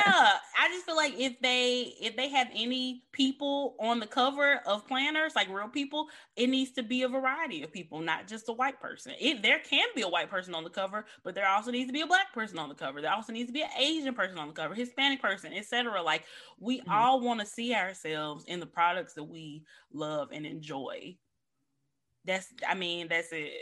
I 0.60 0.67
just 0.69 0.86
feel 0.86 0.97
like 0.97 1.13
if 1.17 1.39
they 1.39 1.93
if 2.02 2.17
they 2.17 2.28
have 2.30 2.47
any 2.54 3.04
people 3.13 3.76
on 3.80 4.00
the 4.00 4.08
cover 4.08 4.60
of 4.65 4.86
planners, 4.88 5.36
like 5.36 5.50
real 5.50 5.69
people, 5.69 6.08
it 6.36 6.47
needs 6.47 6.71
to 6.71 6.84
be 6.84 7.04
a 7.04 7.08
variety 7.08 7.63
of 7.63 7.71
people, 7.71 8.02
not 8.02 8.28
just 8.28 8.50
a 8.50 8.54
white 8.54 8.82
person. 8.82 9.13
It 9.19 9.41
there 9.41 9.60
can 9.60 9.88
be 9.95 10.02
a 10.02 10.10
white 10.10 10.30
person 10.30 10.54
on 10.54 10.65
the 10.65 10.69
cover, 10.69 11.06
but 11.23 11.34
there 11.34 11.47
also 11.47 11.71
needs 11.71 11.88
to 11.88 11.93
be 11.93 12.02
a 12.02 12.08
black 12.08 12.34
person 12.34 12.60
on 12.60 12.67
the 12.67 12.76
cover. 12.76 13.02
There 13.02 13.13
also 13.13 13.32
needs 13.32 13.47
to 13.47 13.54
be 13.54 13.62
an 13.62 13.69
Asian 13.80 14.13
person 14.13 14.38
on 14.38 14.47
the 14.47 14.54
cover, 14.54 14.73
Hispanic 14.73 15.21
person, 15.21 15.54
etc. 15.54 16.02
Like 16.02 16.23
we 16.60 16.82
mm-hmm. 16.82 16.91
all 16.91 17.21
want 17.21 17.39
to 17.39 17.45
see 17.45 17.73
ourselves 17.73 18.43
in 18.47 18.60
the 18.60 18.65
products 18.65 19.13
that 19.13 19.23
we 19.23 19.63
love 19.91 20.31
and 20.31 20.45
enjoy. 20.45 21.17
That's 22.25 22.53
I 22.67 22.75
mean, 22.75 23.07
that's 23.07 23.31
it, 23.31 23.53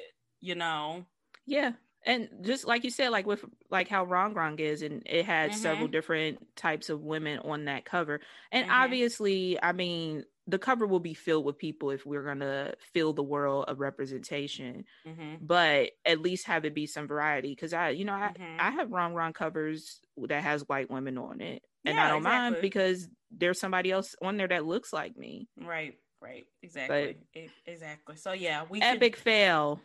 you 0.41 0.55
know. 0.55 1.05
Yeah. 1.45 1.73
and 2.07 2.29
just 2.41 2.65
like 2.65 2.83
you 2.83 2.91
said, 2.91 3.09
like 3.09 3.25
with 3.25 3.43
like 3.71 3.87
how 3.87 4.03
Rong 4.05 4.33
Rong 4.35 4.59
is, 4.59 4.81
and 4.83 5.01
it 5.07 5.25
had 5.25 5.51
Mhm. 5.51 5.55
several 5.55 5.87
different 5.87 6.55
types 6.55 6.89
of 6.89 7.01
women 7.01 7.39
on 7.39 7.65
that 7.65 7.85
cover. 7.85 8.21
And 8.51 8.65
Mhm. 8.65 8.71
obviously, 8.71 9.61
I 9.61 9.71
mean, 9.71 10.23
the 10.47 10.59
cover 10.59 10.85
will 10.85 10.99
be 10.99 11.15
filled 11.15 11.45
with 11.45 11.57
people 11.57 11.89
if 11.89 12.05
we're 12.05 12.23
gonna 12.23 12.75
fill 12.93 13.13
the 13.13 13.23
world 13.23 13.65
of 13.67 13.79
representation. 13.79 14.85
Mhm. 15.05 15.39
But 15.41 15.91
at 16.05 16.19
least 16.21 16.45
have 16.47 16.65
it 16.65 16.75
be 16.75 16.85
some 16.87 17.07
variety, 17.07 17.51
because 17.51 17.73
I, 17.73 17.89
you 17.89 18.05
know, 18.05 18.13
I 18.13 18.33
Mhm. 18.37 18.57
I 18.59 18.71
have 18.71 18.91
Rong 18.91 19.13
Rong 19.15 19.33
covers 19.33 19.99
that 20.17 20.43
has 20.43 20.67
white 20.67 20.89
women 20.91 21.17
on 21.17 21.41
it, 21.41 21.63
and 21.85 21.97
Yeah, 21.97 22.05
I 22.05 22.09
don't 22.09 22.23
mind 22.23 22.57
because 22.61 23.09
there's 23.31 23.59
somebody 23.59 23.91
else 23.91 24.15
on 24.21 24.37
there 24.37 24.47
that 24.47 24.65
looks 24.65 24.93
like 24.93 25.17
me. 25.17 25.49
Right, 25.57 25.97
right, 26.21 26.45
exactly, 26.61 27.17
E- 27.35 27.47
exactly. 27.65 28.15
So 28.17 28.33
yeah, 28.33 28.65
we 28.69 28.81
should- 28.81 28.97
Epic 28.97 29.15
fail. 29.15 29.79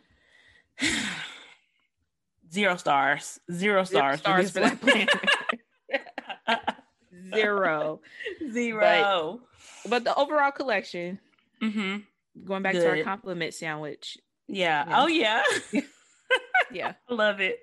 zero 2.51 2.75
stars, 2.75 3.39
Zero 3.51 3.83
stars, 3.83 4.19
stars 4.19 4.51
for 4.51 4.59
that 4.61 4.81
plan. 4.81 5.07
Zero. 7.33 8.01
zero. 8.51 9.39
But 9.87 10.03
the 10.03 10.15
overall 10.15 10.51
collection, 10.51 11.19
hmm 11.61 11.97
going 12.45 12.63
back 12.63 12.73
to 12.73 12.87
our 12.89 13.03
compliment 13.03 13.53
sandwich. 13.53 14.17
Yeah. 14.47 14.85
Yeah. 14.87 15.03
Oh 15.03 15.07
yeah. 15.07 15.43
Yeah. 16.71 16.93
I 17.09 17.13
love 17.13 17.41
it. 17.41 17.59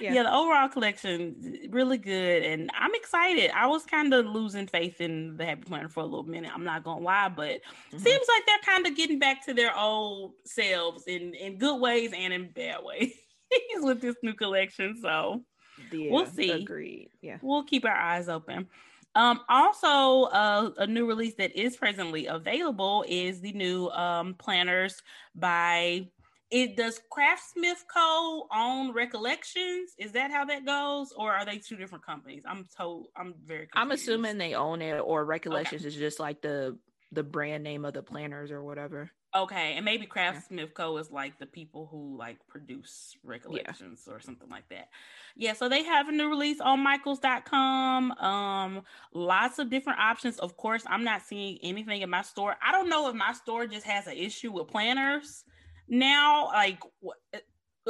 Yeah. 0.00 0.12
Yeah. 0.14 0.22
the 0.24 0.34
overall 0.34 0.68
collection 0.68 1.68
really 1.70 1.98
good, 1.98 2.42
and 2.42 2.70
I'm 2.78 2.94
excited. 2.94 3.50
I 3.54 3.66
was 3.66 3.84
kind 3.84 4.12
of 4.14 4.26
losing 4.26 4.66
faith 4.66 5.00
in 5.00 5.36
the 5.36 5.44
Happy 5.44 5.62
Planner 5.62 5.88
for 5.88 6.00
a 6.00 6.06
little 6.06 6.22
minute. 6.24 6.50
I'm 6.54 6.64
not 6.64 6.84
gonna 6.84 7.04
lie, 7.04 7.28
but 7.28 7.60
Mhm. 7.92 8.00
seems 8.00 8.26
like 8.28 8.46
they're 8.46 8.58
kind 8.74 8.86
of 8.86 8.96
getting 8.96 9.18
back 9.18 9.44
to 9.46 9.54
their 9.54 9.76
old 9.76 10.34
selves 10.44 11.04
in 11.06 11.34
in 11.34 11.58
good 11.58 11.80
ways 11.80 12.12
and 12.12 12.32
in 12.32 12.50
bad 12.50 12.82
ways 12.82 13.12
with 13.80 14.00
this 14.00 14.16
new 14.22 14.34
collection. 14.34 14.96
So 15.00 15.44
Yeah, 15.92 16.10
we'll 16.12 16.26
see. 16.26 16.50
Agreed. 16.50 17.10
Yeah. 17.20 17.38
we'll 17.42 17.64
keep 17.64 17.84
our 17.84 17.96
eyes 17.96 18.28
open. 18.28 18.68
Um, 19.14 19.40
also, 19.48 20.24
uh, 20.30 20.70
a 20.78 20.86
new 20.86 21.06
release 21.06 21.34
that 21.36 21.56
is 21.58 21.76
presently 21.76 22.26
available 22.26 23.04
is 23.08 23.40
the 23.40 23.52
new 23.52 23.88
um, 23.90 24.34
planners 24.34 25.02
by. 25.34 26.08
It 26.50 26.76
does 26.76 27.00
Craftsmith 27.10 27.84
Co. 27.92 28.46
own 28.54 28.92
Recollections? 28.92 29.92
Is 29.98 30.12
that 30.12 30.30
how 30.30 30.46
that 30.46 30.64
goes, 30.64 31.12
or 31.12 31.32
are 31.32 31.44
they 31.44 31.58
two 31.58 31.76
different 31.76 32.04
companies? 32.04 32.44
I'm 32.46 32.66
told. 32.76 33.08
I'm 33.16 33.34
very. 33.44 33.66
Confused. 33.66 33.72
I'm 33.74 33.90
assuming 33.90 34.38
they 34.38 34.54
own 34.54 34.80
it 34.80 34.98
or 34.98 35.24
Recollections 35.24 35.84
is 35.84 35.94
just 35.94 36.18
like 36.18 36.40
the 36.40 36.78
the 37.12 37.22
brand 37.22 37.64
name 37.64 37.84
of 37.84 37.94
the 37.94 38.02
planners 38.02 38.50
or 38.50 38.62
whatever. 38.62 39.10
Okay, 39.36 39.74
and 39.76 39.84
maybe 39.84 40.06
Craftsmith 40.06 40.72
Co. 40.72 40.96
is 40.96 41.10
like 41.10 41.38
the 41.38 41.44
people 41.44 41.86
who 41.90 42.16
like 42.16 42.38
produce 42.48 43.14
recollections 43.22 44.08
or 44.10 44.20
something 44.20 44.48
like 44.48 44.66
that. 44.70 44.88
Yeah, 45.36 45.52
so 45.52 45.68
they 45.68 45.84
have 45.84 46.08
a 46.08 46.12
new 46.12 46.30
release 46.30 46.60
on 46.62 46.80
Michaels.com. 46.80 48.12
Um, 48.12 48.82
lots 49.12 49.58
of 49.58 49.68
different 49.68 49.98
options. 49.98 50.38
Of 50.38 50.56
course, 50.56 50.82
I'm 50.86 51.04
not 51.04 51.22
seeing 51.22 51.58
anything 51.62 52.00
in 52.00 52.08
my 52.08 52.22
store. 52.22 52.56
I 52.66 52.72
don't 52.72 52.88
know 52.88 53.10
if 53.10 53.14
my 53.14 53.34
store 53.34 53.66
just 53.66 53.84
has 53.86 54.06
an 54.06 54.14
issue 54.14 54.50
with 54.50 54.68
planners 54.68 55.44
now. 55.88 56.46
Like 56.46 56.80
what? 57.00 57.16
uh, 57.34 57.38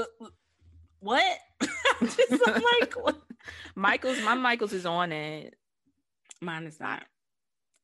uh, 0.00 0.26
What? 1.00 1.38
I'm 2.00 2.06
just 2.08 2.46
like 2.46 2.94
what? 2.94 3.20
Michaels, 3.74 4.20
my 4.22 4.34
Michaels 4.34 4.72
is 4.72 4.86
on 4.86 5.12
it. 5.12 5.54
Mine 6.40 6.64
is 6.66 6.78
not. 6.80 7.04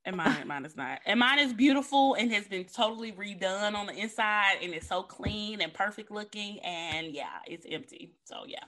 And 0.04 0.16
mine, 0.16 0.46
mine 0.46 0.66
is 0.66 0.76
not. 0.76 1.00
And 1.06 1.18
mine 1.18 1.38
is 1.38 1.52
beautiful 1.54 2.14
and 2.14 2.30
has 2.32 2.46
been 2.46 2.64
totally 2.64 3.12
redone 3.12 3.74
on 3.74 3.86
the 3.86 3.94
inside 3.94 4.56
and 4.62 4.74
it's 4.74 4.86
so 4.86 5.02
clean 5.02 5.62
and 5.62 5.72
perfect 5.72 6.10
looking. 6.10 6.58
And 6.60 7.08
yeah, 7.08 7.38
it's 7.46 7.66
empty. 7.68 8.12
So 8.24 8.44
yeah, 8.46 8.64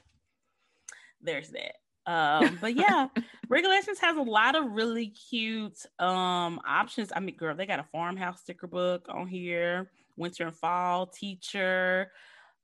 there's 1.20 1.50
that. 1.50 1.76
Um, 2.10 2.58
but 2.60 2.74
yeah, 2.76 3.08
Recollections 3.48 3.98
has 3.98 4.16
a 4.16 4.22
lot 4.22 4.54
of 4.56 4.72
really 4.72 5.08
cute 5.08 5.78
um 5.98 6.60
options. 6.66 7.12
I 7.14 7.20
mean, 7.20 7.36
girl, 7.36 7.54
they 7.54 7.66
got 7.66 7.80
a 7.80 7.86
farmhouse 7.92 8.40
sticker 8.40 8.66
book 8.66 9.06
on 9.08 9.26
here, 9.26 9.90
winter 10.16 10.46
and 10.46 10.56
fall 10.56 11.06
teacher, 11.06 12.12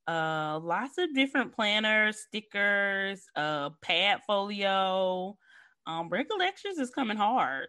uh, 0.08 0.60
lots 0.62 0.98
of 0.98 1.14
different 1.14 1.54
planners, 1.54 2.20
stickers, 2.20 3.24
uh, 3.36 3.70
pad 3.82 4.20
folio. 4.26 5.38
Um, 5.86 6.08
Recollections 6.10 6.78
is 6.78 6.90
coming 6.90 7.16
hard. 7.16 7.68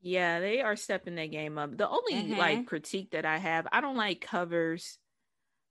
Yeah, 0.00 0.40
they 0.40 0.60
are 0.60 0.76
stepping 0.76 1.14
their 1.14 1.28
game 1.28 1.56
up. 1.58 1.76
The 1.76 1.88
only 1.88 2.22
Mhm. 2.22 2.34
like 2.34 2.66
critique 2.66 3.12
that 3.12 3.24
I 3.24 3.38
have, 3.38 3.66
I 3.72 3.80
don't 3.80 3.96
like 3.96 4.20
covers 4.20 4.98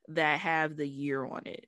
that 0.09 0.41
have 0.41 0.77
the 0.77 0.87
year 0.87 1.25
on 1.25 1.43
it. 1.47 1.67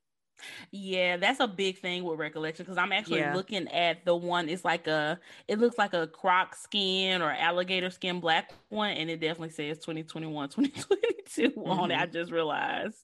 Yeah, 0.72 1.18
that's 1.18 1.40
a 1.40 1.48
big 1.48 1.80
thing 1.80 2.04
with 2.04 2.20
recollection 2.20 2.66
because 2.66 2.78
I'm 2.78 2.92
actually 2.92 3.20
Yeah. 3.20 3.36
looking 3.36 3.68
at 3.70 4.06
the 4.06 4.16
one. 4.16 4.50
It's 4.50 4.66
like 4.66 4.88
a, 4.88 5.20
it 5.48 5.60
looks 5.60 5.78
like 5.78 5.94
a 5.94 6.08
croc 6.08 6.56
skin 6.56 7.22
or 7.22 7.32
alligator 7.32 7.90
skin 7.90 8.20
black 8.20 8.52
one, 8.70 8.92
and 8.92 9.10
it 9.10 9.20
definitely 9.20 9.50
says 9.50 9.78
2021, 9.80 10.50
2022 10.50 11.54
on 11.66 11.92
it. 11.92 11.96
I 11.96 12.04
mm-hmm. 12.04 12.12
just 12.14 12.32
realized 12.32 12.98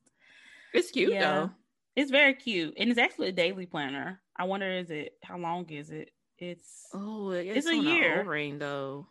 It's 0.73 0.91
cute 0.91 1.13
Yeah. 1.13 1.21
though. 1.21 1.51
it's 1.95 2.11
very 2.11 2.33
cute, 2.33 2.73
and 2.77 2.89
it's 2.89 2.99
actually 2.99 3.29
a 3.29 3.33
daily 3.33 3.65
planner. 3.65 4.21
I 4.35 4.45
wonder, 4.45 4.69
is 4.69 4.89
it 4.89 5.13
how 5.23 5.37
long 5.37 5.69
is 5.69 5.89
it? 5.91 6.11
It's 6.37 6.87
Oh, 6.93 7.31
It's 7.31 7.57
it's, 7.57 7.67
a 7.67 7.75
year. 7.75 8.23
Ring 8.23 8.57
though. 8.59 9.07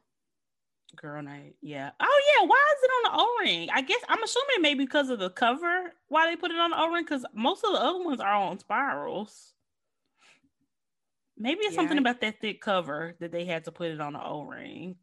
Girl 0.97 1.23
night. 1.23 1.55
Yeah. 1.61 1.91
Oh 2.01 2.23
yeah. 2.41 2.47
Why 2.47 2.57
is 2.77 2.83
it 2.83 2.91
on 2.91 3.13
the 3.13 3.23
O 3.23 3.37
ring? 3.45 3.69
I 3.73 3.83
guess 3.83 4.01
I'm 4.09 4.23
assuming 4.23 4.63
maybe 4.63 4.85
because 4.85 5.09
of 5.11 5.19
the 5.19 5.31
cover. 5.31 5.93
Why 6.09 6.29
they 6.31 6.37
put 6.37 6.51
it 6.51 6.59
on 6.59 6.71
the 6.71 6.79
O 6.81 6.93
ring? 6.93 7.05
Because 7.05 7.25
most 7.35 7.65
of 7.65 7.73
the 7.73 7.79
other 7.81 8.03
ones 8.05 8.21
are 8.21 8.35
on 8.35 8.59
spirals. 8.59 9.55
Maybe 11.37 11.61
it's 11.63 11.75
something 11.75 11.97
Yeah. 11.97 12.03
about 12.03 12.21
that 12.21 12.41
thick 12.41 12.61
cover 12.61 13.15
that 13.21 13.33
they 13.33 13.45
had 13.47 13.65
to 13.65 13.73
put 13.73 13.91
it 13.91 14.01
on 14.01 14.13
the 14.13 14.23
O 14.23 14.43
ring. 14.43 14.97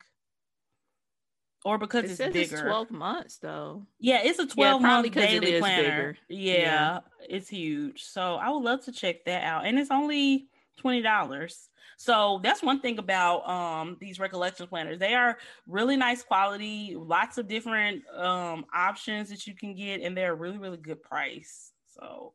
Or 1.65 1.77
because 1.77 2.03
It 2.05 2.09
it's 2.11 2.17
says 2.17 2.33
bigger. 2.33 2.53
it's 2.55 2.61
12 2.61 2.91
months 2.91 3.37
though. 3.39 3.87
Yeah, 3.99 4.21
it's 4.23 4.39
a 4.39 4.45
12 4.47 4.81
probably 4.81 5.09
month 5.09 5.15
daily 5.15 5.53
is 5.53 5.59
planner. 5.59 6.17
Yeah, 6.29 6.53
Yeah. 6.53 6.99
it's 7.27 7.49
huge. 7.49 8.03
So 8.03 8.35
I 8.35 8.49
would 8.49 8.63
love 8.63 8.85
to 8.85 8.91
check 8.91 9.25
that 9.25 9.43
out. 9.43 9.65
And 9.65 9.79
it's 9.79 9.91
only 9.91 10.47
$20. 10.79 11.69
So 11.97 12.39
that's 12.43 12.61
one 12.63 12.79
thing 12.79 12.99
about 12.99 13.47
um 13.49 13.97
these 13.99 14.19
recollection 14.19 14.67
planners. 14.67 14.99
They 14.99 15.15
are 15.15 15.37
really 15.67 15.97
nice 15.97 16.23
quality, 16.23 16.95
lots 16.97 17.37
of 17.37 17.47
different 17.47 18.03
um 18.15 18.65
options 18.73 19.29
that 19.29 19.47
you 19.47 19.55
can 19.55 19.75
get, 19.75 20.01
and 20.01 20.15
they're 20.15 20.33
a 20.33 20.35
really, 20.35 20.57
really 20.59 20.77
good 20.77 21.01
price. 21.01 21.73
So 21.87 22.33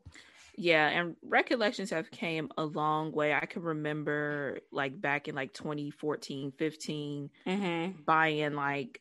Yeah, 0.57 0.89
and 0.89 1.17
recollections 1.23 1.91
have 1.91 2.11
came 2.11 2.51
a 2.59 2.65
long 2.65 3.13
way. 3.13 3.33
I 3.33 3.47
can 3.47 3.63
remember 3.63 4.61
like 4.71 5.01
back 5.01 5.29
in 5.29 5.35
like 5.35 5.55
2014, 5.55 6.53
15 6.53 7.31
mhm. 7.47 8.05
buying 8.05 8.55
like 8.55 9.01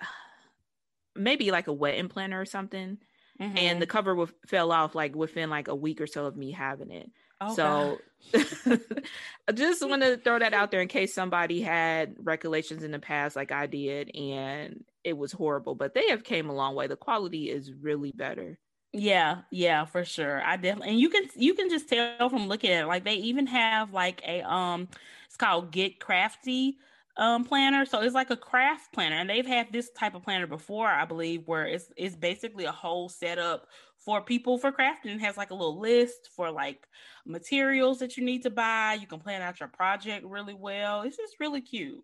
maybe 1.16 1.50
like 1.50 1.66
a 1.68 1.72
wedding 1.72 2.08
planner 2.08 2.40
or 2.40 2.44
something 2.46 2.98
mhm. 3.40 3.56
and 3.56 3.82
the 3.82 3.86
cover 3.86 4.12
w- 4.12 4.32
fell 4.46 4.72
off 4.72 4.94
like 4.94 5.14
within 5.16 5.50
like 5.50 5.68
a 5.68 5.74
week 5.74 6.00
or 6.00 6.06
so 6.06 6.26
of 6.26 6.36
me 6.36 6.52
having 6.52 6.90
it. 6.90 7.10
Oh, 7.40 7.56
so 7.56 8.04
I 8.34 9.52
just 9.54 9.86
want 9.86 10.02
to 10.02 10.18
throw 10.18 10.38
that 10.38 10.54
out 10.54 10.70
there 10.70 10.80
in 10.82 10.88
case 10.88 11.14
somebody 11.14 11.60
had 11.62 12.16
recollections 12.18 12.82
in 12.82 12.90
the 12.90 12.98
past 12.98 13.36
like 13.36 13.52
I 13.52 13.66
did 13.66 14.14
and 14.14 14.84
it 15.04 15.14
was 15.16 15.32
horrible, 15.32 15.74
but 15.74 15.94
they 15.94 16.08
have 16.08 16.24
came 16.24 16.48
a 16.50 16.54
long 16.54 16.74
way. 16.74 16.86
The 16.86 16.96
quality 16.96 17.50
is 17.50 17.72
really 17.72 18.12
better. 18.12 18.58
Yeah, 18.92 19.42
yeah, 19.50 19.84
for 19.84 20.04
sure. 20.04 20.42
I 20.42 20.56
definitely 20.56 20.90
and 20.90 21.00
you 21.00 21.10
can 21.10 21.24
you 21.36 21.54
can 21.54 21.68
just 21.68 21.88
tell 21.88 22.28
from 22.30 22.48
looking 22.48 22.70
at 22.70 22.84
it. 22.84 22.86
Like 22.86 23.04
they 23.04 23.16
even 23.16 23.46
have 23.46 23.92
like 23.92 24.22
a 24.26 24.40
um 24.42 24.88
it's 25.26 25.36
called 25.36 25.72
Get 25.72 26.00
Crafty 26.00 26.78
um 27.18 27.44
planner. 27.44 27.84
So 27.84 28.00
it's 28.00 28.14
like 28.14 28.30
a 28.30 28.36
craft 28.36 28.92
planner. 28.94 29.16
And 29.16 29.28
they've 29.28 29.46
had 29.46 29.72
this 29.72 29.90
type 29.90 30.14
of 30.14 30.22
planner 30.22 30.46
before, 30.46 30.86
I 30.88 31.04
believe, 31.04 31.46
where 31.46 31.66
it's 31.66 31.92
it's 31.98 32.16
basically 32.16 32.64
a 32.64 32.72
whole 32.72 33.10
setup 33.10 33.68
for 34.08 34.22
people 34.22 34.56
for 34.56 34.72
crafting. 34.72 35.16
It 35.16 35.20
has 35.20 35.36
like 35.36 35.50
a 35.50 35.54
little 35.54 35.78
list 35.78 36.30
for 36.34 36.50
like 36.50 36.88
materials 37.26 37.98
that 37.98 38.16
you 38.16 38.24
need 38.24 38.44
to 38.44 38.50
buy. 38.50 38.96
You 38.98 39.06
can 39.06 39.18
plan 39.18 39.42
out 39.42 39.60
your 39.60 39.68
project 39.68 40.24
really 40.24 40.54
well. 40.54 41.02
It's 41.02 41.18
just 41.18 41.38
really 41.38 41.60
cute. 41.60 42.02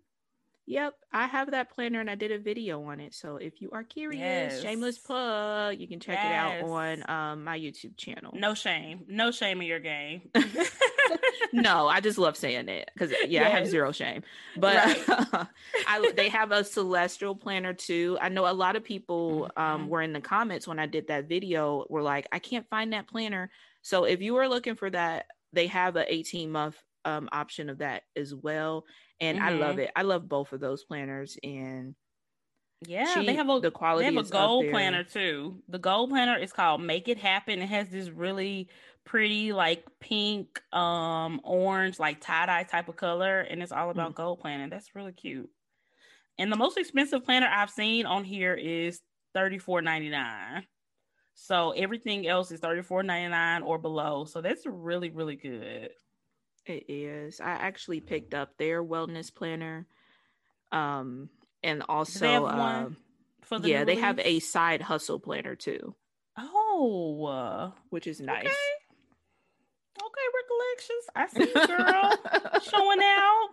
Yep, 0.67 0.97
I 1.15 1.27
have 1.27 1.53
that 1.53 1.71
planner 1.71 2.01
and 2.01 2.11
I 2.11 2.15
did 2.15 2.31
a 2.31 2.39
video 2.39 2.83
on 2.85 3.01
it. 3.01 3.15
So 3.15 3.37
if 3.37 3.63
you 3.63 3.71
are 3.73 3.83
curious, 3.83 4.21
Yes. 4.21 4.61
shameless 4.61 4.99
plug, 4.99 5.79
you 5.81 5.89
can 5.89 5.99
check 5.99 6.19
it 6.23 6.33
out 6.33 6.61
on 6.61 7.11
um, 7.11 7.45
my 7.45 7.59
YouTube 7.59 7.97
channel. 7.97 8.33
No 8.35 8.53
shame. 8.53 9.07
No 9.09 9.31
shame 9.31 9.63
in 9.63 9.67
your 9.67 9.81
game. 9.81 10.29
no, 11.53 11.87
I 11.89 12.01
just 12.01 12.19
love 12.19 12.37
saying 12.37 12.69
it 12.69 12.91
because 12.95 13.15
yeah, 13.23 13.45
I 13.45 13.49
have 13.49 13.67
zero 13.67 13.93
shame. 13.93 14.23
But 14.57 14.83
I, 15.87 16.11
they 16.15 16.29
have 16.29 16.51
a 16.53 16.65
celestial 16.65 17.35
planner 17.37 17.75
too. 17.75 18.19
I 18.21 18.29
know 18.29 18.47
a 18.47 18.53
lot 18.53 18.77
of 18.77 18.85
people 18.85 19.51
um, 19.57 19.87
Mhm. 19.87 19.89
were 19.89 20.03
in 20.03 20.13
the 20.13 20.21
comments 20.21 20.67
when 20.67 20.79
I 20.79 20.87
did 20.87 21.09
that 21.09 21.29
video. 21.29 21.87
Were 21.89 22.03
like, 22.03 22.27
I 22.33 22.39
can't 22.39 22.69
find 22.69 22.93
that 22.93 23.09
planner. 23.09 23.51
So 23.83 24.05
if 24.05 24.23
you 24.23 24.37
are 24.37 24.49
looking 24.49 24.77
for 24.77 24.91
that, 24.91 25.27
they 25.53 25.67
have 25.69 25.97
a 25.97 26.13
18 26.13 26.51
month 26.51 26.77
um, 27.05 27.29
option 27.33 27.69
of 27.69 27.79
that 27.79 28.05
as 28.17 28.35
well. 28.35 28.85
And 29.21 29.39
I 29.41 29.51
love 29.51 29.79
Mhm. 29.79 29.79
it. 29.79 29.91
I 29.97 30.03
love 30.03 30.29
both 30.29 30.53
of 30.53 30.61
those 30.61 30.85
planners, 30.85 31.39
and 31.43 31.95
Yeah, 32.87 33.05
cheap. 33.05 33.27
they 33.27 33.35
have 33.37 33.49
a 33.49 33.61
the 33.61 33.71
quality. 33.71 34.03
They 34.03 34.05
have 34.07 34.17
a 34.17 34.29
gold 34.29 34.69
planner 34.69 35.05
too. 35.05 35.63
The 35.69 35.79
gold 35.79 36.11
planner 36.11 36.37
is 36.39 36.53
called 36.53 36.83
Make 36.83 37.09
It 37.09 37.19
Happen. 37.19 37.61
It 37.63 37.69
has 37.69 37.89
this 37.89 38.11
really 38.11 38.69
pretty 39.05 39.53
like 39.53 39.85
pink, 40.01 40.61
um, 40.73 41.41
orange, 41.45 41.99
like 41.99 42.21
tie 42.21 42.47
dye 42.47 42.65
type 42.65 42.89
of 42.89 42.97
color, 42.97 43.41
and 43.41 43.63
it's 43.63 43.73
all 43.73 43.91
about 43.91 44.13
mm. 44.13 44.17
gold 44.17 44.41
planning. 44.41 44.71
That's 44.71 44.95
really 44.95 45.13
cute. 45.13 45.51
And 46.39 46.51
the 46.51 46.57
most 46.57 46.77
expensive 46.77 47.25
planner 47.25 47.49
I've 47.49 47.71
seen 47.71 48.07
on 48.07 48.25
here 48.25 48.55
is 48.55 49.01
thirty 49.35 49.59
four 49.59 49.83
ninety 49.83 50.11
nine. 50.11 50.65
So 51.35 51.73
everything 51.73 52.27
else 52.27 52.51
is 52.51 52.61
thirty 52.61 52.83
four 52.83 53.03
ninety 53.03 53.31
nine 53.31 53.63
or 53.63 53.79
below. 53.79 54.25
So 54.25 54.41
that's 54.41 54.67
really 54.67 55.11
really 55.11 55.37
good. 55.37 55.91
It 56.67 56.85
is. 56.89 57.41
I 57.41 57.51
actually 57.51 58.01
picked 58.01 58.35
up 58.35 58.57
their 58.57 58.83
wellness 58.83 59.33
planner. 59.35 59.87
Um, 60.73 61.29
and 61.63 61.83
also, 61.89 62.47
uh, 62.47 62.89
for 63.43 63.59
the 63.59 63.69
yeah, 63.69 63.85
they 63.85 63.97
have 63.97 64.19
a 64.19 64.41
side 64.41 64.81
hustle 64.81 65.21
planner 65.21 65.55
too. 65.55 65.95
Oh, 66.37 67.73
which 67.91 68.07
is 68.07 68.21
nice. 68.21 68.47
Okay, 68.47 68.55
okay 70.55 70.65
recollections. 70.75 71.05
I 71.15 71.27
see 71.29 71.53
you, 71.55 71.77
girl, 71.77 72.61
showing 72.63 73.01
out. 73.03 73.49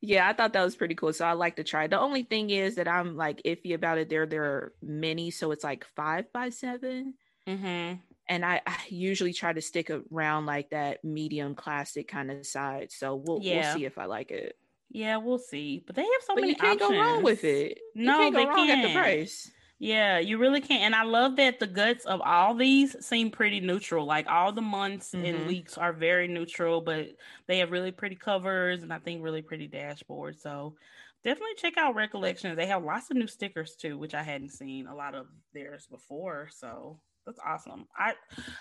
Yeah, 0.00 0.28
I 0.28 0.32
thought 0.32 0.52
that 0.54 0.64
was 0.64 0.74
pretty 0.74 0.96
cool. 0.96 1.12
So 1.12 1.24
I 1.24 1.32
like 1.32 1.56
to 1.56 1.64
try. 1.64 1.86
The 1.86 2.00
only 2.00 2.24
thing 2.24 2.50
is 2.50 2.74
that 2.74 2.88
I'm 2.88 3.16
like 3.16 3.40
iffy 3.44 3.74
about 3.74 3.98
it. 3.98 4.08
There, 4.08 4.26
there 4.26 4.44
are 4.44 4.72
many, 4.82 5.30
so 5.30 5.52
it's 5.52 5.62
like 5.62 5.86
five 5.94 6.32
by 6.32 6.48
7 6.48 7.14
mm-hmm. 7.46 7.94
And 8.28 8.44
I, 8.44 8.62
I, 8.66 8.76
usually 8.88 9.32
try 9.32 9.52
to 9.52 9.60
stick 9.60 9.90
around 9.90 10.46
like 10.46 10.70
that 10.70 11.04
medium 11.04 11.54
classic 11.54 12.08
kind 12.08 12.30
of 12.30 12.46
side. 12.46 12.90
So 12.90 13.16
we'll 13.16 13.40
yeah. 13.42 13.60
we'll 13.60 13.78
see 13.78 13.84
if 13.84 13.98
I 13.98 14.06
like 14.06 14.30
it. 14.30 14.56
Yeah, 14.90 15.16
we'll 15.18 15.38
see. 15.38 15.82
But 15.86 15.96
they 15.96 16.02
have 16.02 16.22
so 16.22 16.34
but 16.34 16.42
many. 16.42 16.48
You 16.48 16.56
can't 16.56 16.80
options. 16.80 16.98
go 16.98 17.04
wrong 17.04 17.22
with 17.22 17.44
it. 17.44 17.78
No, 17.94 18.12
you 18.12 18.18
can't 18.18 18.34
they 18.34 18.44
go 18.44 18.48
wrong 18.48 18.66
can't. 18.68 18.84
at 18.84 18.88
the 18.88 18.94
price. 18.94 19.50
Yeah, 19.82 20.20
you 20.20 20.38
really 20.38 20.60
can't. 20.60 20.82
And 20.82 20.94
I 20.94 21.02
love 21.02 21.34
that 21.38 21.58
the 21.58 21.66
guts 21.66 22.04
of 22.04 22.20
all 22.20 22.54
these 22.54 22.94
seem 23.04 23.32
pretty 23.32 23.58
neutral. 23.58 24.06
Like 24.06 24.28
all 24.28 24.52
the 24.52 24.62
months 24.62 25.10
mm-hmm. 25.10 25.24
and 25.24 25.46
weeks 25.48 25.76
are 25.76 25.92
very 25.92 26.28
neutral, 26.28 26.80
but 26.80 27.08
they 27.48 27.58
have 27.58 27.72
really 27.72 27.90
pretty 27.90 28.14
covers 28.14 28.84
and 28.84 28.92
I 28.92 29.00
think 29.00 29.24
really 29.24 29.42
pretty 29.42 29.68
dashboards. 29.68 30.40
So 30.40 30.76
definitely 31.24 31.56
check 31.56 31.76
out 31.78 31.96
Recollections. 31.96 32.54
They 32.54 32.66
have 32.66 32.84
lots 32.84 33.10
of 33.10 33.16
new 33.16 33.26
stickers 33.26 33.74
too, 33.74 33.98
which 33.98 34.14
I 34.14 34.22
hadn't 34.22 34.50
seen 34.50 34.86
a 34.86 34.94
lot 34.94 35.16
of 35.16 35.26
theirs 35.52 35.88
before. 35.90 36.48
So 36.52 37.00
that's 37.26 37.38
awesome. 37.44 37.86
I 37.96 38.12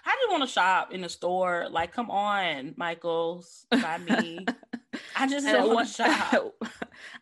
I 0.05 0.15
just 0.21 0.31
want 0.31 0.43
to 0.43 0.47
shop 0.47 0.91
in 0.91 1.01
the 1.01 1.09
store. 1.09 1.67
Like, 1.69 1.93
come 1.93 2.11
on, 2.11 2.73
Michaels, 2.77 3.65
by 3.69 3.97
me. 3.97 4.45
I 5.15 5.27
just 5.27 5.45
don't 5.45 5.73
want 5.73 5.87
to 5.87 5.93
shop. 6.03 6.53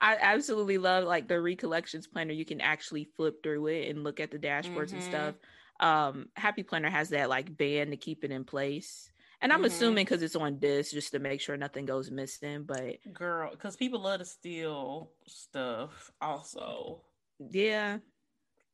I 0.01 0.17
absolutely 0.19 0.77
love 0.77 1.05
like 1.05 1.27
the 1.27 1.39
recollections 1.39 2.07
planner. 2.07 2.33
You 2.33 2.45
can 2.45 2.61
actually 2.61 3.05
flip 3.15 3.41
through 3.43 3.67
it 3.67 3.89
and 3.89 4.03
look 4.03 4.19
at 4.19 4.31
the 4.31 4.39
dashboards 4.39 4.87
mm-hmm. 4.87 4.95
and 4.95 5.03
stuff. 5.03 5.35
Um, 5.79 6.27
Happy 6.35 6.63
Planner 6.63 6.89
has 6.89 7.09
that 7.09 7.29
like 7.29 7.55
band 7.55 7.91
to 7.91 7.97
keep 7.97 8.23
it 8.23 8.31
in 8.31 8.43
place. 8.43 9.11
And 9.41 9.53
I'm 9.53 9.59
mm-hmm. 9.59 9.67
assuming 9.67 10.05
because 10.05 10.21
it's 10.21 10.35
on 10.35 10.59
disc 10.59 10.91
just 10.91 11.11
to 11.11 11.19
make 11.19 11.39
sure 11.39 11.55
nothing 11.55 11.85
goes 11.85 12.11
missing. 12.11 12.63
But 12.63 12.97
girl, 13.13 13.51
because 13.51 13.77
people 13.77 14.01
love 14.01 14.19
to 14.19 14.25
steal 14.25 15.11
stuff 15.25 16.11
also. 16.21 17.01
Yeah. 17.39 17.99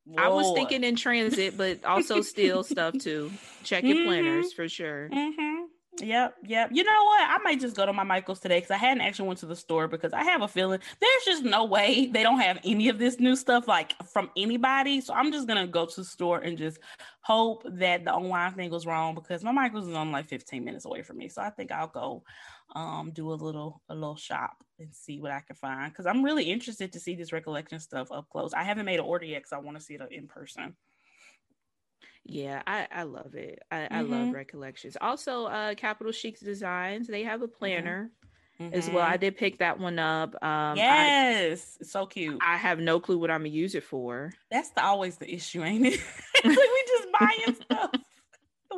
Lord. 0.06 0.20
I 0.20 0.28
was 0.28 0.52
thinking 0.54 0.84
in 0.84 0.96
transit, 0.96 1.56
but 1.56 1.84
also 1.84 2.20
steal 2.20 2.62
stuff 2.62 2.96
too. 2.98 3.30
Check 3.64 3.84
your 3.84 3.96
mm-hmm. 3.96 4.06
planners 4.06 4.52
for 4.52 4.68
sure. 4.68 5.08
Mm-hmm. 5.12 5.64
Yep, 6.00 6.34
yep. 6.44 6.70
You 6.72 6.84
know 6.84 7.04
what? 7.04 7.22
I 7.22 7.38
might 7.42 7.58
just 7.58 7.74
go 7.74 7.86
to 7.86 7.92
my 7.92 8.02
Michaels 8.02 8.40
today 8.40 8.58
because 8.58 8.70
I 8.70 8.76
hadn't 8.76 9.00
actually 9.00 9.28
went 9.28 9.40
to 9.40 9.46
the 9.46 9.56
store 9.56 9.88
because 9.88 10.12
I 10.12 10.24
have 10.24 10.42
a 10.42 10.48
feeling 10.48 10.80
there's 11.00 11.24
just 11.24 11.42
no 11.42 11.64
way 11.64 12.06
they 12.12 12.22
don't 12.22 12.40
have 12.40 12.58
any 12.64 12.90
of 12.90 12.98
this 12.98 13.18
new 13.18 13.34
stuff 13.34 13.66
like 13.66 13.94
from 14.12 14.30
anybody. 14.36 15.00
So 15.00 15.14
I'm 15.14 15.32
just 15.32 15.48
gonna 15.48 15.66
go 15.66 15.86
to 15.86 15.96
the 15.96 16.04
store 16.04 16.40
and 16.40 16.58
just 16.58 16.78
hope 17.22 17.62
that 17.78 18.04
the 18.04 18.12
online 18.12 18.52
thing 18.52 18.68
goes 18.68 18.84
wrong 18.84 19.14
because 19.14 19.42
my 19.42 19.52
Michaels 19.52 19.88
is 19.88 19.94
on 19.94 20.12
like 20.12 20.26
15 20.26 20.64
minutes 20.64 20.84
away 20.84 21.02
from 21.02 21.16
me. 21.16 21.28
So 21.28 21.40
I 21.40 21.50
think 21.50 21.72
I'll 21.72 21.88
go 21.88 22.22
um 22.74 23.10
do 23.12 23.32
a 23.32 23.34
little 23.34 23.80
a 23.88 23.94
little 23.94 24.16
shop 24.16 24.56
and 24.78 24.94
see 24.94 25.20
what 25.20 25.30
I 25.30 25.40
can 25.40 25.56
find 25.56 25.90
because 25.90 26.06
I'm 26.06 26.22
really 26.22 26.44
interested 26.44 26.92
to 26.92 27.00
see 27.00 27.14
this 27.14 27.32
recollection 27.32 27.80
stuff 27.80 28.10
up 28.12 28.28
close. 28.28 28.52
I 28.52 28.64
haven't 28.64 28.86
made 28.86 28.98
an 28.98 29.06
order 29.06 29.24
yet 29.24 29.38
because 29.38 29.52
I 29.52 29.58
want 29.58 29.78
to 29.78 29.82
see 29.84 29.94
it 29.94 30.02
in 30.10 30.26
person. 30.26 30.74
Yeah, 32.24 32.62
I, 32.66 32.88
I 32.92 33.02
love 33.04 33.34
it. 33.34 33.60
I, 33.70 33.76
mm-hmm. 33.76 33.94
I 33.94 34.00
love 34.00 34.10
mm-hmm. 34.10 34.32
recollections. 34.32 34.96
Also, 35.00 35.46
uh 35.46 35.74
Capital 35.74 36.12
Chics 36.12 36.40
Designs, 36.40 37.06
they 37.06 37.22
have 37.22 37.42
a 37.42 37.48
planner 37.48 38.10
mm-hmm. 38.60 38.74
as 38.74 38.90
well. 38.90 39.04
I 39.04 39.12
mm-hmm. 39.12 39.20
did 39.20 39.36
pick 39.36 39.58
that 39.58 39.78
one 39.78 39.98
up. 39.98 40.34
Um 40.42 40.76
Yes, 40.76 41.78
I, 41.80 41.84
so 41.84 42.06
cute. 42.06 42.38
I 42.44 42.56
have 42.56 42.80
no 42.80 42.98
clue 42.98 43.18
what 43.18 43.30
I'm 43.30 43.40
gonna 43.40 43.50
use 43.50 43.74
it 43.74 43.84
for. 43.84 44.32
That's 44.50 44.70
the, 44.70 44.84
always 44.84 45.16
the 45.16 45.32
issue, 45.32 45.62
ain't 45.62 45.86
it? 45.86 46.00
like 46.44 46.56
we 46.56 46.84
just 46.88 47.08
buying 47.18 47.56
stuff. 47.62 47.90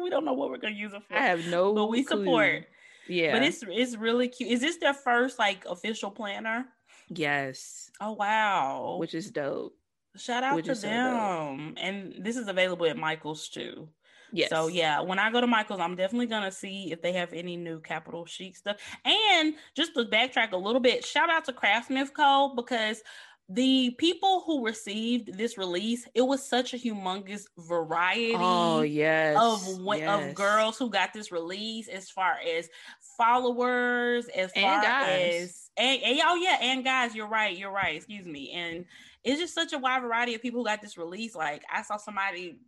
we 0.00 0.10
don't 0.10 0.24
know 0.24 0.34
what 0.34 0.50
we're 0.50 0.58
gonna 0.58 0.74
use 0.74 0.92
it 0.92 1.02
for. 1.08 1.16
I 1.16 1.22
have 1.22 1.46
no 1.46 1.74
but 1.74 1.86
we 1.86 2.04
clue. 2.04 2.24
support. 2.24 2.66
Yeah. 3.08 3.32
But 3.32 3.42
it's 3.42 3.64
it's 3.66 3.96
really 3.96 4.28
cute. 4.28 4.50
Is 4.50 4.60
this 4.60 4.76
their 4.76 4.94
first 4.94 5.38
like 5.38 5.64
official 5.66 6.10
planner? 6.10 6.66
Yes. 7.08 7.90
Oh 8.00 8.12
wow. 8.12 8.96
Which 8.98 9.14
is 9.14 9.30
dope. 9.30 9.74
Shout 10.16 10.42
out 10.42 10.64
to 10.64 10.74
them. 10.74 11.74
So 11.76 11.82
and 11.82 12.14
this 12.20 12.36
is 12.36 12.48
available 12.48 12.86
at 12.86 12.96
Michael's 12.96 13.48
too. 13.48 13.88
Yes. 14.32 14.50
So 14.50 14.68
yeah, 14.68 15.00
when 15.00 15.18
I 15.18 15.30
go 15.30 15.40
to 15.40 15.46
Michael's, 15.46 15.80
I'm 15.80 15.96
definitely 15.96 16.26
gonna 16.26 16.52
see 16.52 16.92
if 16.92 17.00
they 17.00 17.12
have 17.12 17.32
any 17.32 17.56
new 17.56 17.80
Capital 17.80 18.26
Chic 18.26 18.56
stuff. 18.56 18.76
And 19.04 19.54
just 19.74 19.94
to 19.94 20.04
backtrack 20.04 20.52
a 20.52 20.56
little 20.56 20.80
bit, 20.80 21.04
shout 21.04 21.30
out 21.30 21.44
to 21.46 21.52
Craftsmith 21.52 22.12
Co. 22.14 22.52
because 22.54 23.02
the 23.48 23.90
people 23.98 24.42
who 24.44 24.64
received 24.64 25.38
this 25.38 25.56
release, 25.56 26.06
it 26.14 26.20
was 26.20 26.46
such 26.46 26.74
a 26.74 26.76
humongous 26.76 27.44
variety. 27.56 28.34
Oh 28.36 28.82
yes, 28.82 29.36
of 29.40 29.80
yes. 29.96 30.30
of 30.30 30.34
girls 30.34 30.76
who 30.76 30.90
got 30.90 31.14
this 31.14 31.32
release, 31.32 31.88
as 31.88 32.10
far 32.10 32.36
as 32.46 32.68
followers, 33.16 34.28
as 34.28 34.52
and 34.54 34.64
far 34.64 34.82
guys. 34.82 35.42
as 35.42 35.70
and, 35.78 36.02
and 36.02 36.20
oh 36.26 36.36
yeah, 36.36 36.58
and 36.60 36.84
guys, 36.84 37.14
you're 37.14 37.26
right, 37.28 37.56
you're 37.56 37.72
right. 37.72 37.96
Excuse 37.96 38.26
me, 38.26 38.50
and 38.52 38.84
it's 39.24 39.40
just 39.40 39.54
such 39.54 39.72
a 39.72 39.78
wide 39.78 40.02
variety 40.02 40.34
of 40.34 40.42
people 40.42 40.60
who 40.60 40.66
got 40.66 40.82
this 40.82 40.98
release. 40.98 41.34
Like 41.34 41.62
I 41.72 41.80
saw 41.82 41.96
somebody 41.96 42.58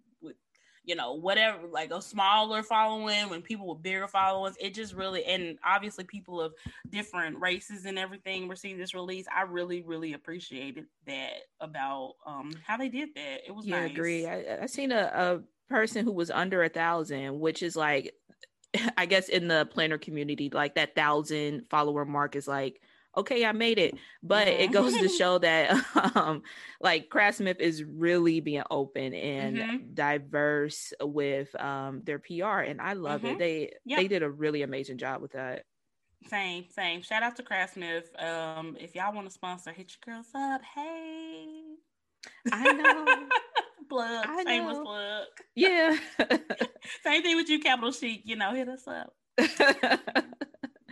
you 0.84 0.94
know, 0.94 1.14
whatever, 1.14 1.66
like 1.70 1.90
a 1.90 2.00
smaller 2.00 2.62
following, 2.62 3.28
when 3.28 3.42
people 3.42 3.68
with 3.68 3.82
bigger 3.82 4.08
followings, 4.08 4.56
it 4.60 4.74
just 4.74 4.94
really, 4.94 5.24
and 5.24 5.58
obviously 5.64 6.04
people 6.04 6.40
of 6.40 6.54
different 6.88 7.38
races 7.38 7.84
and 7.84 7.98
everything 7.98 8.48
received 8.48 8.80
this 8.80 8.94
release. 8.94 9.26
I 9.34 9.42
really, 9.42 9.82
really 9.82 10.14
appreciated 10.14 10.86
that 11.06 11.42
about 11.60 12.14
um 12.26 12.52
how 12.66 12.76
they 12.76 12.88
did 12.88 13.10
that. 13.14 13.46
It 13.46 13.54
was 13.54 13.66
yeah, 13.66 13.80
nice. 13.80 13.90
I 13.90 13.92
agree. 13.92 14.26
I, 14.26 14.62
I 14.62 14.66
seen 14.66 14.92
a, 14.92 15.10
a 15.14 15.40
person 15.72 16.04
who 16.04 16.12
was 16.12 16.30
under 16.30 16.62
a 16.62 16.68
thousand, 16.68 17.38
which 17.38 17.62
is 17.62 17.76
like 17.76 18.14
I 18.96 19.06
guess 19.06 19.28
in 19.28 19.48
the 19.48 19.68
planner 19.70 19.98
community, 19.98 20.50
like 20.52 20.74
that 20.76 20.94
thousand 20.94 21.66
follower 21.70 22.04
mark 22.04 22.36
is 22.36 22.48
like 22.48 22.80
okay, 23.16 23.44
I 23.44 23.52
made 23.52 23.78
it. 23.78 23.94
But 24.22 24.48
mm-hmm. 24.48 24.60
it 24.60 24.72
goes 24.72 24.96
to 24.96 25.08
show 25.18 25.38
that 25.38 25.84
um 26.16 26.42
like 26.80 27.08
Craftsmith 27.08 27.60
is 27.60 27.82
really 27.84 28.40
being 28.40 28.62
open 28.70 29.14
and 29.14 29.56
mm-hmm. 29.56 29.76
diverse 29.94 30.92
with 31.00 31.54
um 31.60 32.02
their 32.04 32.18
PR 32.18 32.60
and 32.60 32.80
I 32.80 32.94
love 32.94 33.22
mm-hmm. 33.22 33.34
it. 33.34 33.38
They 33.38 33.72
yep. 33.84 33.98
they 33.98 34.08
did 34.08 34.22
a 34.22 34.30
really 34.30 34.62
amazing 34.62 34.98
job 34.98 35.22
with 35.22 35.32
that. 35.32 35.64
Same, 36.28 36.66
same. 36.68 37.00
Shout 37.00 37.22
out 37.22 37.36
to 37.36 37.42
Craftsmith. 37.42 38.10
Um, 38.18 38.76
if 38.78 38.94
y'all 38.94 39.14
want 39.14 39.26
to 39.26 39.32
sponsor, 39.32 39.72
hit 39.72 39.96
your 40.06 40.14
girls 40.14 40.26
up. 40.34 40.60
Hey. 40.62 41.62
I 42.52 42.72
know. 42.72 43.28
plug. 43.88 44.26
I 44.28 44.44
Shameless 44.44 44.76
know. 44.76 44.84
plug. 44.84 45.26
Yeah. 45.54 45.96
Same 47.02 47.22
thing 47.22 47.36
with 47.36 47.48
you, 47.48 47.58
Capital 47.58 47.90
Chic. 47.90 48.20
You 48.26 48.36
know, 48.36 48.52
hit 48.52 48.68
us 48.68 48.86
up 48.86 49.14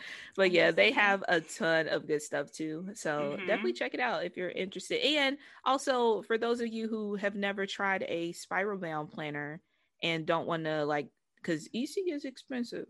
but 0.36 0.50
yeah, 0.50 0.70
they 0.70 0.92
have 0.92 1.24
a 1.28 1.40
ton 1.40 1.88
of 1.88 2.06
good 2.06 2.22
stuff 2.22 2.52
too. 2.52 2.88
So 2.94 3.34
mm-hmm. 3.36 3.46
definitely 3.46 3.72
check 3.72 3.94
it 3.94 4.00
out 4.00 4.24
if 4.24 4.36
you're 4.36 4.50
interested. 4.50 5.04
And 5.04 5.38
also 5.64 6.22
for 6.22 6.38
those 6.38 6.60
of 6.60 6.68
you 6.68 6.88
who 6.88 7.16
have 7.16 7.34
never 7.34 7.66
tried 7.66 8.04
a 8.08 8.32
spiral 8.32 8.78
bound 8.78 9.10
planner 9.10 9.60
and 10.02 10.26
don't 10.26 10.46
want 10.46 10.64
to 10.64 10.84
like, 10.84 11.08
because 11.36 11.68
EC 11.74 12.08
is 12.08 12.24
expensive. 12.24 12.86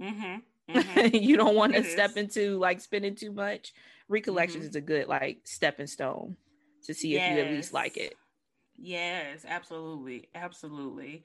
Mm-hmm. 0.00 0.76
Mm-hmm. 0.76 1.14
you 1.16 1.36
don't 1.36 1.56
want 1.56 1.74
to 1.74 1.84
step 1.84 2.10
is. 2.10 2.16
into 2.16 2.58
like 2.58 2.80
spending 2.80 3.14
too 3.14 3.32
much. 3.32 3.72
Recollections 4.08 4.64
mm-hmm. 4.64 4.70
is 4.70 4.76
a 4.76 4.80
good 4.80 5.06
like 5.06 5.40
stepping 5.44 5.86
stone 5.86 6.36
to 6.84 6.94
see 6.94 7.10
yes. 7.10 7.30
if 7.30 7.36
you 7.36 7.44
at 7.44 7.52
least 7.52 7.72
like 7.72 7.96
it. 7.96 8.14
Yes, 8.82 9.44
absolutely, 9.46 10.30
absolutely. 10.34 11.24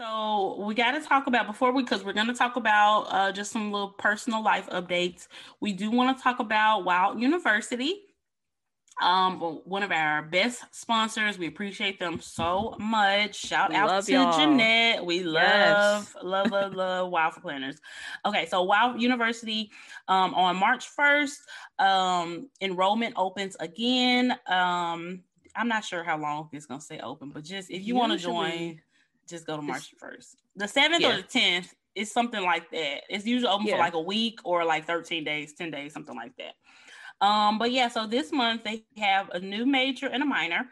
So 0.00 0.56
we 0.58 0.74
got 0.74 0.92
to 0.92 1.06
talk 1.06 1.26
about 1.26 1.46
before 1.46 1.72
we, 1.72 1.82
because 1.82 2.02
we're 2.02 2.14
going 2.14 2.28
to 2.28 2.32
talk 2.32 2.56
about 2.56 3.02
uh, 3.10 3.32
just 3.32 3.52
some 3.52 3.70
little 3.70 3.90
personal 3.90 4.42
life 4.42 4.66
updates. 4.70 5.28
We 5.60 5.74
do 5.74 5.90
want 5.90 6.16
to 6.16 6.22
talk 6.22 6.38
about 6.38 6.86
Wild 6.86 7.20
University, 7.20 8.04
um, 9.02 9.38
one 9.38 9.82
of 9.82 9.92
our 9.92 10.22
best 10.22 10.64
sponsors. 10.70 11.36
We 11.36 11.48
appreciate 11.48 12.00
them 12.00 12.18
so 12.18 12.76
much. 12.78 13.34
Shout 13.34 13.74
out 13.74 14.04
to 14.04 14.12
y'all. 14.12 14.38
Jeanette. 14.38 15.04
We 15.04 15.22
love, 15.22 15.42
Yes. 15.42 16.14
love, 16.22 16.50
love, 16.50 16.72
love 16.72 17.10
Wild 17.10 17.34
for 17.34 17.40
Planners. 17.42 17.78
Okay, 18.24 18.46
so 18.46 18.62
Wild 18.62 19.02
University 19.02 19.70
um, 20.08 20.32
on 20.32 20.56
March 20.56 20.88
first, 20.88 21.42
um, 21.78 22.48
enrollment 22.62 23.12
opens 23.18 23.54
again. 23.60 24.30
Um, 24.46 25.24
I'm 25.54 25.68
not 25.68 25.84
sure 25.84 26.02
how 26.02 26.16
long 26.16 26.48
it's 26.52 26.64
going 26.64 26.80
to 26.80 26.86
stay 26.86 27.00
open, 27.00 27.28
but 27.28 27.44
just 27.44 27.70
if 27.70 27.86
you 27.86 27.94
want 27.94 28.12
to 28.12 28.18
join 28.18 28.80
just 29.30 29.46
go 29.46 29.56
to 29.56 29.62
March 29.62 29.94
first. 29.98 30.36
The 30.56 30.68
seventh 30.68 31.00
Yeah. 31.02 31.12
or 31.12 31.16
the 31.16 31.22
tenth 31.22 31.72
is 31.94 32.12
something 32.12 32.42
like 32.42 32.70
that. 32.70 33.02
It's 33.08 33.26
usually 33.26 33.50
open 33.52 33.66
Yeah. 33.66 33.74
for 33.74 33.78
like 33.78 33.94
a 33.94 34.00
week 34.00 34.40
or 34.44 34.64
like 34.64 34.84
13 34.86 35.24
days, 35.24 35.54
10 35.54 35.70
days, 35.70 35.92
something 35.92 36.14
like 36.16 36.32
that. 36.36 36.54
Um, 37.24 37.58
but 37.58 37.70
yeah, 37.70 37.88
so 37.88 38.06
this 38.06 38.32
month 38.32 38.64
they 38.64 38.84
have 38.98 39.28
a 39.30 39.40
new 39.40 39.66
major 39.66 40.06
and 40.08 40.22
a 40.22 40.26
minor. 40.26 40.68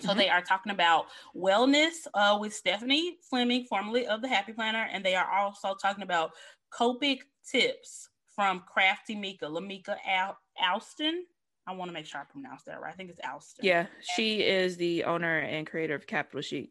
So 0.00 0.10
Mhm. 0.10 0.16
they 0.16 0.28
are 0.28 0.42
talking 0.42 0.70
about 0.72 1.06
wellness 1.34 2.06
uh, 2.14 2.38
with 2.40 2.54
Stephanie 2.54 3.18
Fleming, 3.28 3.64
formerly 3.64 4.06
of 4.06 4.22
the 4.22 4.28
Happy 4.28 4.52
Planner, 4.52 4.88
and 4.92 5.04
they 5.04 5.14
are 5.16 5.30
also 5.30 5.74
talking 5.74 6.04
about 6.04 6.32
Copic 6.72 7.20
tips 7.50 8.08
from 8.28 8.60
Crafty 8.60 9.16
Mika, 9.16 9.46
Lamika 9.46 9.98
Al- 10.06 10.38
Alston. 10.60 11.26
I 11.66 11.72
want 11.72 11.88
to 11.88 11.92
make 11.92 12.06
sure 12.06 12.20
I 12.20 12.24
pronounce 12.24 12.62
that 12.62 12.80
right. 12.80 12.92
I 12.92 12.96
think 12.96 13.10
it's 13.10 13.20
Alston. 13.28 13.64
Yeah, 13.64 13.86
she 14.14 14.42
is 14.42 14.76
the 14.76 15.04
owner 15.04 15.40
and 15.40 15.66
creator 15.66 15.94
of 15.96 16.06
Capital 16.06 16.40
Chic. 16.42 16.70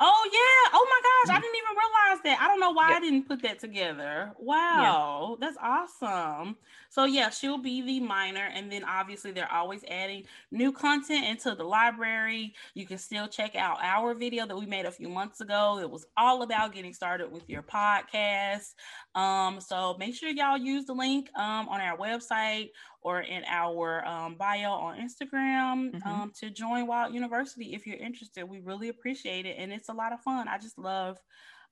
Oh 0.00 0.30
yeah! 0.32 0.70
Oh 0.74 0.86
my 0.90 1.00
gosh! 1.02 1.36
I 1.36 1.38
mm. 1.38 1.42
didn't 1.42 1.56
even 1.56 1.76
realize 1.76 2.22
that. 2.24 2.38
I 2.42 2.48
don't 2.48 2.60
know 2.60 2.72
why 2.72 2.94
I 2.94 3.00
didn't 3.00 3.28
put 3.28 3.42
that 3.42 3.58
together. 3.58 4.32
Wow, 4.38 5.36
that's 5.40 5.56
awesome. 5.62 6.56
So 6.88 7.04
yeah, 7.04 7.30
she'll 7.30 7.58
be 7.58 7.82
the 7.82 8.00
minor, 8.00 8.48
and 8.52 8.70
then 8.70 8.84
obviously 8.84 9.32
they're 9.32 9.52
always 9.52 9.84
adding 9.88 10.24
new 10.50 10.72
content 10.72 11.26
into 11.26 11.54
the 11.54 11.64
library. 11.64 12.54
You 12.74 12.86
can 12.86 12.98
still 12.98 13.28
check 13.28 13.54
out 13.54 13.78
our 13.82 14.14
video 14.14 14.46
that 14.46 14.56
we 14.56 14.66
made 14.66 14.86
a 14.86 14.90
few 14.90 15.08
months 15.08 15.40
ago. 15.40 15.78
It 15.78 15.90
was 15.90 16.06
all 16.16 16.42
about 16.42 16.72
getting 16.72 16.92
started 16.92 17.30
with 17.30 17.48
your 17.48 17.62
podcast. 17.62 18.74
Um, 19.16 19.60
so 19.60 19.96
make 19.98 20.14
sure 20.14 20.28
y'all 20.28 20.58
use 20.58 20.84
the 20.84 20.92
link 20.92 21.30
um 21.36 21.68
on 21.68 21.80
our 21.80 21.96
website 21.96 22.68
or 23.00 23.22
in 23.22 23.44
our 23.46 24.06
um, 24.06 24.34
bio 24.36 24.72
on 24.72 24.98
Instagram 24.98 25.92
Mhm. 25.92 26.06
um, 26.06 26.32
to 26.40 26.50
join 26.50 26.86
Wild 26.86 27.14
University 27.14 27.72
if 27.74 27.86
you're 27.86 27.96
interested. 27.96 28.44
We 28.44 28.60
really 28.60 28.88
appreciate 28.90 29.46
it, 29.46 29.56
and 29.58 29.72
it's 29.72 29.88
a 29.88 29.94
lot 29.94 30.12
of 30.12 30.20
fun. 30.20 30.48
I 30.48 30.58
just 30.58 30.76
love 30.78 31.18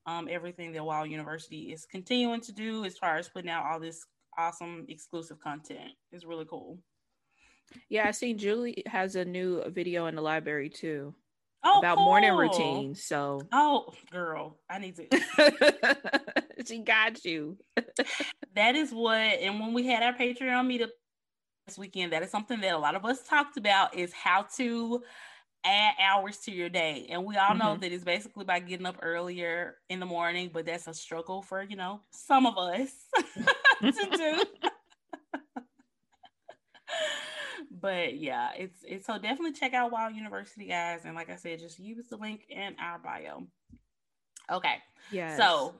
um, 0.07 0.27
everything 0.29 0.71
that 0.73 0.83
Wild 0.83 1.09
University 1.09 1.71
is 1.71 1.85
continuing 1.85 2.41
to 2.41 2.51
do 2.51 2.83
as 2.85 2.97
far 2.97 3.17
as 3.17 3.29
putting 3.29 3.49
out 3.49 3.65
all 3.65 3.79
this 3.79 4.05
awesome 4.37 4.85
exclusive 4.89 5.39
content. 5.39 5.91
It's 6.11 6.25
really 6.25 6.45
cool. 6.45 6.79
Yeah, 7.89 8.07
I 8.07 8.11
seen 8.11 8.37
Julie 8.37 8.83
has 8.87 9.15
a 9.15 9.25
new 9.25 9.63
video 9.69 10.05
in 10.05 10.15
the 10.15 10.21
library 10.21 10.69
too 10.69 11.15
Oh, 11.67 11.79
about 11.79 11.97
morning 11.97 12.29
cool. 12.29 12.39
routines. 12.39 13.03
So 13.03 13.41
Oh, 13.51 13.91
girl, 14.11 14.59
I 14.69 14.77
need 14.77 14.95
to. 14.97 15.07
she 16.65 16.79
got 16.79 17.25
you. 17.25 17.57
that 18.55 18.75
is 18.75 18.91
what 18.91 19.17
and 19.17 19.59
when 19.59 19.73
we 19.73 19.85
had 19.85 20.03
our 20.03 20.13
patreon 20.13 20.67
meetup 20.67 20.89
this 21.67 21.77
weekend 21.77 22.13
that 22.13 22.23
is 22.23 22.29
something 22.29 22.61
that 22.61 22.73
a 22.73 22.77
lot 22.77 22.95
of 22.95 23.05
us 23.05 23.27
talked 23.27 23.57
about 23.57 23.95
is 23.95 24.13
how 24.13 24.45
to 24.55 25.01
add 25.65 25.93
hours 25.99 26.37
to 26.37 26.51
your 26.51 26.69
day 26.69 27.07
and 27.09 27.25
we 27.25 27.35
all 27.37 27.55
know 27.55 27.71
mm-hmm. 27.71 27.81
that 27.81 27.91
it's 27.91 28.03
basically 28.03 28.45
by 28.45 28.59
getting 28.59 28.85
up 28.85 28.97
earlier 29.01 29.77
in 29.89 29.99
the 29.99 30.05
morning 30.05 30.49
but 30.53 30.65
that's 30.65 30.87
a 30.87 30.93
struggle 30.93 31.41
for 31.41 31.63
you 31.63 31.75
know 31.75 31.99
some 32.11 32.45
of 32.45 32.55
us 32.57 32.91
to 33.81 33.91
do 33.91 34.69
but 37.79 38.17
yeah 38.17 38.49
it's 38.57 38.83
it's 38.87 39.05
so 39.05 39.13
definitely 39.17 39.51
check 39.53 39.73
out 39.73 39.91
wild 39.91 40.15
university 40.15 40.65
guys 40.65 41.01
and 41.05 41.15
like 41.15 41.29
i 41.29 41.35
said 41.35 41.59
just 41.59 41.79
use 41.79 42.07
the 42.09 42.17
link 42.17 42.45
in 42.49 42.75
our 42.79 42.99
bio 42.99 43.45
okay 44.51 44.75
Yeah. 45.09 45.37
so, 45.37 45.75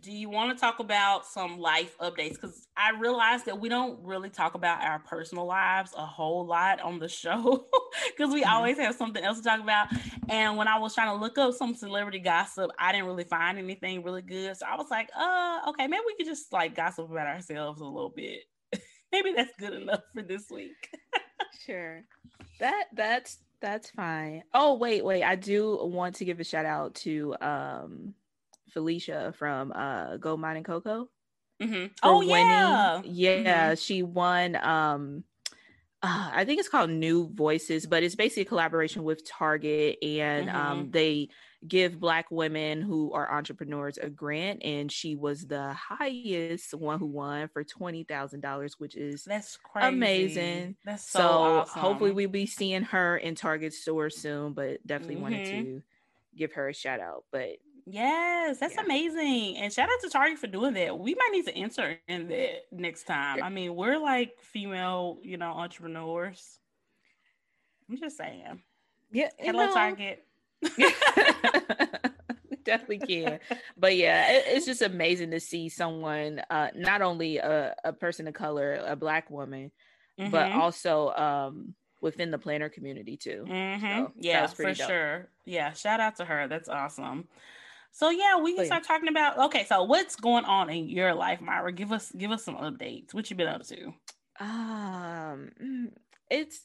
do 0.00 0.12
you 0.12 0.28
want 0.28 0.56
to 0.56 0.60
talk 0.60 0.80
about 0.80 1.26
some 1.26 1.58
life 1.58 1.96
updates? 1.98 2.32
Because 2.34 2.66
I 2.76 2.90
realized 2.98 3.46
that 3.46 3.60
we 3.60 3.68
don't 3.68 4.04
really 4.04 4.28
talk 4.30 4.54
about 4.54 4.82
our 4.82 4.98
personal 4.98 5.46
lives 5.46 5.92
a 5.96 6.04
whole 6.04 6.44
lot 6.46 6.80
on 6.80 6.98
the 6.98 7.08
show 7.22 7.66
because 8.08 8.32
we 8.34 8.44
Mhm. 8.44 8.50
always 8.50 8.78
have 8.78 8.96
something 8.96 9.22
else 9.24 9.38
to 9.38 9.44
talk 9.44 9.60
about. 9.60 9.88
And 10.28 10.56
when 10.56 10.68
I 10.68 10.78
was 10.78 10.94
trying 10.94 11.08
to 11.08 11.16
look 11.16 11.38
up 11.38 11.54
some 11.54 11.74
celebrity 11.74 12.18
gossip, 12.18 12.70
I 12.78 12.92
didn't 12.92 13.06
really 13.06 13.24
find 13.24 13.58
anything 13.58 14.02
really 14.02 14.22
good. 14.22 14.56
So 14.56 14.66
I 14.66 14.76
was 14.76 14.90
like, 14.90 15.08
uh, 15.16 15.60
okay, 15.70 15.86
maybe 15.86 16.02
we 16.06 16.16
could 16.16 16.26
just 16.26 16.52
like 16.52 16.74
gossip 16.74 17.10
about 17.10 17.26
ourselves 17.28 17.80
a 17.80 17.84
little 17.84 18.12
bit. 18.14 18.40
Maybe 19.22 19.34
that's 19.36 19.56
good 19.58 19.72
enough 19.74 20.02
for 20.14 20.22
this 20.22 20.50
week. 20.50 20.88
Sure. 21.64 22.04
That 22.60 22.84
that's 22.94 23.38
that's 23.60 23.90
fine. 23.90 24.44
Oh 24.54 24.74
wait, 24.76 25.04
wait. 25.04 25.24
I 25.24 25.34
do 25.34 25.78
want 25.82 26.14
to 26.16 26.24
give 26.24 26.38
a 26.38 26.44
shout 26.44 26.64
out 26.64 26.94
to 26.96 27.34
um 27.40 28.14
Felicia 28.70 29.34
from 29.36 29.72
uh 29.72 30.16
Go 30.18 30.36
Mine 30.36 30.56
and 30.58 30.64
Coco. 30.64 31.08
Mhm. 31.60 31.90
Oh, 32.04 32.18
winning. 32.18 32.32
yeah. 32.36 33.00
Yeah, 33.04 33.74
she 33.74 34.02
won 34.04 34.54
um 34.56 35.24
uh, 36.02 36.30
I 36.32 36.44
think 36.44 36.60
it's 36.60 36.68
called 36.68 36.90
New 36.90 37.30
Voices, 37.34 37.86
but 37.86 38.02
it's 38.04 38.14
basically 38.14 38.42
a 38.42 38.46
collaboration 38.46 39.02
with 39.02 39.28
Target 39.28 39.98
and 40.02 40.48
um 40.48 40.90
they 40.92 41.30
give 41.68 41.98
black 42.00 42.30
women 42.30 42.82
who 42.82 43.12
are 43.12 43.32
entrepreneurs 43.32 43.98
a 43.98 44.10
grant 44.10 44.62
and 44.64 44.90
she 44.92 45.16
was 45.16 45.46
the 45.46 45.72
highest 45.72 46.74
one 46.74 46.98
who 46.98 47.06
won 47.06 47.48
for 47.48 47.64
$20,000 47.64 48.74
which 48.78 48.96
is 48.96 49.26
That's 49.26 49.56
crazy. 49.56 49.96
Amazing. 49.96 50.76
That's 50.84 51.04
so, 51.12 51.20
so 51.20 51.40
awesome. 51.42 51.80
hopefully 51.80 52.12
we'll 52.12 52.28
be 52.30 52.46
seeing 52.46 52.82
her 52.82 53.16
in 53.18 53.34
Target 53.34 53.74
store 53.74 54.10
soon, 54.10 54.54
but 54.54 54.86
definitely 54.86 55.16
wanted 55.16 55.44
Mhm. 55.44 55.46
to 55.46 55.82
give 56.34 56.52
her 56.54 56.68
a 56.68 56.74
shout 56.74 57.00
out. 57.00 57.24
But 57.32 57.58
Yes, 57.88 58.58
that's 58.58 58.74
Yeah. 58.74 58.78
amazing. 58.78 59.56
And 59.58 59.72
shout 59.72 59.88
out 59.88 60.00
to 60.00 60.08
Target 60.10 60.38
for 60.38 60.48
doing 60.48 60.74
that. 60.74 60.98
We 60.98 61.14
might 61.14 61.28
need 61.32 61.44
to 61.44 61.54
enter 61.54 62.00
in 62.08 62.26
that 62.28 62.62
next 62.72 63.04
time. 63.04 63.42
I 63.44 63.48
mean, 63.48 63.76
we're 63.76 63.98
like 63.98 64.40
female, 64.42 65.20
you 65.22 65.36
know, 65.36 65.52
entrepreneurs. 65.52 66.58
I'm 67.88 67.96
just 67.96 68.16
saying. 68.16 68.62
yeah, 69.10 69.30
Hello, 69.38 69.66
know, 69.66 69.68
Target. 69.68 70.26
definitely 72.64 72.98
can. 72.98 73.38
But 73.76 73.96
yeah, 73.96 74.32
it- 74.32 74.44
it's 74.48 74.66
just 74.66 74.82
amazing 74.82 75.30
to 75.32 75.40
see 75.40 75.68
someone, 75.68 76.40
uh, 76.50 76.68
not 76.74 77.02
only 77.02 77.38
a, 77.38 77.74
a 77.84 77.92
person 77.92 78.28
of 78.28 78.34
color, 78.34 78.82
a 78.86 78.96
black 78.96 79.30
woman, 79.30 79.70
but 80.18 80.50
Mhm. 80.50 80.56
also 80.58 81.10
um 81.10 81.74
within 82.00 82.30
the 82.30 82.38
planner 82.38 82.68
community 82.68 83.16
too. 83.16 83.44
Mhm. 83.48 84.06
So, 84.06 84.12
yeah, 84.18 84.46
for 84.48 84.64
dope. 84.64 84.76
sure. 84.76 85.28
Yeah, 85.44 85.72
shout 85.72 86.00
out 86.00 86.16
to 86.16 86.24
her. 86.24 86.48
That's 86.48 86.68
awesome. 86.68 87.28
So 87.92 88.10
yeah, 88.10 88.38
we 88.38 88.52
can 88.52 88.62
But 88.62 88.66
start 88.66 88.84
talking 88.84 89.08
about 89.08 89.38
okay. 89.46 89.64
So 89.64 89.84
what's 89.84 90.16
going 90.16 90.44
on 90.44 90.68
in 90.70 90.88
your 90.88 91.14
life, 91.14 91.40
Myra? 91.40 91.72
Give 91.72 91.92
us 91.92 92.12
give 92.12 92.30
us 92.30 92.44
some 92.44 92.56
updates. 92.56 93.14
What 93.14 93.30
you 93.30 93.36
been 93.36 93.48
up 93.48 93.62
to? 93.68 93.86
Um, 94.38 95.50
mm, 95.62 95.92
it's 96.30 96.62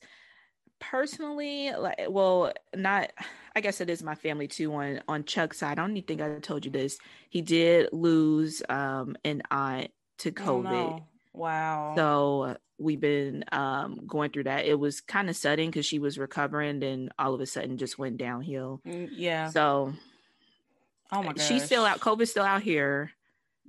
personally 0.81 1.71
like 1.71 1.95
well, 2.09 2.51
not. 2.75 3.11
I 3.55 3.61
guess 3.61 3.79
it 3.81 3.89
is 3.89 4.03
my 4.03 4.15
family 4.15 4.47
too. 4.47 4.73
On 4.73 5.01
on 5.07 5.23
Chuck's 5.23 5.59
side, 5.59 5.79
I 5.79 5.85
don't 5.87 6.01
think 6.07 6.21
I 6.21 6.39
told 6.39 6.65
you 6.65 6.71
this. 6.71 6.97
He 7.29 7.41
did 7.41 7.89
lose 7.93 8.61
um 8.67 9.15
an 9.23 9.41
aunt 9.49 9.91
to 10.19 10.29
Oh, 10.29 10.33
COVID, 10.33 10.63
no. 10.63 11.05
Wow. 11.33 11.93
so 11.95 12.57
we've 12.77 12.99
been 12.99 13.45
um 13.51 14.01
going 14.07 14.31
through 14.31 14.45
that. 14.45 14.65
It 14.65 14.77
was 14.79 14.99
kind 15.01 15.29
of 15.29 15.35
sudden 15.37 15.67
because 15.67 15.85
she 15.85 15.99
was 15.99 16.17
recovering, 16.17 16.83
and 16.83 17.11
all 17.17 17.33
of 17.33 17.39
a 17.41 17.45
sudden 17.45 17.77
just 17.77 17.97
went 17.97 18.17
downhill. 18.17 18.81
Mm, 18.85 19.09
yeah. 19.13 19.49
So 19.49 19.93
oh 21.11 21.23
my 21.23 21.33
god. 21.33 21.41
she's 21.41 21.63
still 21.63 21.85
out. 21.85 21.99
COVID's 21.99 22.31
still 22.31 22.43
out 22.45 22.63
here, 22.63 23.11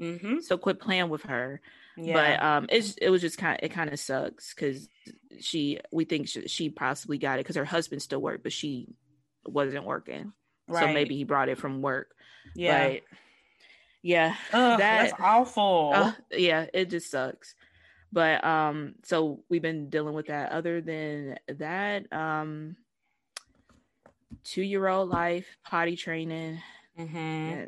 Mm-hmm. 0.00 0.40
so 0.40 0.56
quit 0.56 0.80
playing 0.80 1.08
with 1.10 1.22
her. 1.24 1.60
Yeah. 1.96 2.14
but 2.14 2.42
um 2.42 2.66
it's 2.70 2.94
it 2.94 3.10
was 3.10 3.20
just 3.20 3.38
kind 3.38 3.58
of 3.58 3.64
it 3.64 3.72
kind 3.72 3.92
of 3.92 3.98
sucks 4.00 4.54
because 4.54 4.88
she 5.40 5.78
we 5.92 6.04
think 6.04 6.28
she, 6.28 6.48
she 6.48 6.70
possibly 6.70 7.18
got 7.18 7.38
it 7.38 7.44
because 7.44 7.56
her 7.56 7.64
husband 7.64 8.00
still 8.00 8.20
worked 8.20 8.42
but 8.42 8.52
she 8.52 8.88
wasn't 9.44 9.84
working 9.84 10.32
right. 10.68 10.88
so 10.88 10.92
maybe 10.92 11.16
he 11.16 11.24
brought 11.24 11.48
it 11.48 11.58
from 11.58 11.82
work. 11.82 12.14
Yeah, 12.54 12.88
but 12.88 13.02
yeah, 14.02 14.34
Ugh, 14.52 14.78
that, 14.78 15.10
that's 15.10 15.20
awful. 15.20 15.92
Uh, 15.94 16.12
yeah, 16.30 16.66
it 16.72 16.90
just 16.90 17.10
sucks. 17.10 17.54
But 18.12 18.44
um, 18.44 18.96
so 19.04 19.42
we've 19.48 19.62
been 19.62 19.88
dealing 19.88 20.14
with 20.14 20.26
that. 20.26 20.52
Other 20.52 20.80
than 20.80 21.38
that, 21.48 22.12
um, 22.12 22.76
two 24.44 24.62
year 24.62 24.86
old 24.86 25.08
life, 25.08 25.46
potty 25.64 25.96
training. 25.96 26.60
Mm-hmm. 26.98 27.62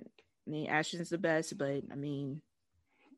I 0.46 0.50
mean, 0.50 0.66
Ashton's 0.66 1.08
the 1.08 1.18
best, 1.18 1.56
but 1.56 1.82
I 1.90 1.94
mean, 1.94 2.42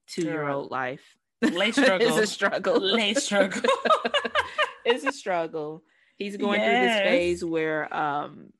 two 0.06 0.22
year 0.22 0.48
old 0.48 0.70
life. 0.70 1.02
Late 1.42 1.74
struggle. 1.74 2.06
it's 2.06 2.16
a 2.16 2.26
struggle. 2.26 2.80
Late 2.80 3.18
struggle. 3.18 3.62
it's 4.84 5.04
a 5.04 5.12
struggle. 5.12 5.82
He's 6.16 6.36
going 6.36 6.60
yes. 6.60 6.70
through 6.70 6.88
this 6.88 7.10
phase 7.10 7.44
where 7.44 7.94
um 7.94 8.52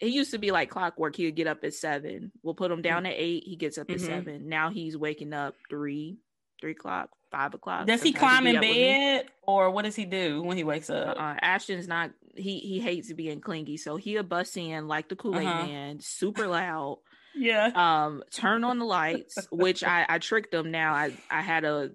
it 0.00 0.08
used 0.08 0.30
to 0.30 0.38
be 0.38 0.50
like 0.50 0.70
clockwork. 0.70 1.14
He 1.14 1.26
would 1.26 1.36
get 1.36 1.46
up 1.46 1.62
at 1.62 1.74
seven. 1.74 2.32
We'll 2.42 2.54
put 2.54 2.70
him 2.70 2.82
down 2.82 3.06
at 3.06 3.14
eight. 3.16 3.44
He 3.44 3.56
gets 3.56 3.78
up 3.78 3.88
mm-hmm. 3.88 3.94
at 3.94 4.00
seven. 4.00 4.48
Now 4.48 4.70
he's 4.70 4.96
waking 4.96 5.32
up 5.32 5.54
three, 5.68 6.16
three 6.60 6.72
o'clock, 6.72 7.10
five 7.30 7.52
o'clock. 7.54 7.86
Does 7.86 8.02
he 8.02 8.12
climb 8.12 8.46
in 8.46 8.60
bed 8.60 9.26
or 9.42 9.70
what 9.70 9.84
does 9.84 9.96
he 9.96 10.06
do 10.06 10.42
when 10.42 10.56
he 10.56 10.64
wakes 10.64 10.88
up? 10.90 11.16
Uh, 11.18 11.34
Ashton's 11.40 11.86
not. 11.86 12.10
He 12.34 12.58
he 12.60 12.80
hates 12.80 13.12
being 13.12 13.40
clingy, 13.40 13.76
so 13.76 13.96
he'll 13.96 14.22
bust 14.22 14.56
in 14.56 14.88
like 14.88 15.08
the 15.08 15.16
Kool 15.16 15.38
Aid 15.38 15.46
uh-huh. 15.46 15.66
Man, 15.66 16.00
super 16.00 16.46
loud. 16.46 16.98
Yeah. 17.34 17.70
Um, 17.74 18.22
turn 18.30 18.64
on 18.64 18.78
the 18.78 18.84
lights, 18.84 19.46
which 19.50 19.84
I 19.84 20.06
I 20.08 20.18
tricked 20.18 20.50
them 20.50 20.70
Now 20.70 20.94
I 20.94 21.12
I 21.30 21.42
had 21.42 21.64
a 21.64 21.90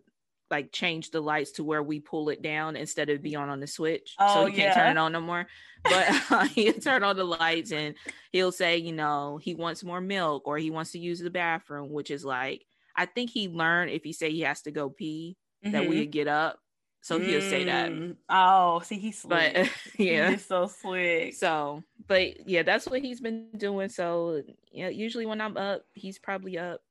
like 0.52 0.72
change 0.72 1.12
the 1.12 1.22
lights 1.22 1.54
to 1.54 1.64
where 1.64 1.82
we 1.82 2.00
pull 2.00 2.30
it 2.30 2.42
down 2.42 2.76
instead 2.76 3.10
of 3.10 3.22
be 3.22 3.36
on 3.36 3.50
on 3.50 3.60
the 3.60 3.68
switch, 3.68 4.16
oh, 4.20 4.34
so 4.34 4.46
he 4.46 4.56
can't 4.56 4.76
turn 4.76 4.92
it 4.92 5.00
on 5.00 5.12
no 5.12 5.22
more. 5.22 5.48
But 5.84 6.08
uh, 6.32 6.46
he'll 6.46 6.74
turn 6.74 7.04
on 7.04 7.16
the 7.16 7.24
lights 7.24 7.72
and 7.72 7.96
he'll 8.32 8.52
say, 8.52 8.78
you 8.78 8.94
know, 8.94 9.40
he 9.42 9.56
wants 9.56 9.84
more 9.84 10.02
milk 10.02 10.48
or 10.48 10.58
he 10.58 10.72
wants 10.72 10.92
to 10.92 11.00
use 11.00 11.20
the 11.20 11.30
bathroom, 11.30 11.92
which 11.92 12.12
is 12.12 12.24
like 12.24 12.66
I 12.96 13.06
think 13.06 13.30
he 13.30 13.50
learned 13.50 13.92
if 13.92 14.04
he 14.04 14.14
say 14.14 14.32
he 14.32 14.42
has 14.42 14.62
to 14.64 14.72
go 14.72 14.90
pee 14.90 15.38
mm-hmm. 15.64 15.74
that 15.74 15.90
we 15.90 16.06
get 16.06 16.28
up. 16.28 16.60
So 17.06 17.20
he'll 17.20 17.40
mm. 17.40 17.50
say 17.52 17.64
that. 17.66 17.92
Mm. 17.92 18.16
Oh, 18.30 18.80
see, 18.80 18.98
he's 18.98 19.20
slick. 19.20 19.54
But 19.54 19.70
yeah, 20.00 20.32
he's 20.32 20.44
so 20.44 20.66
slick. 20.66 21.36
So, 21.36 21.84
but 22.08 22.50
yeah, 22.50 22.64
that's 22.64 22.88
what 22.88 23.00
he's 23.00 23.22
been 23.22 23.50
doing. 23.56 23.90
So, 23.90 24.42
yeah, 24.72 24.90
usually 24.90 25.28
when 25.28 25.40
I'm 25.40 25.56
up, 25.56 25.84
he's 25.94 26.18
probably 26.18 26.58
up 26.58 26.82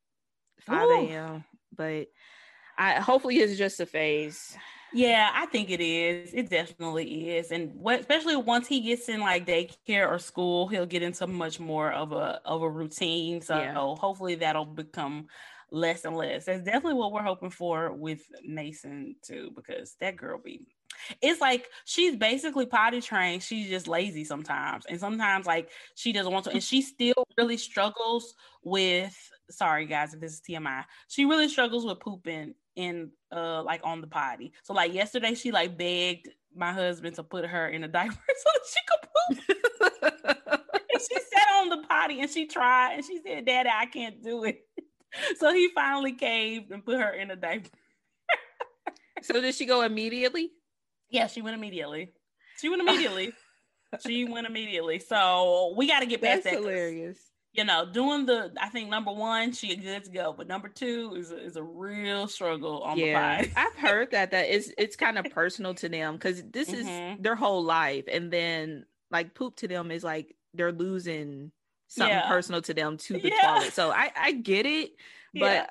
5 0.61 0.89
a.m. 0.89 1.45
But 1.77 2.07
I 2.79 3.01
hopefully 3.01 3.39
it's 3.39 3.59
just 3.59 3.81
a 3.81 3.87
phase. 3.87 4.57
Yeah, 4.93 5.31
I 5.35 5.47
think 5.47 5.71
it 5.71 5.81
is. 5.81 6.33
It 6.33 6.49
definitely 6.49 7.31
is. 7.37 7.51
And 7.51 7.75
what 7.75 7.99
especially 7.99 8.37
once 8.37 8.69
he 8.69 8.83
gets 8.83 9.09
in 9.09 9.19
like 9.19 9.49
daycare 9.49 10.09
or 10.09 10.21
school, 10.21 10.69
he'll 10.69 10.87
get 10.87 11.03
into 11.03 11.27
much 11.27 11.59
more 11.59 11.91
of 11.91 12.12
a 12.12 12.41
of 12.45 12.62
a 12.62 12.71
routine. 12.71 13.41
So 13.41 13.59
yeah. 13.59 13.75
hopefully 13.75 14.37
that'll 14.37 14.65
become 14.65 15.27
less 15.71 16.05
and 16.05 16.17
less. 16.17 16.47
That's 16.47 16.65
definitely 16.65 16.95
what 16.95 17.12
we're 17.12 17.23
hoping 17.23 17.51
for 17.51 17.93
with 17.93 18.23
Mason 18.45 19.17
too, 19.23 19.51
because 19.55 19.97
that 20.01 20.17
girl 20.17 20.39
be 20.43 20.67
it's 21.21 21.41
like 21.41 21.69
she's 21.85 22.17
basically 22.17 22.67
potty 22.67 23.01
trained. 23.01 23.43
She's 23.43 23.69
just 23.69 23.89
lazy 23.89 24.25
sometimes. 24.25 24.87
And 24.87 24.99
sometimes 24.99 25.47
like 25.47 25.71
she 25.95 26.12
doesn't 26.12 26.33
want 26.33 26.45
to, 26.47 26.53
and 26.53 26.62
she 26.62 26.83
still 26.83 27.27
really 27.37 27.57
struggles 27.57 28.35
with 28.62 29.17
sorry 29.51 29.87
guys 29.87 30.15
if 30.15 30.21
this 30.21 30.35
is 30.35 30.41
TMI. 30.41 30.85
She 31.09 31.25
really 31.25 31.49
struggles 31.49 31.85
with 31.85 32.01
pooping 32.01 32.55
in 32.77 33.11
uh 33.33 33.62
like 33.62 33.81
on 33.85 34.01
the 34.01 34.07
potty. 34.07 34.53
So 34.62 34.73
like 34.73 34.93
yesterday 34.93 35.35
she 35.35 35.51
like 35.51 35.77
begged 35.77 36.29
my 36.55 36.73
husband 36.73 37.17
to 37.17 37.23
put 37.23 37.47
her 37.47 37.69
in 37.69 37.85
a 37.85 37.89
diaper 37.89 38.15
so 38.15 38.51
that 38.53 38.62
she 38.73 38.81
could 38.89 39.09
poop. 39.11 40.12
and 40.93 41.01
she 41.01 41.15
sat 41.15 41.49
on 41.57 41.69
the 41.69 41.87
potty 41.89 42.21
and 42.21 42.31
she 42.31 42.47
tried 42.47 42.95
and 42.95 43.05
she 43.05 43.21
said, 43.25 43.45
Daddy, 43.45 43.71
I 43.73 43.87
can't 43.87 44.23
do 44.23 44.45
it. 44.45 44.61
So 45.39 45.53
he 45.53 45.69
finally 45.69 46.12
caved 46.12 46.71
and 46.73 46.85
put 46.85 46.99
her 46.99 47.12
in 47.12 47.31
a 47.31 47.37
diaper. 47.37 47.69
so 49.23 49.41
did 49.41 49.55
she 49.55 49.65
go 49.65 49.83
immediately? 49.83 50.51
Yeah, 51.09 51.29
she 51.29 51.41
went 51.41 51.57
immediately. 51.57 52.12
She 52.61 52.69
went 52.69 52.83
immediately. 52.89 53.33
she 54.05 54.25
went 54.25 54.47
immediately. 54.47 54.99
So 54.99 55.75
we 55.77 55.87
got 55.87 56.01
to 56.01 56.07
get 56.07 56.21
past 56.21 56.45
That's 56.45 56.57
that. 56.57 56.62
Hilarious 56.62 57.19
you 57.55 57.65
know, 57.65 57.87
doing 57.87 58.27
the 58.27 58.53
I 58.61 58.69
think 58.69 58.91
number 58.91 59.12
one, 59.12 59.53
she 59.53 59.75
good 59.77 60.05
to 60.05 60.11
go, 60.11 60.35
but 60.37 60.49
number 60.49 60.69
two 60.69 61.15
is 61.17 61.31
a, 61.31 61.39
is 61.39 61.57
a 61.57 61.62
real 61.62 62.27
struggle 62.27 62.83
on 62.83 62.99
yeah, 62.99 63.43
the 63.43 63.59
I've 63.59 63.77
heard 63.77 64.11
that 64.11 64.33
that 64.33 64.49
is 64.49 64.75
it's 64.77 64.97
kind 64.97 65.19
of 65.19 65.27
personal 65.31 65.73
to 65.75 65.89
them 65.89 66.15
because 66.15 66.43
this 66.51 66.69
mm-hmm. 66.69 67.15
is 67.15 67.19
their 67.21 67.37
whole 67.37 67.62
life, 67.62 68.05
and 68.11 68.31
then 68.33 68.85
like 69.12 69.35
poop 69.35 69.55
to 69.57 69.69
them 69.69 69.93
is 69.93 70.03
like 70.03 70.35
they're 70.53 70.73
losing 70.73 71.53
something 71.95 72.16
yeah. 72.16 72.28
personal 72.28 72.62
to 72.62 72.74
them 72.74 72.97
to 72.99 73.14
the 73.14 73.28
yeah. 73.28 73.55
toilet. 73.55 73.72
So 73.72 73.90
I 73.90 74.11
I 74.16 74.32
get 74.32 74.66
it, 74.66 74.92
but 75.34 75.40
yeah. 75.40 75.66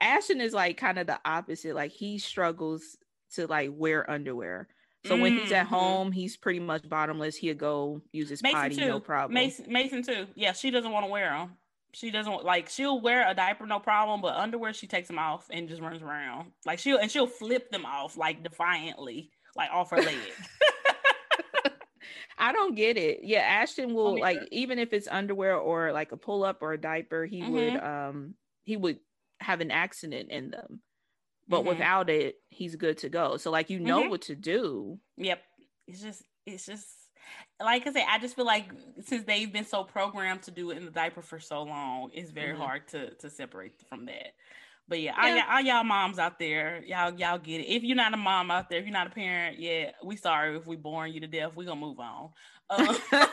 Ashton 0.00 0.40
is 0.40 0.52
like 0.52 0.76
kind 0.76 0.98
of 0.98 1.06
the 1.06 1.18
opposite. 1.24 1.74
Like 1.74 1.92
he 1.92 2.18
struggles 2.18 2.96
to 3.34 3.46
like 3.46 3.70
wear 3.72 4.08
underwear. 4.10 4.68
So 5.04 5.16
when 5.16 5.36
he's 5.36 5.50
at 5.50 5.66
mm-hmm. 5.66 5.74
home, 5.74 6.12
he's 6.12 6.36
pretty 6.36 6.60
much 6.60 6.88
bottomless. 6.88 7.34
He'll 7.34 7.56
go 7.56 8.00
use 8.12 8.30
his 8.30 8.40
Mason 8.40 8.60
potty, 8.60 8.76
too. 8.76 8.86
no 8.86 9.00
problem. 9.00 9.34
Mason, 9.34 9.66
Mason 9.68 10.02
too. 10.02 10.28
Yeah, 10.36 10.52
she 10.52 10.70
doesn't 10.70 10.92
want 10.92 11.06
to 11.06 11.10
wear 11.10 11.30
them. 11.30 11.56
She 11.92 12.12
doesn't 12.12 12.44
like. 12.44 12.68
She'll 12.68 13.00
wear 13.00 13.28
a 13.28 13.34
diaper, 13.34 13.66
no 13.66 13.80
problem, 13.80 14.20
but 14.20 14.36
underwear 14.36 14.72
she 14.72 14.86
takes 14.86 15.08
them 15.08 15.18
off 15.18 15.48
and 15.50 15.68
just 15.68 15.82
runs 15.82 16.02
around. 16.02 16.52
Like 16.64 16.78
she'll 16.78 16.98
and 16.98 17.10
she'll 17.10 17.26
flip 17.26 17.70
them 17.70 17.84
off 17.84 18.16
like 18.16 18.44
defiantly, 18.44 19.30
like 19.56 19.70
off 19.70 19.90
her 19.90 20.00
leg. 20.00 20.16
I 22.42 22.52
don't 22.52 22.74
get 22.74 22.96
it. 22.96 23.20
Yeah, 23.22 23.40
Ashton 23.40 23.94
will 23.94 24.18
like 24.18 24.40
even 24.50 24.78
if 24.78 24.92
it's 24.92 25.08
underwear 25.08 25.56
or 25.56 25.92
like 25.92 26.12
a 26.12 26.16
pull 26.16 26.44
up 26.44 26.60
or 26.60 26.72
a 26.72 26.80
diaper, 26.80 27.24
he 27.24 27.40
mm-hmm. 27.40 27.52
would 27.52 27.76
um 27.76 28.34
he 28.64 28.76
would 28.76 28.98
have 29.40 29.60
an 29.60 29.70
accident 29.70 30.30
in 30.30 30.50
them 30.50 30.80
but 31.48 31.60
mm-hmm. 31.60 31.70
without 31.70 32.08
it 32.08 32.36
he's 32.50 32.76
good 32.76 32.96
to 32.96 33.08
go 33.08 33.36
so 33.36 33.50
like 33.50 33.70
you 33.70 33.80
know 33.80 34.02
mm-hmm. 34.02 34.10
what 34.10 34.22
to 34.22 34.36
do 34.36 34.98
yep 35.16 35.42
it's 35.88 36.00
just 36.00 36.22
it's 36.46 36.64
just 36.64 36.86
like 37.60 37.86
I 37.86 37.92
say, 37.92 38.04
I 38.08 38.18
just 38.18 38.36
feel 38.36 38.44
like 38.44 38.70
since 39.04 39.24
they've 39.24 39.52
been 39.52 39.64
so 39.64 39.84
programmed 39.84 40.42
to 40.42 40.50
do 40.50 40.70
it 40.70 40.76
in 40.76 40.84
the 40.84 40.90
diaper 40.90 41.22
for 41.22 41.38
so 41.38 41.62
long, 41.62 42.10
it's 42.12 42.30
very 42.30 42.52
mm-hmm. 42.52 42.62
hard 42.62 42.88
to 42.88 43.14
to 43.14 43.30
separate 43.30 43.74
from 43.88 44.06
that. 44.06 44.34
But 44.92 45.00
yeah, 45.00 45.14
yeah. 45.24 45.44
All, 45.48 45.56
all, 45.56 45.62
y'all 45.62 45.84
moms 45.84 46.18
out 46.18 46.38
there, 46.38 46.82
y'all 46.86 47.14
y'all 47.14 47.38
get 47.38 47.62
it. 47.62 47.74
If 47.74 47.82
you're 47.82 47.96
not 47.96 48.12
a 48.12 48.18
mom 48.18 48.50
out 48.50 48.68
there, 48.68 48.78
if 48.78 48.84
you're 48.84 48.92
not 48.92 49.06
a 49.06 49.10
parent, 49.10 49.58
yeah, 49.58 49.92
we 50.04 50.16
sorry 50.16 50.54
if 50.54 50.66
we 50.66 50.76
boring 50.76 51.14
you 51.14 51.20
to 51.20 51.26
death. 51.26 51.56
We 51.56 51.64
gonna 51.64 51.80
move 51.80 51.98
on. 51.98 52.28
Uh- 52.68 52.98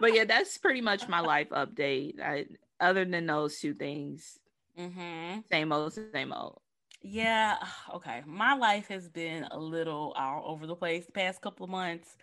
but 0.00 0.14
yeah, 0.14 0.24
that's 0.28 0.56
pretty 0.56 0.82
much 0.82 1.08
my 1.08 1.18
life 1.18 1.48
update. 1.48 2.20
I, 2.22 2.46
other 2.78 3.04
than 3.04 3.26
those 3.26 3.58
two 3.58 3.74
things, 3.74 4.38
mm-hmm. 4.78 5.40
same 5.50 5.72
old, 5.72 5.98
same 6.12 6.32
old. 6.32 6.60
Yeah, 7.02 7.56
okay. 7.96 8.22
My 8.24 8.54
life 8.54 8.86
has 8.90 9.08
been 9.08 9.48
a 9.50 9.58
little 9.58 10.14
all 10.16 10.44
over 10.46 10.68
the 10.68 10.76
place 10.76 11.06
the 11.06 11.12
past 11.12 11.42
couple 11.42 11.64
of 11.64 11.70
months. 11.70 12.16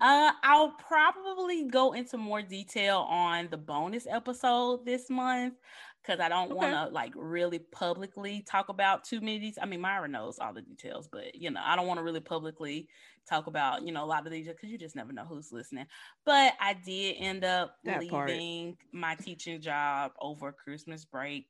Uh, 0.00 0.30
I'll 0.44 0.76
probably 0.78 1.64
go 1.64 1.92
into 1.92 2.16
more 2.16 2.40
detail 2.40 3.00
on 3.10 3.48
the 3.50 3.56
bonus 3.56 4.06
episode 4.08 4.86
this 4.86 5.10
month 5.10 5.54
because 6.02 6.20
I 6.20 6.28
don't 6.28 6.50
okay. 6.50 6.54
want 6.54 6.72
to 6.72 6.92
like 6.92 7.12
really 7.14 7.58
publicly 7.58 8.44
talk 8.48 8.68
about 8.68 9.04
too 9.04 9.20
many. 9.20 9.54
I 9.60 9.66
mean, 9.66 9.80
Myra 9.80 10.08
knows 10.08 10.38
all 10.38 10.52
the 10.52 10.62
details, 10.62 11.08
but 11.10 11.34
you 11.34 11.50
know, 11.50 11.60
I 11.64 11.76
don't 11.76 11.86
want 11.86 11.98
to 11.98 12.04
really 12.04 12.20
publicly 12.20 12.88
talk 13.28 13.46
about 13.46 13.82
you 13.82 13.92
know 13.92 14.04
a 14.04 14.06
lot 14.06 14.26
of 14.26 14.32
these 14.32 14.48
because 14.48 14.68
you 14.68 14.78
just 14.78 14.96
never 14.96 15.12
know 15.12 15.24
who's 15.24 15.52
listening. 15.52 15.86
But 16.24 16.54
I 16.60 16.74
did 16.74 17.16
end 17.18 17.44
up 17.44 17.76
that 17.84 18.00
leaving 18.00 18.76
part. 18.76 18.76
my 18.92 19.14
teaching 19.14 19.60
job 19.60 20.12
over 20.20 20.52
Christmas 20.52 21.04
break 21.04 21.46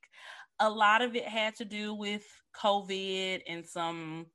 a 0.60 0.70
lot 0.70 1.02
of 1.02 1.16
it 1.16 1.24
had 1.24 1.56
to 1.56 1.64
do 1.64 1.92
with 1.92 2.24
COVID 2.54 3.42
and 3.48 3.66
some 3.66 4.26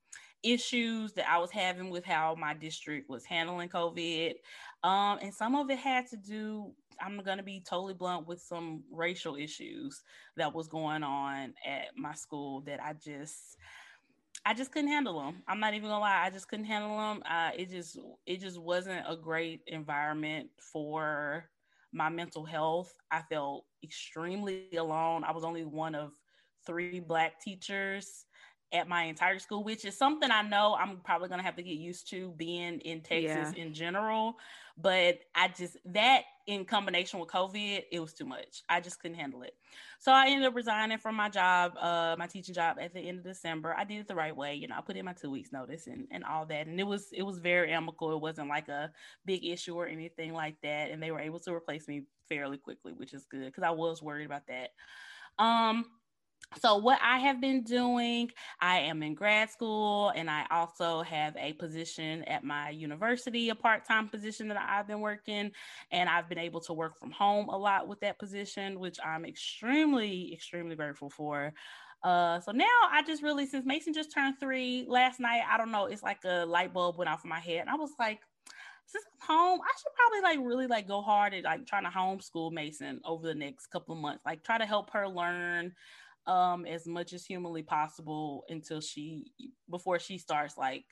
issues 0.44 1.14
that 1.14 1.30
I 1.30 1.38
was 1.38 1.52
having 1.52 1.90
with 1.90 2.06
how 2.06 2.36
my 2.36 2.54
district 2.54 3.10
was 3.10 3.26
handling 3.26 3.70
COVID. 3.70 4.34
Um, 4.84 5.20
and 5.22 5.34
some 5.34 5.56
of 5.56 5.70
it 5.70 5.80
had 5.80 6.08
to 6.08 6.18
do, 6.18 6.74
I'm 7.02 7.18
going 7.24 7.38
to 7.38 7.44
be 7.44 7.62
totally 7.62 7.94
blunt, 7.94 8.28
with 8.28 8.42
some 8.42 8.84
racial 8.92 9.36
issues 9.36 10.04
that 10.36 10.54
was 10.54 10.68
going 10.68 11.04
on 11.04 11.54
at 11.66 11.98
my 11.98 12.14
school 12.14 12.62
that 12.62 12.82
I 12.82 12.94
just. 12.94 13.58
I 14.46 14.54
just 14.54 14.72
couldn't 14.72 14.92
handle 14.92 15.20
them. 15.20 15.44
I'm 15.48 15.60
not 15.60 15.74
even 15.74 15.90
gonna 15.90 16.00
lie. 16.00 16.24
I 16.24 16.30
just 16.30 16.48
couldn't 16.48 16.66
handle 16.66 16.96
them. 16.98 17.22
Uh, 17.30 17.50
it 17.58 17.70
just, 17.70 18.00
it 18.26 18.40
just 18.40 18.58
wasn't 18.62 19.04
a 19.06 19.18
great 19.18 19.62
environment 19.68 20.50
for 20.58 21.50
my 21.92 22.08
mental 22.08 22.46
health. 22.46 22.94
I 23.12 23.24
felt 23.24 23.66
extremely 23.84 24.70
alone. 24.78 25.26
I 25.26 25.32
was 25.32 25.44
only 25.44 25.66
one 25.66 25.96
of 25.96 26.12
three 26.66 27.02
black 27.02 27.42
teachers 27.42 28.26
at 28.74 28.88
my 28.88 29.04
entire 29.04 29.40
school, 29.40 29.64
which 29.64 29.86
is 29.86 29.98
something 29.98 30.30
I 30.30 30.42
know 30.42 30.76
I'm 30.80 30.98
probably 30.98 31.30
gonna 31.30 31.44
have 31.44 31.56
to 31.56 31.64
get 31.64 31.76
used 31.76 32.10
to 32.10 32.34
being 32.38 32.80
in 32.80 33.02
Texas 33.02 33.54
yeah. 33.56 33.64
in 33.64 33.74
general. 33.74 34.36
But 34.80 35.20
I 35.34 35.48
just 35.48 35.78
that 35.86 36.24
in 36.46 36.64
combination 36.64 37.20
with 37.20 37.30
COVID, 37.30 37.84
it 37.92 38.00
was 38.00 38.14
too 38.14 38.26
much. 38.26 38.62
I 38.70 38.80
just 38.80 39.02
couldn't 39.02 39.18
handle 39.18 39.42
it. 39.42 39.56
So 40.00 40.12
I 40.12 40.28
ended 40.28 40.48
up 40.48 40.56
resigning 40.56 41.00
from 41.00 41.16
my 41.16 41.30
job, 41.30 41.74
uh, 41.78 42.16
my 42.20 42.28
teaching 42.28 42.54
job 42.54 42.78
at 42.80 42.94
the 42.94 43.00
end 43.00 43.18
of 43.18 43.24
December. 43.24 43.76
I 43.76 43.84
did 43.84 44.00
it 44.00 44.08
the 44.08 44.16
right 44.16 44.36
way, 44.36 44.54
you 44.54 44.68
know. 44.68 44.76
I 44.78 44.82
put 44.82 44.96
in 44.96 45.06
my 45.06 45.14
two 45.14 45.32
weeks 45.32 45.52
notice 45.52 45.88
and, 45.88 46.08
and 46.12 46.24
all 46.24 46.46
that, 46.46 46.68
and 46.68 46.80
it 46.80 46.86
was 46.86 47.08
it 47.12 47.24
was 47.24 47.40
very 47.40 47.72
amicable. 47.72 48.14
It 48.14 48.22
wasn't 48.22 48.50
like 48.50 48.68
a 48.68 48.92
big 49.26 49.46
issue 49.46 49.76
or 49.76 49.88
anything 49.88 50.34
like 50.34 50.58
that, 50.62 50.92
and 50.92 51.02
they 51.02 51.12
were 51.12 51.20
able 51.20 51.40
to 51.40 51.54
replace 51.54 51.88
me 51.88 52.04
fairly 52.30 52.58
quickly, 52.58 52.94
which 52.94 53.14
is 53.14 53.26
good 53.26 53.46
because 53.46 53.64
I 53.64 53.72
was 53.72 54.04
worried 54.04 54.26
about 54.26 54.48
that. 54.48 54.70
Um, 55.40 55.86
so 56.62 56.78
what 56.78 56.98
i 57.04 57.18
have 57.20 57.42
been 57.42 57.62
doing 57.64 58.32
i 58.62 58.80
am 58.80 59.04
in 59.04 59.14
grad 59.14 59.50
school 59.50 60.10
and 60.16 60.30
i 60.30 60.46
also 60.50 61.02
have 61.02 61.36
a 61.38 61.54
position 61.54 62.24
at 62.24 62.44
my 62.44 62.70
university 62.70 63.50
a 63.50 63.56
part-time 63.56 64.08
position 64.08 64.48
that 64.48 64.58
i've 64.58 64.88
been 64.88 65.02
working 65.02 65.52
and 65.92 66.10
i've 66.10 66.30
been 66.30 66.38
able 66.38 66.62
to 66.62 66.74
work 66.74 66.98
from 66.98 67.12
home 67.12 67.50
a 67.50 67.58
lot 67.58 67.88
with 67.88 68.00
that 68.00 68.18
position 68.18 68.80
which 68.80 68.98
i'm 69.06 69.26
extremely 69.26 70.34
extremely 70.34 70.76
grateful 70.76 71.10
for 71.10 71.54
uh 72.04 72.40
so 72.40 72.52
now 72.52 72.66
i 72.92 73.04
just 73.06 73.22
really 73.22 73.46
since 73.46 73.66
mason 73.66 73.94
just 73.94 74.14
turned 74.14 74.36
three 74.40 74.86
last 74.88 75.20
night 75.20 75.42
i 75.52 75.58
don't 75.58 75.72
know 75.72 75.86
it's 75.86 76.04
like 76.04 76.24
a 76.24 76.46
light 76.46 76.74
bulb 76.74 76.98
went 76.98 77.10
off 77.10 77.26
in 77.26 77.30
my 77.30 77.40
head 77.40 77.62
and 77.62 77.70
i 77.70 77.76
was 77.76 77.92
like 78.00 78.20
since 78.90 79.04
I'm 79.22 79.36
home, 79.36 79.60
I 79.62 79.72
should 79.78 79.94
probably 79.96 80.22
like 80.22 80.50
really 80.50 80.66
like 80.66 80.88
go 80.88 81.02
hard 81.02 81.34
at 81.34 81.44
like 81.44 81.66
trying 81.66 81.84
to 81.84 81.90
homeschool 81.90 82.54
Mason 82.54 83.02
over 83.04 83.28
the 83.28 83.36
next 83.36 83.68
couple 83.68 83.94
of 83.94 84.02
months. 84.02 84.24
Like 84.26 84.44
try 84.44 84.58
to 84.58 84.66
help 84.66 84.92
her 84.94 85.10
learn 85.10 85.74
um 86.28 86.66
as 86.66 86.88
much 86.88 87.14
as 87.14 87.26
humanly 87.26 87.64
possible 87.64 88.44
until 88.50 88.82
she 88.82 89.32
before 89.70 90.00
she 90.00 90.18
starts 90.18 90.58
like 90.58 90.86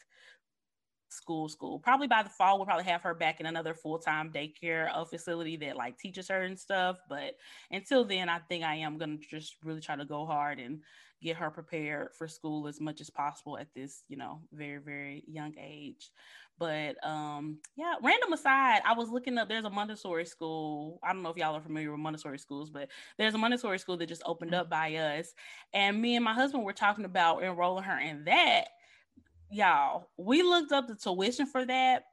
school 1.10 1.48
school. 1.48 1.80
Probably 1.80 2.08
by 2.08 2.24
the 2.24 2.30
fall 2.30 2.58
we'll 2.58 2.66
probably 2.66 2.86
have 2.86 3.02
her 3.02 3.14
back 3.14 3.40
in 3.40 3.46
another 3.46 3.74
full-time 3.74 4.32
daycare 4.32 4.90
uh, 4.94 5.06
facility 5.06 5.56
that 5.58 5.78
like 5.78 5.98
teaches 5.98 6.28
her 6.28 6.42
and 6.42 6.60
stuff. 6.60 6.98
But 7.08 7.36
until 7.72 8.04
then 8.04 8.30
i 8.30 8.40
think 8.40 8.64
i 8.64 8.76
am 8.76 8.98
going 8.98 9.20
to 9.20 9.26
just 9.30 9.56
really 9.64 9.82
try 9.82 9.96
to 9.96 10.06
go 10.06 10.26
hard 10.26 10.60
and 10.60 10.82
get 11.22 11.38
her 11.38 11.50
prepared 11.50 12.10
for 12.14 12.28
school 12.28 12.68
as 12.68 12.80
much 12.80 13.02
as 13.02 13.10
possible 13.10 13.58
at 13.58 13.68
this 13.74 14.04
you 14.08 14.18
know 14.18 14.42
very 14.52 14.78
very 14.78 15.24
young 15.28 15.54
age 15.60 16.12
but 16.58 16.96
um, 17.06 17.60
yeah, 17.76 17.96
random 18.02 18.32
aside, 18.32 18.82
I 18.86 18.94
was 18.94 19.10
looking 19.10 19.38
up. 19.38 19.50
There's 19.50 19.66
a 19.66 19.70
Montessori 19.70 20.26
school. 20.26 21.00
I 21.04 21.12
don't 21.12 21.22
know 21.22 21.30
if 21.30 21.38
y'all 21.38 21.56
are 21.56 21.62
familiar 21.62 21.92
with 21.92 22.00
Montessori 22.00 22.40
schools, 22.40 22.70
but 22.70 22.88
there's 23.18 23.34
a 23.34 23.38
Montessori 23.38 23.78
school 23.78 23.98
that 23.98 24.08
just 24.08 24.24
opened 24.26 24.56
up 24.56 24.70
by 24.70 24.96
us, 24.96 25.34
and 25.74 26.02
me 26.02 26.16
and 26.16 26.24
my 26.24 26.34
husband 26.34 26.64
were 26.64 26.74
talking 26.74 27.06
about 27.06 27.44
enrolling 27.44 27.84
her 27.84 28.00
in 28.00 28.24
that. 28.26 28.66
Y'all, 29.52 30.10
we 30.18 30.44
looked 30.44 30.72
up 30.72 30.88
the 30.88 30.96
tuition 30.96 31.46
for 31.46 31.66
that 31.66 32.04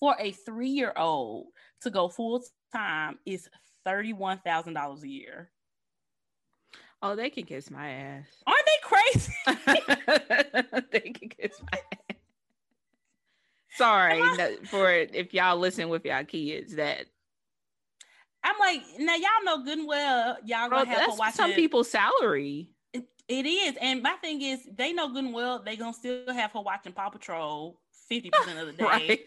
for 0.00 0.16
a 0.18 0.32
three 0.32 0.70
year 0.70 0.92
old 0.96 1.46
to 1.82 1.90
go 1.90 2.08
full 2.08 2.42
time 2.72 3.18
is 3.24 3.48
thirty 3.84 4.12
one 4.12 4.38
thousand 4.38 4.74
dollars 4.74 5.04
a 5.04 5.08
year. 5.08 5.50
Oh, 7.04 7.14
they 7.14 7.28
can 7.28 7.44
kiss 7.44 7.70
my 7.70 7.90
ass. 7.90 8.24
Aren't 8.46 8.66
they 8.66 8.80
crazy? 8.82 9.34
they 10.90 11.10
can 11.10 11.28
kiss 11.28 11.60
my 11.70 11.78
ass. 12.10 12.16
Sorry 13.76 14.22
for 14.64 14.90
it 14.90 15.14
if 15.14 15.34
y'all 15.34 15.58
listen 15.58 15.90
with 15.90 16.06
y'all 16.06 16.24
kids 16.24 16.76
that 16.76 17.04
I'm 18.42 18.54
like, 18.58 18.80
now 18.98 19.16
y'all 19.16 19.44
know 19.44 19.64
good 19.64 19.78
and 19.78 19.86
well, 19.86 20.38
y'all 20.46 20.70
gonna 20.70 20.86
Bro, 20.86 20.94
have 20.94 21.10
to 21.10 21.18
watch 21.18 21.34
some 21.34 21.52
people's 21.52 21.90
salary. 21.90 22.70
It, 22.94 23.04
it 23.28 23.46
is, 23.46 23.76
and 23.82 24.02
my 24.02 24.14
thing 24.14 24.40
is, 24.40 24.60
they 24.74 24.94
know 24.94 25.08
good 25.12 25.24
and 25.24 25.34
well 25.34 25.62
they 25.62 25.76
gonna 25.76 25.92
still 25.92 26.32
have 26.32 26.52
her 26.52 26.60
watching 26.62 26.92
Paw 26.92 27.10
Patrol 27.10 27.78
fifty 28.08 28.30
percent 28.30 28.58
of 28.58 28.66
the 28.66 28.72
day. 28.98 29.24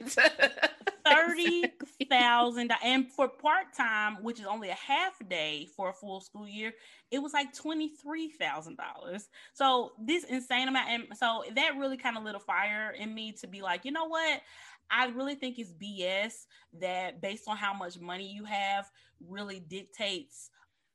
Thirty 1.05 1.71
thousand, 2.09 2.71
and 2.83 3.09
for 3.09 3.29
part 3.29 3.73
time, 3.75 4.17
which 4.21 4.39
is 4.39 4.45
only 4.45 4.69
a 4.69 4.75
half 4.75 5.13
day 5.29 5.67
for 5.75 5.89
a 5.89 5.93
full 5.93 6.19
school 6.19 6.47
year, 6.47 6.73
it 7.11 7.19
was 7.19 7.33
like 7.33 7.53
twenty 7.53 7.89
three 7.89 8.29
thousand 8.29 8.77
dollars. 8.77 9.29
So 9.53 9.93
this 9.97 10.25
insane 10.25 10.67
amount, 10.67 10.89
and 10.89 11.03
so 11.17 11.43
that 11.55 11.77
really 11.77 11.97
kind 11.97 12.17
of 12.17 12.23
lit 12.23 12.35
a 12.35 12.39
fire 12.39 12.91
in 12.91 13.13
me 13.13 13.31
to 13.39 13.47
be 13.47 13.61
like, 13.61 13.85
you 13.85 13.91
know 13.91 14.05
what? 14.05 14.41
I 14.89 15.07
really 15.07 15.35
think 15.35 15.59
it's 15.59 15.71
BS 15.71 16.45
that 16.79 17.21
based 17.21 17.47
on 17.47 17.57
how 17.57 17.73
much 17.73 17.99
money 17.99 18.27
you 18.27 18.45
have 18.45 18.89
really 19.25 19.59
dictates 19.59 20.49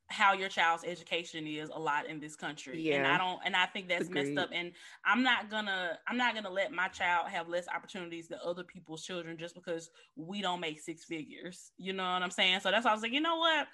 how 0.07 0.33
your 0.33 0.49
child's 0.49 0.83
education 0.83 1.47
is 1.47 1.69
a 1.73 1.79
lot 1.79 2.07
in 2.07 2.19
this 2.19 2.35
country. 2.35 2.81
Yeah. 2.81 2.95
And 2.97 3.07
I 3.07 3.17
don't 3.17 3.39
and 3.45 3.55
I 3.55 3.65
think 3.65 3.87
that's 3.87 4.07
Agreed. 4.07 4.35
messed 4.35 4.45
up. 4.45 4.49
And 4.53 4.71
I'm 5.05 5.23
not 5.23 5.49
gonna 5.49 5.97
I'm 6.07 6.17
not 6.17 6.35
gonna 6.35 6.51
let 6.51 6.71
my 6.71 6.87
child 6.87 7.29
have 7.29 7.49
less 7.49 7.65
opportunities 7.73 8.27
than 8.27 8.39
other 8.45 8.63
people's 8.63 9.03
children 9.03 9.37
just 9.37 9.55
because 9.55 9.89
we 10.15 10.41
don't 10.41 10.59
make 10.59 10.79
six 10.79 11.03
figures. 11.03 11.71
You 11.77 11.93
know 11.93 12.03
what 12.03 12.21
I'm 12.21 12.31
saying? 12.31 12.59
So 12.59 12.71
that's 12.71 12.85
why 12.85 12.91
I 12.91 12.93
was 12.93 13.03
like, 13.03 13.13
you 13.13 13.21
know 13.21 13.37
what? 13.37 13.67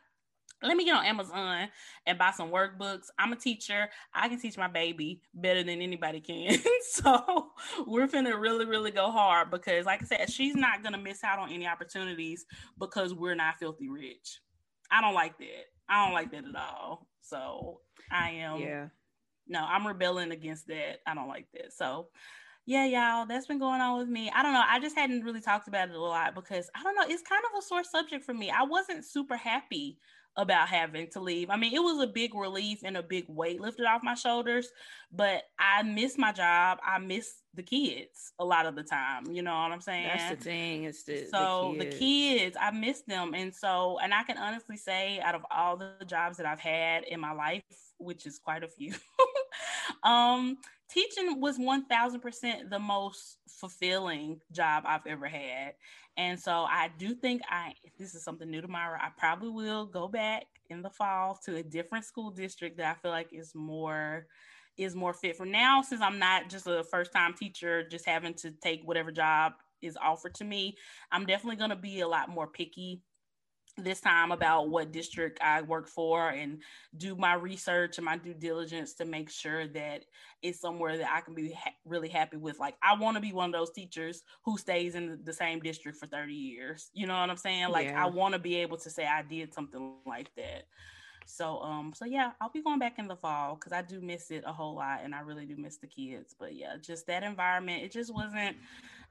Let 0.62 0.76
me 0.76 0.84
get 0.84 0.96
on 0.96 1.06
Amazon 1.06 1.70
and 2.06 2.18
buy 2.18 2.32
some 2.32 2.50
workbooks. 2.50 3.06
I'm 3.18 3.32
a 3.32 3.38
teacher. 3.38 3.88
I 4.14 4.28
can 4.28 4.40
teach 4.40 4.58
my 4.58 4.68
baby 4.68 5.22
better 5.34 5.64
than 5.64 5.82
anybody 5.82 6.20
can. 6.20 6.58
so 6.90 7.52
we're 7.88 8.08
gonna 8.08 8.38
really, 8.38 8.66
really 8.66 8.92
go 8.92 9.10
hard 9.10 9.52
because, 9.52 9.86
like 9.86 10.04
I 10.04 10.06
said, 10.06 10.30
she's 10.30 10.56
not 10.56 10.84
gonna 10.84 10.98
miss 10.98 11.24
out 11.24 11.40
on 11.40 11.52
any 11.52 11.66
opportunities 11.66 12.46
because 12.78 13.14
we're 13.14 13.36
not 13.36 13.58
filthy 13.58 13.88
rich. 13.88 14.42
I 14.92 15.00
don't 15.02 15.14
like 15.14 15.38
that. 15.38 15.66
I 15.90 16.06
don't 16.06 16.14
like 16.14 16.32
that 16.32 16.46
at 16.46 16.56
all. 16.56 17.08
So 17.22 17.82
I 18.12 18.32
am 18.32 18.60
yeah. 18.60 18.88
No, 19.48 19.66
I'm 19.66 19.88
rebelling 19.88 20.32
against 20.32 20.68
that. 20.68 21.00
I 21.08 21.16
don't 21.16 21.28
like 21.28 21.48
that. 21.54 21.74
So 21.74 22.10
yeah, 22.66 22.86
y'all, 22.86 23.26
that's 23.26 23.48
been 23.48 23.58
going 23.58 23.82
on 23.82 23.98
with 23.98 24.08
me. 24.08 24.32
I 24.34 24.44
don't 24.44 24.54
know. 24.54 24.64
I 24.68 24.80
just 24.80 24.96
hadn't 24.96 25.24
really 25.24 25.42
talked 25.42 25.68
about 25.68 25.90
it 25.90 25.96
a 25.96 26.00
lot 26.00 26.36
because 26.36 26.70
I 26.76 26.84
don't 26.84 26.96
know. 26.96 27.06
It's 27.08 27.24
kind 27.24 27.42
of 27.52 27.58
a 27.58 27.62
sore 27.64 27.84
subject 27.84 28.24
for 28.24 28.34
me. 28.34 28.52
I 28.52 28.64
wasn't 28.64 29.06
super 29.06 29.36
happy 29.36 29.98
about 30.38 30.70
having 30.70 31.08
to 31.12 31.20
leave. 31.20 31.50
I 31.50 31.58
mean, 31.58 31.74
it 31.74 31.80
was 31.80 32.02
a 32.02 32.08
big 32.08 32.34
relief 32.34 32.80
and 32.84 32.96
a 32.96 33.04
big 33.04 33.26
weight 33.28 33.60
lifted 33.60 33.86
off 33.86 34.04
my 34.04 34.14
shoulders, 34.14 34.70
but 35.12 35.44
I 35.60 35.84
miss 35.84 36.18
my 36.18 36.32
job. 36.32 36.80
I 36.86 37.00
miss 37.00 37.42
the 37.54 37.64
kids 37.64 38.34
a 38.40 38.46
lot 38.46 38.66
of 38.66 38.76
the 38.76 38.84
time. 38.84 39.32
You 39.32 39.42
know 39.42 39.52
what 39.52 39.72
I'm 39.72 39.82
saying? 39.82 40.08
That's 40.08 40.38
the 40.38 40.44
thing. 40.44 40.84
It's 40.86 41.04
the 41.04 41.28
so 41.32 41.76
the 41.78 41.86
kids. 41.86 41.96
the 41.96 42.00
kids. 42.00 42.58
I 42.60 42.72
miss 42.72 43.02
them, 43.02 43.34
and 43.34 43.54
so 43.54 44.00
and 44.02 44.14
I 44.14 44.24
can 44.24 44.38
honestly 44.38 44.78
say, 44.78 45.20
out 45.20 45.36
of 45.36 45.46
all 45.52 45.78
the 45.78 45.92
jobs 46.06 46.38
that 46.38 46.46
I've 46.46 46.60
had 46.60 47.04
in 47.04 47.20
my 47.20 47.34
life, 47.34 47.64
which 47.98 48.26
is 48.26 48.40
quite 48.40 48.64
a 48.64 48.68
few, 48.68 48.94
um, 50.04 50.58
teaching 50.90 51.40
was 51.40 51.58
1000% 51.58 52.70
the 52.70 52.80
most 52.80 53.38
fulfilling 53.48 54.40
job 54.52 54.84
I've 54.86 55.06
ever 55.06 55.28
had. 55.28 55.74
And 56.20 56.38
so 56.38 56.52
I 56.52 56.90
do 56.98 57.16
think 57.16 57.42
I 57.50 57.72
this 57.98 58.14
is 58.14 58.26
something 58.26 58.52
new 58.52 58.60
tomorrow. 58.60 59.00
I 59.02 59.08
probably 59.18 59.52
will 59.52 59.86
go 59.86 60.10
back 60.10 60.44
in 60.70 60.82
the 60.82 60.90
fall 60.90 61.40
to 61.46 61.56
a 61.56 61.64
different 61.64 62.04
school 62.04 62.30
district 62.30 62.76
that 62.78 62.98
I 62.98 63.00
feel 63.02 63.12
like 63.12 63.30
is 63.32 63.56
more 63.56 64.28
is 64.78 64.98
more 64.98 65.14
fit 65.14 65.38
for 65.38 65.46
now 65.46 65.82
since 65.82 66.02
I'm 66.02 66.20
not 66.20 66.50
just 66.50 66.68
a 66.68 66.84
first 66.84 67.14
time 67.14 67.36
teacher 67.36 67.88
just 67.88 68.06
having 68.06 68.34
to 68.36 68.52
take 68.52 68.82
whatever 68.84 69.14
job 69.14 69.54
is 69.82 69.96
offered 69.96 70.36
to 70.36 70.44
me. 70.44 70.76
I'm 71.10 71.26
definitely 71.26 71.56
going 71.56 71.70
to 71.70 71.78
be 71.78 72.02
a 72.02 72.08
lot 72.08 72.28
more 72.28 72.48
picky 72.48 73.02
this 73.84 74.02
time 74.02 74.32
about 74.32 74.70
what 74.70 74.92
district 74.92 75.40
I 75.42 75.62
work 75.62 75.88
for 75.88 76.30
and 76.30 76.62
do 76.98 77.16
my 77.16 77.34
research 77.34 77.98
and 77.98 78.06
my 78.06 78.18
due 78.18 78.34
diligence 78.34 78.94
to 78.96 79.06
make 79.06 79.30
sure 79.30 79.68
that 79.68 80.06
it's 80.42 80.60
somewhere 80.60 80.98
that 80.98 81.12
I 81.12 81.22
can 81.22 81.34
be 81.34 81.52
ha- 81.52 81.74
really 81.86 82.10
happy 82.10 82.38
with. 82.38 82.60
Like, 82.60 82.76
I 82.82 82.96
want 82.96 83.16
to 83.18 83.22
be 83.22 83.34
one 83.34 83.50
of 83.50 83.54
those 83.54 83.72
teachers 83.72 84.24
who 84.44 84.58
stays 84.58 84.96
in 84.96 85.20
the 85.24 85.34
same 85.34 85.60
district 85.60 85.98
for 85.98 86.08
30 86.08 86.34
years. 86.34 86.90
You 86.94 87.08
know 87.08 87.20
what 87.20 87.30
I'm 87.30 87.38
saying? 87.38 87.70
Like, 87.70 87.88
yeah. 87.88 88.04
I 88.04 88.08
want 88.08 88.34
to 88.34 88.40
be 88.40 88.56
able 88.58 88.78
to 88.78 88.90
say 88.90 89.06
I 89.06 89.22
did 89.22 89.54
something 89.54 89.96
like 90.06 90.32
that. 90.36 90.66
So, 91.30 91.60
um, 91.62 91.94
so 91.96 92.06
yeah, 92.06 92.32
I'll 92.42 92.50
be 92.50 92.64
going 92.64 92.80
back 92.80 92.98
in 92.98 93.08
the 93.08 93.16
fall 93.16 93.54
because 93.54 93.72
I 93.72 93.84
do 93.84 94.02
miss 94.02 94.32
it 94.32 94.44
a 94.48 94.52
whole 94.52 94.76
lot 94.76 95.02
and 95.04 95.14
I 95.14 95.20
really 95.20 95.46
do 95.46 95.56
miss 95.58 95.78
the 95.78 95.86
kids. 95.86 96.36
But 96.38 96.56
yeah, 96.56 96.76
just 96.82 97.06
that 97.06 97.22
environment, 97.22 97.84
it 97.84 97.92
just 97.92 98.14
wasn't. 98.14 98.58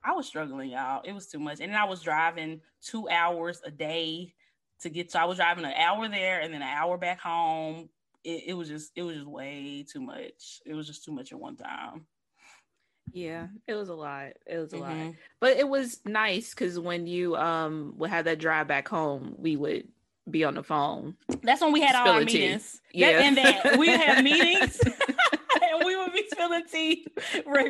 I 0.03 0.11
was 0.11 0.27
struggling, 0.27 0.71
y'all. 0.71 1.01
It 1.05 1.13
was 1.13 1.27
too 1.27 1.39
much, 1.39 1.61
and 1.61 1.75
I 1.75 1.85
was 1.85 2.01
driving 2.01 2.59
two 2.81 3.07
hours 3.09 3.61
a 3.65 3.71
day 3.71 4.33
to 4.81 4.89
get 4.89 5.09
to 5.11 5.21
I 5.21 5.25
was 5.25 5.37
driving 5.37 5.65
an 5.65 5.73
hour 5.73 6.07
there 6.07 6.39
and 6.39 6.53
then 6.53 6.61
an 6.61 6.67
hour 6.67 6.97
back 6.97 7.19
home. 7.19 7.89
It, 8.23 8.43
it 8.47 8.53
was 8.53 8.67
just 8.67 8.91
it 8.95 9.03
was 9.03 9.15
just 9.15 9.27
way 9.27 9.85
too 9.89 10.01
much. 10.01 10.61
It 10.65 10.73
was 10.73 10.87
just 10.87 11.03
too 11.03 11.11
much 11.11 11.31
at 11.31 11.39
one 11.39 11.55
time. 11.55 12.05
Yeah, 13.11 13.47
it 13.67 13.73
was 13.73 13.89
a 13.89 13.95
lot. 13.95 14.33
It 14.45 14.57
was 14.57 14.73
a 14.73 14.77
mm-hmm. 14.77 15.05
lot. 15.07 15.15
But 15.39 15.57
it 15.57 15.67
was 15.67 15.99
nice 16.05 16.51
because 16.51 16.79
when 16.79 17.07
you 17.07 17.35
um 17.35 17.93
would 17.97 18.09
have 18.09 18.25
that 18.25 18.39
drive 18.39 18.67
back 18.67 18.87
home, 18.87 19.35
we 19.37 19.55
would 19.55 19.87
be 20.29 20.43
on 20.43 20.55
the 20.55 20.63
phone. 20.63 21.15
That's 21.43 21.61
when 21.61 21.71
we 21.71 21.81
had 21.81 21.95
all 21.95 22.13
our 22.13 22.19
meetings. 22.19 22.81
Yeah. 22.93 23.13
That, 23.13 23.21
and 23.21 23.37
that 23.37 23.77
we 23.77 23.87
had 23.87 24.23
meetings 24.23 24.79
and 25.61 25.85
we 25.85 25.95
would 25.95 26.13
be 26.13 26.25
spilling 26.29 26.63
tea 26.71 27.07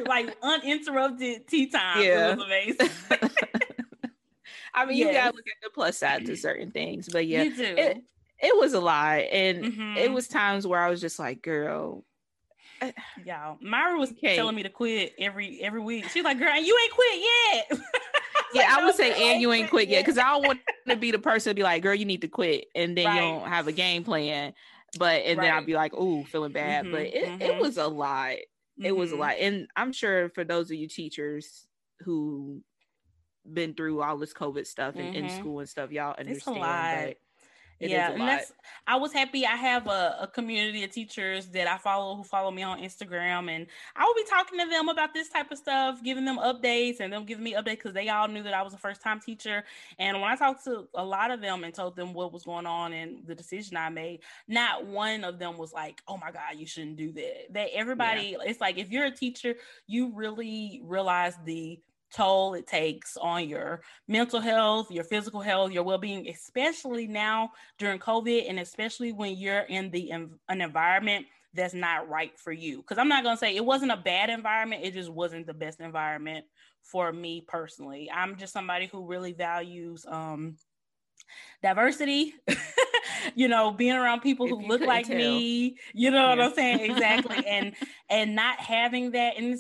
like 0.06 0.36
uninterrupted 0.42 1.48
tea 1.48 1.68
time. 1.68 2.04
Yeah. 2.04 2.32
It 2.32 2.38
was 2.38 2.46
amazing. 2.46 2.90
I 4.80 4.86
mean, 4.86 4.98
yes. 4.98 5.08
you 5.08 5.14
gotta 5.14 5.36
look 5.36 5.48
at 5.48 5.64
the 5.64 5.70
plus 5.74 5.98
side 5.98 6.26
to 6.26 6.36
certain 6.36 6.72
things, 6.72 7.10
but 7.12 7.28
yeah, 7.28 7.44
it, 7.44 7.98
it 8.42 8.58
was 8.58 8.74
a 8.74 8.80
lot, 8.80 9.20
and 9.20 9.66
mm-hmm. 9.66 9.98
it 9.98 10.12
was 10.12 10.28
times 10.28 10.66
where 10.66 10.80
I 10.80 10.90
was 10.90 11.02
just 11.02 11.20
like, 11.20 11.42
"Girl, 11.42 12.04
Y'all, 13.26 13.58
Myra 13.62 13.98
was 13.98 14.12
okay. 14.12 14.36
telling 14.36 14.56
me 14.56 14.64
to 14.64 14.70
quit 14.70 15.14
every 15.20 15.62
every 15.62 15.82
week. 15.82 16.08
She's 16.10 16.24
like, 16.24 16.40
"Girl, 16.40 16.56
you 16.56 16.78
ain't 16.84 16.94
quit 16.94 17.20
yet." 17.20 17.80
yeah, 18.54 18.62
like, 18.62 18.70
I 18.70 18.86
would 18.86 18.96
say, 18.96 19.32
and 19.32 19.42
you 19.42 19.52
ain't 19.52 19.70
quit 19.70 19.90
yet, 19.90 20.06
because 20.06 20.18
I 20.18 20.24
don't 20.24 20.46
want 20.46 20.60
to 20.88 20.96
be 20.96 21.12
the 21.12 21.20
person 21.20 21.52
to 21.52 21.56
be 21.56 21.64
like, 21.64 21.84
"Girl, 21.84 21.96
you 21.96 22.06
need 22.06 22.22
to 22.22 22.28
quit," 22.28 22.66
and 22.76 22.98
then 22.98 23.06
right. 23.06 23.16
you 23.16 23.22
don't 23.22 23.48
have 23.48 23.68
a 23.68 23.72
game 23.72 24.04
plan. 24.04 24.54
But 24.98 25.24
and 25.24 25.38
right. 25.38 25.46
then 25.46 25.54
I'd 25.54 25.66
be 25.66 25.74
like, 25.74 25.94
"Ooh, 25.94 26.24
feeling 26.26 26.52
bad." 26.52 26.86
Mm-hmm, 26.86 26.94
but 26.94 27.02
it, 27.02 27.26
mm-hmm. 27.26 27.42
it 27.42 27.60
was 27.60 27.78
a 27.78 27.88
lot. 27.88 28.36
It 28.82 28.96
was 28.96 29.10
a 29.10 29.14
mm-hmm. 29.14 29.22
lot, 29.22 29.36
and 29.40 29.68
I'm 29.76 29.92
sure 29.92 30.30
for 30.30 30.44
those 30.44 30.72
of 30.72 30.78
you 30.78 30.88
teachers 30.88 31.66
who 32.02 32.62
been 33.54 33.74
through 33.74 34.02
all 34.02 34.18
this 34.18 34.34
COVID 34.34 34.66
stuff 34.66 34.96
in, 34.96 35.14
in 35.14 35.26
mm-hmm. 35.26 35.40
school 35.40 35.60
and 35.60 35.70
stuff, 35.70 35.92
y'all 35.92 36.16
understand. 36.18 37.16
It 37.80 37.92
yeah, 37.92 38.12
and 38.12 38.22
that's 38.22 38.52
I 38.86 38.98
was 38.98 39.14
happy. 39.14 39.46
I 39.46 39.56
have 39.56 39.88
a, 39.88 40.18
a, 40.22 40.28
community 40.28 40.84
of 40.84 40.92
teachers 40.92 41.48
that 41.50 41.66
I 41.66 41.78
follow 41.78 42.18
who 42.18 42.26
follow 42.26 42.52
me 42.52 42.62
on 42.62 42.80
Instagram, 42.80 43.50
and 43.50 43.68
I 43.96 44.04
will 44.04 44.16
be 44.16 44.26
talking 44.30 44.60
to 44.60 44.66
them 44.66 44.90
about 44.90 45.14
this 45.14 45.30
type 45.30 45.50
of 45.50 45.58
stuff, 45.58 46.04
giving 46.04 46.26
them 46.26 46.38
updates, 46.40 47.00
and 47.00 47.14
them 47.14 47.24
giving 47.24 47.44
me 47.44 47.54
updates 47.54 47.78
because 47.78 47.94
they 47.94 48.10
all 48.10 48.28
knew 48.28 48.44
that 48.44 48.54
I 48.54 48.64
was 48.64 48.74
a 48.74 48.78
first 48.78 49.02
time 49.02 49.22
teacher. 49.22 49.64
And 49.98 50.20
when 50.20 50.30
I 50.30 50.36
talked 50.36 50.66
to 50.66 50.90
a 50.94 51.04
lot 51.04 51.32
of 51.32 51.40
them 51.40 51.64
and 51.64 51.74
told 51.74 51.96
them 51.96 52.14
what 52.14 52.34
was 52.34 52.44
going 52.44 52.66
on 52.66 52.92
and 52.92 53.26
the 53.26 53.36
decision 53.36 53.78
I 53.78 53.88
made, 53.88 54.24
not 54.50 54.86
one 54.86 55.24
of 55.24 55.40
them 55.40 55.58
was 55.58 55.72
like, 55.72 56.02
"Oh 56.06 56.18
my 56.18 56.32
God, 56.32 56.58
you 56.58 56.66
shouldn't 56.66 56.98
do 56.98 57.14
that." 57.14 57.54
That 57.54 57.70
everybody, 57.74 58.36
yeah. 58.38 58.50
it's 58.50 58.60
like 58.60 58.78
if 58.78 58.90
you're 58.90 59.06
a 59.06 59.12
teacher, 59.12 59.56
you 59.88 60.12
really 60.14 60.82
realize 60.84 61.36
the 61.46 61.80
toll 62.14 62.54
it 62.54 62.68
takes 62.68 63.18
on 63.18 63.48
your 63.48 63.82
mental 64.08 64.40
health, 64.40 64.92
your 64.92 65.04
physical 65.04 65.42
health, 65.42 65.72
your 65.72 65.84
well-being, 65.84 66.28
especially 66.28 67.08
now 67.08 67.52
during 67.78 68.00
COVID, 68.00 68.50
and 68.50 68.60
especially 68.60 69.12
when 69.12 69.38
you're 69.38 69.62
in 69.62 69.92
the 69.92 70.12
an 70.12 70.62
environment 70.62 71.26
that's 71.54 71.74
not 71.74 72.10
right 72.10 72.38
for 72.38 72.52
you. 72.52 72.78
Because 72.78 72.98
I'm 72.98 73.10
not 73.10 73.24
gonna 73.24 73.38
say 73.38 73.56
it 73.56 73.66
wasn't 73.66 73.92
a 73.92 73.98
bad 73.98 74.30
environment; 74.30 74.84
it 74.84 74.94
just 74.94 75.10
wasn't 75.10 75.48
the 75.48 75.54
best 75.54 75.80
environment 75.80 76.46
for 76.84 77.12
me 77.12 77.44
personally. 77.48 78.10
I'm 78.14 78.38
just 78.38 78.54
somebody 78.54 78.88
who 78.88 79.06
really 79.06 79.34
values 79.34 80.06
um, 80.08 80.56
diversity. 81.62 82.34
you 83.36 83.48
know, 83.48 83.72
being 83.72 83.96
around 83.96 84.22
people 84.22 84.48
who 84.48 84.66
look 84.68 84.82
like 84.82 85.08
tell. 85.08 85.18
me, 85.18 85.78
you 85.94 86.12
know 86.12 86.30
what 86.30 86.40
I'm 86.40 86.54
saying? 86.54 86.92
Exactly. 86.92 87.44
and 87.48 87.74
and 88.10 88.36
not 88.36 88.60
having 88.60 89.12
that 89.12 89.38
and 89.38 89.60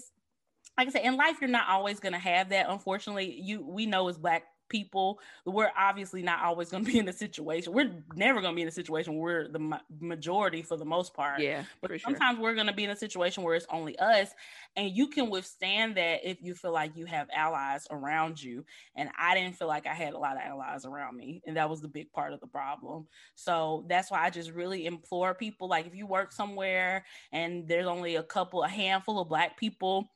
like 0.80 0.88
I 0.88 0.92
said, 0.92 1.04
in 1.04 1.18
life, 1.18 1.42
you're 1.42 1.50
not 1.50 1.68
always 1.68 2.00
going 2.00 2.14
to 2.14 2.20
have 2.20 2.50
that. 2.50 2.68
Unfortunately, 2.70 3.38
you 3.38 3.62
we 3.68 3.86
know 3.86 4.08
as 4.08 4.18
Black 4.18 4.44
people, 4.70 5.20
we're 5.46 5.72
obviously 5.78 6.22
not 6.22 6.42
always 6.42 6.70
going 6.70 6.86
to 6.86 6.92
be 6.92 7.00
in 7.00 7.10
a 7.10 7.14
situation. 7.14 7.74
We're 7.74 7.92
never 8.16 8.40
going 8.40 8.54
to 8.54 8.56
be 8.56 8.62
in 8.62 8.68
a 8.70 8.72
situation 8.72 9.18
where 9.18 9.44
we're 9.44 9.48
the 9.50 9.60
ma- 9.60 9.82
majority 10.00 10.62
for 10.62 10.78
the 10.78 10.86
most 10.86 11.14
part. 11.14 11.42
Yeah, 11.42 11.64
but 11.82 11.92
sometimes 12.00 12.38
sure. 12.38 12.44
we're 12.44 12.54
going 12.54 12.68
to 12.68 12.74
be 12.74 12.86
in 12.86 12.92
a 12.92 12.96
situation 12.96 13.44
where 13.44 13.56
it's 13.56 13.66
only 13.70 14.00
us, 14.00 14.30
and 14.78 14.96
you 14.96 15.08
can 15.08 15.30
withstand 15.30 15.98
that 15.98 16.22
if 16.24 16.42
you 16.42 16.56
feel 16.56 16.72
like 16.72 16.96
you 16.96 17.06
have 17.08 17.28
allies 17.36 17.86
around 17.92 18.42
you. 18.42 18.64
And 18.96 19.10
I 19.20 19.36
didn't 19.36 19.58
feel 19.58 19.68
like 19.68 19.86
I 19.86 19.94
had 19.94 20.14
a 20.14 20.18
lot 20.18 20.38
of 20.38 20.44
allies 20.44 20.86
around 20.86 21.18
me, 21.18 21.42
and 21.46 21.58
that 21.58 21.70
was 21.70 21.82
the 21.82 21.90
big 21.90 22.10
part 22.14 22.32
of 22.32 22.40
the 22.40 22.48
problem. 22.48 23.08
So 23.36 23.86
that's 23.90 24.10
why 24.10 24.24
I 24.24 24.30
just 24.30 24.52
really 24.52 24.86
implore 24.86 25.34
people, 25.34 25.68
like 25.68 25.88
if 25.88 25.96
you 25.96 26.08
work 26.08 26.32
somewhere 26.32 27.04
and 27.34 27.68
there's 27.68 27.88
only 27.88 28.16
a 28.16 28.24
couple, 28.24 28.64
a 28.64 28.70
handful 28.70 29.20
of 29.20 29.28
black 29.28 29.58
people 29.58 30.10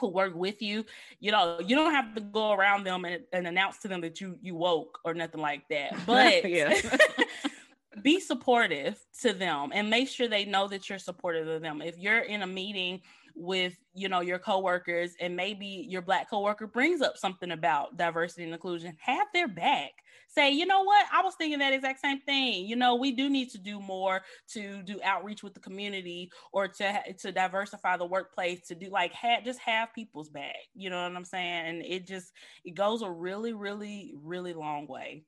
who 0.00 0.08
work 0.08 0.34
with 0.34 0.60
you, 0.62 0.84
you 1.20 1.30
know, 1.30 1.60
you 1.60 1.76
don't 1.76 1.92
have 1.92 2.14
to 2.14 2.20
go 2.20 2.52
around 2.52 2.84
them 2.84 3.04
and, 3.04 3.22
and 3.32 3.46
announce 3.46 3.78
to 3.78 3.88
them 3.88 4.00
that 4.00 4.20
you 4.20 4.38
you 4.40 4.54
woke 4.54 4.98
or 5.04 5.14
nothing 5.14 5.40
like 5.40 5.68
that. 5.68 5.94
But 6.06 6.44
be 8.02 8.20
supportive 8.20 8.98
to 9.20 9.32
them 9.32 9.70
and 9.74 9.90
make 9.90 10.08
sure 10.08 10.28
they 10.28 10.44
know 10.44 10.68
that 10.68 10.88
you're 10.88 10.98
supportive 10.98 11.46
of 11.48 11.62
them. 11.62 11.82
If 11.82 11.98
you're 11.98 12.20
in 12.20 12.42
a 12.42 12.46
meeting 12.46 13.02
with 13.40 13.74
you 13.94 14.08
know 14.08 14.20
your 14.20 14.38
coworkers 14.38 15.14
and 15.18 15.34
maybe 15.34 15.86
your 15.88 16.02
black 16.02 16.28
coworker 16.28 16.66
brings 16.66 17.00
up 17.00 17.16
something 17.16 17.52
about 17.52 17.96
diversity 17.96 18.44
and 18.44 18.52
inclusion 18.52 18.94
have 19.00 19.26
their 19.32 19.48
back. 19.48 19.92
Say 20.28 20.50
you 20.50 20.66
know 20.66 20.82
what? 20.82 21.06
I 21.10 21.22
was 21.22 21.34
thinking 21.36 21.58
that 21.60 21.72
exact 21.72 22.00
same 22.00 22.20
thing. 22.20 22.66
You 22.66 22.76
know 22.76 22.96
we 22.96 23.12
do 23.12 23.30
need 23.30 23.48
to 23.50 23.58
do 23.58 23.80
more 23.80 24.20
to 24.52 24.82
do 24.82 25.00
outreach 25.02 25.42
with 25.42 25.54
the 25.54 25.60
community 25.60 26.30
or 26.52 26.68
to 26.68 27.00
to 27.18 27.32
diversify 27.32 27.96
the 27.96 28.04
workplace 28.04 28.66
to 28.68 28.74
do 28.74 28.90
like 28.90 29.14
have 29.14 29.42
just 29.42 29.58
have 29.60 29.94
people's 29.94 30.28
back. 30.28 30.56
You 30.74 30.90
know 30.90 31.02
what 31.02 31.16
i'm 31.16 31.24
saying? 31.24 31.66
And 31.66 31.82
it 31.82 32.06
just 32.06 32.32
it 32.64 32.74
goes 32.74 33.00
a 33.00 33.10
really 33.10 33.54
really 33.54 34.12
really 34.22 34.52
long 34.52 34.86
way. 34.86 35.24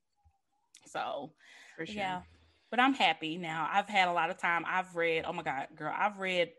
So 0.87 1.33
for 1.79 1.87
sure. 1.87 1.97
yeah. 1.97 2.21
But 2.71 2.81
i'm 2.81 2.95
happy 2.95 3.39
now. 3.39 3.69
I've 3.73 3.89
had 3.89 4.09
a 4.09 4.13
lot 4.13 4.29
of 4.29 4.39
time. 4.39 4.65
I've 4.69 4.95
read 4.95 5.25
oh 5.27 5.33
my 5.33 5.43
god 5.43 5.69
girl 5.75 5.95
i've 5.97 6.19
read 6.19 6.51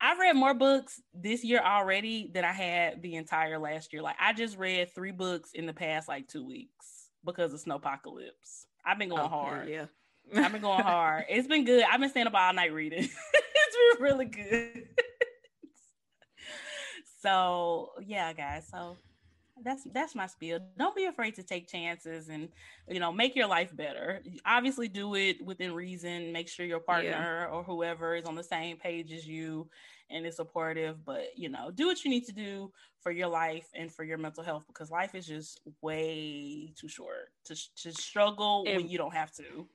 I've 0.00 0.18
read 0.18 0.34
more 0.34 0.54
books 0.54 1.00
this 1.12 1.44
year 1.44 1.60
already 1.60 2.30
than 2.32 2.44
I 2.44 2.52
had 2.52 3.02
the 3.02 3.16
entire 3.16 3.58
last 3.58 3.92
year. 3.92 4.02
Like 4.02 4.16
I 4.18 4.32
just 4.32 4.56
read 4.56 4.94
three 4.94 5.12
books 5.12 5.50
in 5.52 5.66
the 5.66 5.74
past 5.74 6.08
like 6.08 6.26
two 6.26 6.46
weeks 6.46 7.10
because 7.24 7.52
of 7.52 7.62
Snowpocalypse. 7.62 8.64
I've 8.84 8.98
been 8.98 9.10
going 9.10 9.22
oh, 9.22 9.28
hard. 9.28 9.68
Yeah. 9.68 9.86
I've 10.34 10.52
been 10.52 10.62
going 10.62 10.82
hard. 10.82 11.24
It's 11.28 11.48
been 11.48 11.64
good. 11.64 11.84
I've 11.90 12.00
been 12.00 12.08
staying 12.08 12.26
up 12.26 12.34
all 12.34 12.52
night 12.52 12.72
reading. 12.72 13.08
it's 13.34 13.96
been 13.96 14.02
really 14.02 14.24
good. 14.24 14.88
so 17.22 17.90
yeah, 18.02 18.32
guys. 18.32 18.68
So 18.70 18.96
that's 19.62 19.84
that's 19.92 20.14
my 20.14 20.26
spiel. 20.26 20.58
Don't 20.78 20.94
be 20.94 21.06
afraid 21.06 21.34
to 21.36 21.42
take 21.42 21.68
chances 21.68 22.28
and 22.28 22.48
you 22.88 23.00
know 23.00 23.12
make 23.12 23.36
your 23.36 23.46
life 23.46 23.74
better. 23.76 24.22
Obviously, 24.44 24.88
do 24.88 25.14
it 25.14 25.44
within 25.44 25.74
reason. 25.74 26.32
Make 26.32 26.48
sure 26.48 26.66
your 26.66 26.80
partner 26.80 27.46
yeah. 27.48 27.54
or 27.54 27.62
whoever 27.62 28.14
is 28.14 28.24
on 28.24 28.34
the 28.34 28.42
same 28.42 28.76
page 28.76 29.12
as 29.12 29.26
you 29.26 29.68
and 30.10 30.26
is 30.26 30.36
supportive. 30.36 31.04
But 31.04 31.28
you 31.36 31.48
know, 31.48 31.70
do 31.70 31.86
what 31.86 32.04
you 32.04 32.10
need 32.10 32.26
to 32.26 32.32
do 32.32 32.72
for 33.00 33.12
your 33.12 33.28
life 33.28 33.68
and 33.74 33.92
for 33.92 34.04
your 34.04 34.18
mental 34.18 34.44
health 34.44 34.64
because 34.68 34.90
life 34.90 35.14
is 35.14 35.26
just 35.26 35.60
way 35.80 36.72
too 36.78 36.88
short 36.88 37.30
to 37.44 37.56
to 37.82 37.92
struggle 37.92 38.64
when 38.64 38.88
you 38.88 38.98
don't 38.98 39.14
have 39.14 39.32
to. 39.34 39.66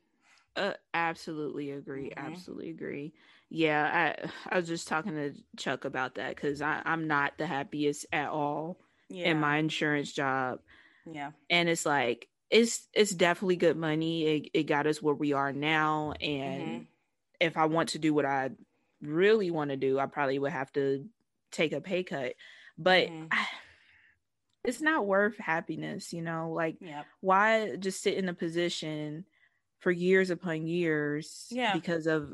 Uh, 0.55 0.73
absolutely 0.93 1.71
agree. 1.71 2.11
Mm-hmm. 2.15 2.31
Absolutely 2.31 2.69
agree. 2.69 3.13
Yeah, 3.49 4.15
I 4.23 4.29
I 4.49 4.57
was 4.57 4.67
just 4.67 4.87
talking 4.87 5.13
to 5.13 5.33
Chuck 5.57 5.85
about 5.85 6.15
that 6.15 6.35
because 6.35 6.61
I 6.61 6.81
I'm 6.85 7.07
not 7.07 7.37
the 7.37 7.45
happiest 7.45 8.05
at 8.11 8.29
all 8.29 8.79
yeah. 9.09 9.29
in 9.29 9.39
my 9.39 9.57
insurance 9.57 10.11
job. 10.11 10.59
Yeah. 11.11 11.31
And 11.49 11.69
it's 11.69 11.85
like 11.85 12.27
it's 12.49 12.87
it's 12.93 13.11
definitely 13.11 13.57
good 13.57 13.77
money. 13.77 14.25
It 14.25 14.49
it 14.53 14.63
got 14.63 14.87
us 14.87 15.01
where 15.01 15.15
we 15.15 15.33
are 15.33 15.51
now. 15.53 16.13
And 16.21 16.61
mm-hmm. 16.61 16.83
if 17.39 17.57
I 17.57 17.65
want 17.65 17.89
to 17.89 17.99
do 17.99 18.13
what 18.13 18.25
I 18.25 18.51
really 19.01 19.51
want 19.51 19.71
to 19.71 19.77
do, 19.77 19.99
I 19.99 20.05
probably 20.05 20.39
would 20.39 20.51
have 20.51 20.71
to 20.73 21.05
take 21.51 21.73
a 21.73 21.81
pay 21.81 22.03
cut. 22.03 22.33
But 22.77 23.07
mm-hmm. 23.09 23.27
I, 23.31 23.45
it's 24.63 24.81
not 24.81 25.05
worth 25.05 25.37
happiness, 25.37 26.11
you 26.11 26.21
know? 26.21 26.51
Like 26.51 26.77
yep. 26.81 27.05
why 27.21 27.75
just 27.75 28.01
sit 28.01 28.15
in 28.15 28.29
a 28.29 28.33
position 28.33 29.25
for 29.79 29.91
years 29.91 30.31
upon 30.31 30.65
years 30.65 31.47
yeah. 31.51 31.73
because 31.73 32.07
of 32.07 32.33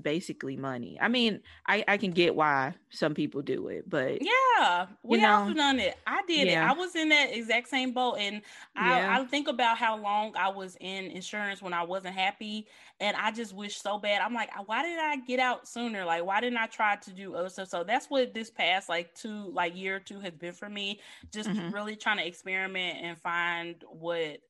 basically 0.00 0.56
money. 0.56 0.98
I 1.00 1.08
mean, 1.08 1.40
I 1.66 1.84
I 1.88 1.96
can 1.96 2.10
get 2.10 2.34
why 2.34 2.74
some 2.90 3.14
people 3.14 3.42
do 3.42 3.68
it, 3.68 3.88
but 3.88 4.18
yeah, 4.22 4.86
we 5.02 5.18
know, 5.18 5.28
also 5.28 5.54
done 5.54 5.78
it. 5.80 5.96
I 6.06 6.22
did 6.26 6.48
yeah. 6.48 6.66
it. 6.66 6.70
I 6.70 6.72
was 6.74 6.94
in 6.94 7.08
that 7.08 7.32
exact 7.32 7.68
same 7.68 7.92
boat, 7.92 8.16
and 8.18 8.42
I, 8.76 9.00
yeah. 9.00 9.18
I 9.18 9.24
think 9.24 9.48
about 9.48 9.78
how 9.78 9.96
long 9.96 10.34
I 10.36 10.48
was 10.48 10.76
in 10.80 11.06
insurance 11.06 11.62
when 11.62 11.72
I 11.72 11.82
wasn't 11.82 12.14
happy, 12.14 12.66
and 13.00 13.16
I 13.16 13.30
just 13.30 13.54
wish 13.54 13.80
so 13.80 13.98
bad. 13.98 14.22
I'm 14.22 14.34
like, 14.34 14.50
why 14.66 14.82
did 14.82 14.98
I 14.98 15.16
get 15.16 15.40
out 15.40 15.66
sooner? 15.66 16.04
Like, 16.04 16.24
why 16.24 16.40
didn't 16.40 16.58
I 16.58 16.66
try 16.66 16.96
to 16.96 17.10
do 17.10 17.34
other 17.34 17.48
stuff? 17.48 17.68
So 17.68 17.84
that's 17.84 18.08
what 18.08 18.34
this 18.34 18.50
past 18.50 18.88
like 18.88 19.14
two 19.14 19.50
like 19.52 19.76
year 19.76 19.96
or 19.96 20.00
two 20.00 20.20
has 20.20 20.32
been 20.32 20.52
for 20.52 20.68
me. 20.68 21.00
Just 21.32 21.48
mm-hmm. 21.48 21.74
really 21.74 21.96
trying 21.96 22.18
to 22.18 22.26
experiment 22.26 22.98
and 23.02 23.18
find 23.18 23.82
what 23.88 24.40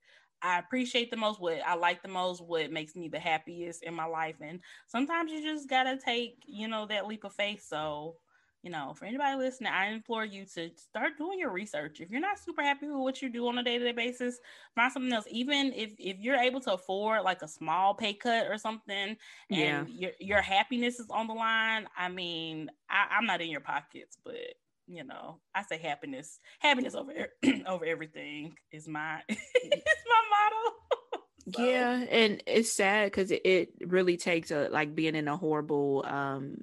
I 0.47 0.59
appreciate 0.59 1.11
the 1.11 1.17
most, 1.17 1.41
what 1.41 1.61
I 1.67 1.75
like 1.75 2.03
the 2.03 2.09
most, 2.09 2.41
what 2.41 2.71
makes 2.71 2.95
me 2.95 3.09
the 3.09 3.19
happiest 3.19 3.83
in 3.83 3.95
my 3.95 4.07
life. 4.07 4.37
And 4.41 4.61
sometimes 4.87 5.33
you 5.33 5.43
just 5.43 5.69
gotta 5.69 5.99
take, 5.99 6.45
you 6.47 6.69
know, 6.69 6.87
that 6.87 7.07
leap 7.07 7.25
of 7.25 7.33
faith. 7.33 7.65
So, 7.67 8.17
you 8.63 8.71
know, 8.71 8.95
for 8.97 9.05
anybody 9.05 9.37
listening, 9.37 9.73
I 9.73 9.89
implore 9.91 10.25
you 10.25 10.45
to 10.55 10.71
start 10.77 11.19
doing 11.19 11.39
your 11.39 11.51
research. 11.51 12.01
If 12.01 12.11
you're 12.11 12.21
not 12.21 12.39
super 12.39 12.63
happy 12.63 12.87
with 12.89 12.97
what 12.97 13.23
you 13.23 13.29
do 13.29 13.47
on 13.47 13.59
a 13.59 13.63
day-to-day 13.63 13.93
basis, 13.93 14.39
find 14.75 14.93
something 14.93 15.13
else. 15.13 15.27
Even 15.31 15.73
if 15.73 15.93
if 15.99 16.19
you're 16.19 16.37
able 16.37 16.61
to 16.63 16.75
afford 16.75 17.23
like 17.23 17.43
a 17.43 17.49
small 17.49 17.95
pay 17.95 18.15
cut 18.15 18.47
or 18.47 18.59
something, 18.59 19.17
and 19.51 19.89
yeah. 19.89 19.95
your 20.03 20.11
your 20.19 20.41
happiness 20.41 20.99
is 20.99 21.11
on 21.11 21.29
the 21.29 21.35
line. 21.35 21.87
I 21.97 22.09
mean, 22.09 22.71
I, 22.91 23.17
I'm 23.17 23.27
not 23.27 23.41
in 23.41 23.51
your 23.51 23.61
pockets, 23.61 24.17
but 24.25 24.55
you 24.87 25.05
know, 25.05 25.41
I 25.55 25.63
say 25.63 25.79
happiness, 25.79 26.39
happiness 26.61 26.95
over 26.95 27.13
over 27.67 27.85
everything 27.85 28.55
is 28.73 28.89
my 28.89 29.21
is 29.29 29.39
my 29.69 30.23
motto. 30.31 31.21
so. 31.55 31.63
Yeah, 31.63 32.05
and 32.11 32.43
it's 32.47 32.73
sad 32.73 33.07
because 33.07 33.31
it, 33.31 33.43
it, 33.45 33.69
really 33.81 34.17
takes 34.17 34.51
a 34.51 34.69
like 34.71 34.95
being 34.95 35.15
in 35.15 35.29
a 35.29 35.37
horrible 35.37 36.05
um 36.07 36.57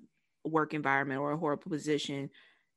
work 0.46 0.74
environment 0.74 1.22
or 1.22 1.32
a 1.32 1.38
horrible 1.38 1.70
position 1.70 2.30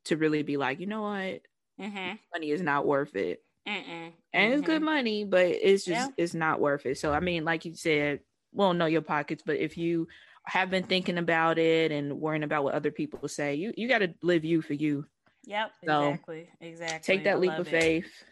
to 0.07 0.17
really 0.17 0.43
be 0.43 0.57
like, 0.57 0.81
you 0.81 0.87
know 0.87 1.03
what, 1.03 1.43
mm-hmm. 1.81 2.15
money 2.33 2.51
is 2.51 2.63
not 2.63 2.87
worth 2.87 3.15
it. 3.17 3.43
Mm-mm. 3.69 4.13
And 4.33 4.53
mm-hmm. 4.53 4.53
it's 4.53 4.67
good 4.67 4.77
mm-hmm. 4.77 4.85
money, 4.85 5.25
but 5.25 5.47
it's 5.47 5.85
just 5.85 6.11
yeah. 6.11 6.15
it's 6.17 6.35
not 6.35 6.61
worth 6.61 6.87
it. 6.87 6.99
So 6.99 7.13
I 7.13 7.21
mean, 7.21 7.45
like 7.45 7.65
you 7.65 7.75
said, 7.75 8.21
well, 8.53 8.75
know 8.75 8.87
your 8.87 9.03
pockets, 9.03 9.43
but 9.45 9.57
if 9.57 9.77
you 9.77 10.09
have 10.47 10.71
been 10.71 10.85
thinking 10.85 11.19
about 11.19 11.59
it 11.59 11.91
and 11.91 12.21
worrying 12.21 12.45
about 12.45 12.63
what 12.63 12.75
other 12.75 12.93
people 12.93 13.29
say, 13.29 13.55
you 13.57 13.73
you 13.77 13.89
got 13.89 13.99
to 13.99 14.15
live 14.23 14.45
you 14.45 14.63
for 14.63 14.75
you. 14.75 15.07
Yep, 15.47 15.73
so 15.85 16.09
exactly, 16.09 16.49
exactly. 16.61 17.15
Take 17.15 17.25
that 17.25 17.41
leap 17.41 17.53
of 17.53 17.69
it. 17.69 17.81
faith. 17.81 18.25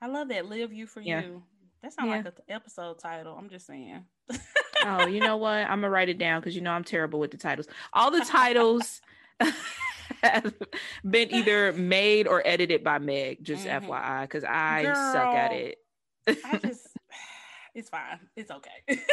I 0.00 0.06
love 0.06 0.28
that. 0.28 0.46
Live 0.46 0.72
you 0.72 0.86
for 0.86 1.00
yeah. 1.00 1.22
you. 1.22 1.42
That 1.82 1.92
sounds 1.92 2.08
yeah. 2.08 2.16
like 2.16 2.26
an 2.26 2.32
episode 2.48 2.98
title. 2.98 3.36
I'm 3.38 3.50
just 3.50 3.66
saying. 3.66 4.04
oh, 4.84 5.06
you 5.06 5.20
know 5.20 5.36
what? 5.36 5.52
I'm 5.52 5.80
gonna 5.80 5.90
write 5.90 6.08
it 6.08 6.18
down 6.18 6.40
because 6.40 6.56
you 6.56 6.62
know 6.62 6.70
I'm 6.72 6.84
terrible 6.84 7.20
with 7.20 7.30
the 7.30 7.36
titles. 7.36 7.66
All 7.92 8.10
the 8.10 8.24
titles 8.24 9.02
have 10.22 10.54
been 11.08 11.34
either 11.34 11.74
made 11.74 12.26
or 12.26 12.42
edited 12.46 12.82
by 12.82 12.98
Meg. 12.98 13.44
Just 13.44 13.66
mm-hmm. 13.66 13.90
FYI, 13.90 14.22
because 14.22 14.44
I 14.44 14.82
Girl, 14.84 14.94
suck 14.94 15.34
at 15.34 15.52
it. 15.52 15.78
I 16.26 16.56
just, 16.64 16.86
it's 17.74 17.90
fine. 17.90 18.20
It's 18.36 18.50
okay. 18.50 18.70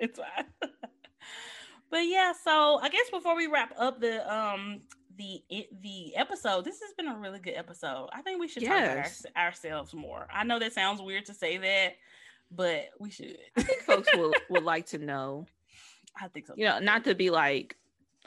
it's 0.00 0.18
fine. 0.18 0.70
But 1.90 2.06
yeah, 2.06 2.32
so 2.42 2.78
I 2.80 2.88
guess 2.88 3.10
before 3.10 3.36
we 3.36 3.48
wrap 3.48 3.74
up 3.76 4.00
the 4.00 4.34
um 4.34 4.80
the 5.20 5.66
the 5.82 6.16
episode, 6.16 6.64
this 6.64 6.80
has 6.80 6.92
been 6.94 7.06
a 7.06 7.18
really 7.18 7.38
good 7.38 7.54
episode. 7.54 8.08
I 8.12 8.22
think 8.22 8.40
we 8.40 8.48
should 8.48 8.62
yes. 8.62 8.70
talk 9.22 9.30
about 9.30 9.36
our, 9.36 9.46
ourselves 9.46 9.94
more. 9.94 10.26
I 10.32 10.44
know 10.44 10.58
that 10.58 10.72
sounds 10.72 11.02
weird 11.02 11.26
to 11.26 11.34
say 11.34 11.58
that, 11.58 11.96
but 12.50 12.88
we 12.98 13.10
should. 13.10 13.36
I 13.56 13.62
think 13.62 13.82
folks 13.82 14.08
will 14.16 14.32
would 14.48 14.64
like 14.64 14.86
to 14.86 14.98
know. 14.98 15.46
I 16.20 16.28
think 16.28 16.46
so. 16.46 16.54
You 16.56 16.66
know, 16.66 16.78
not 16.78 17.04
to 17.04 17.14
be 17.14 17.30
like 17.30 17.76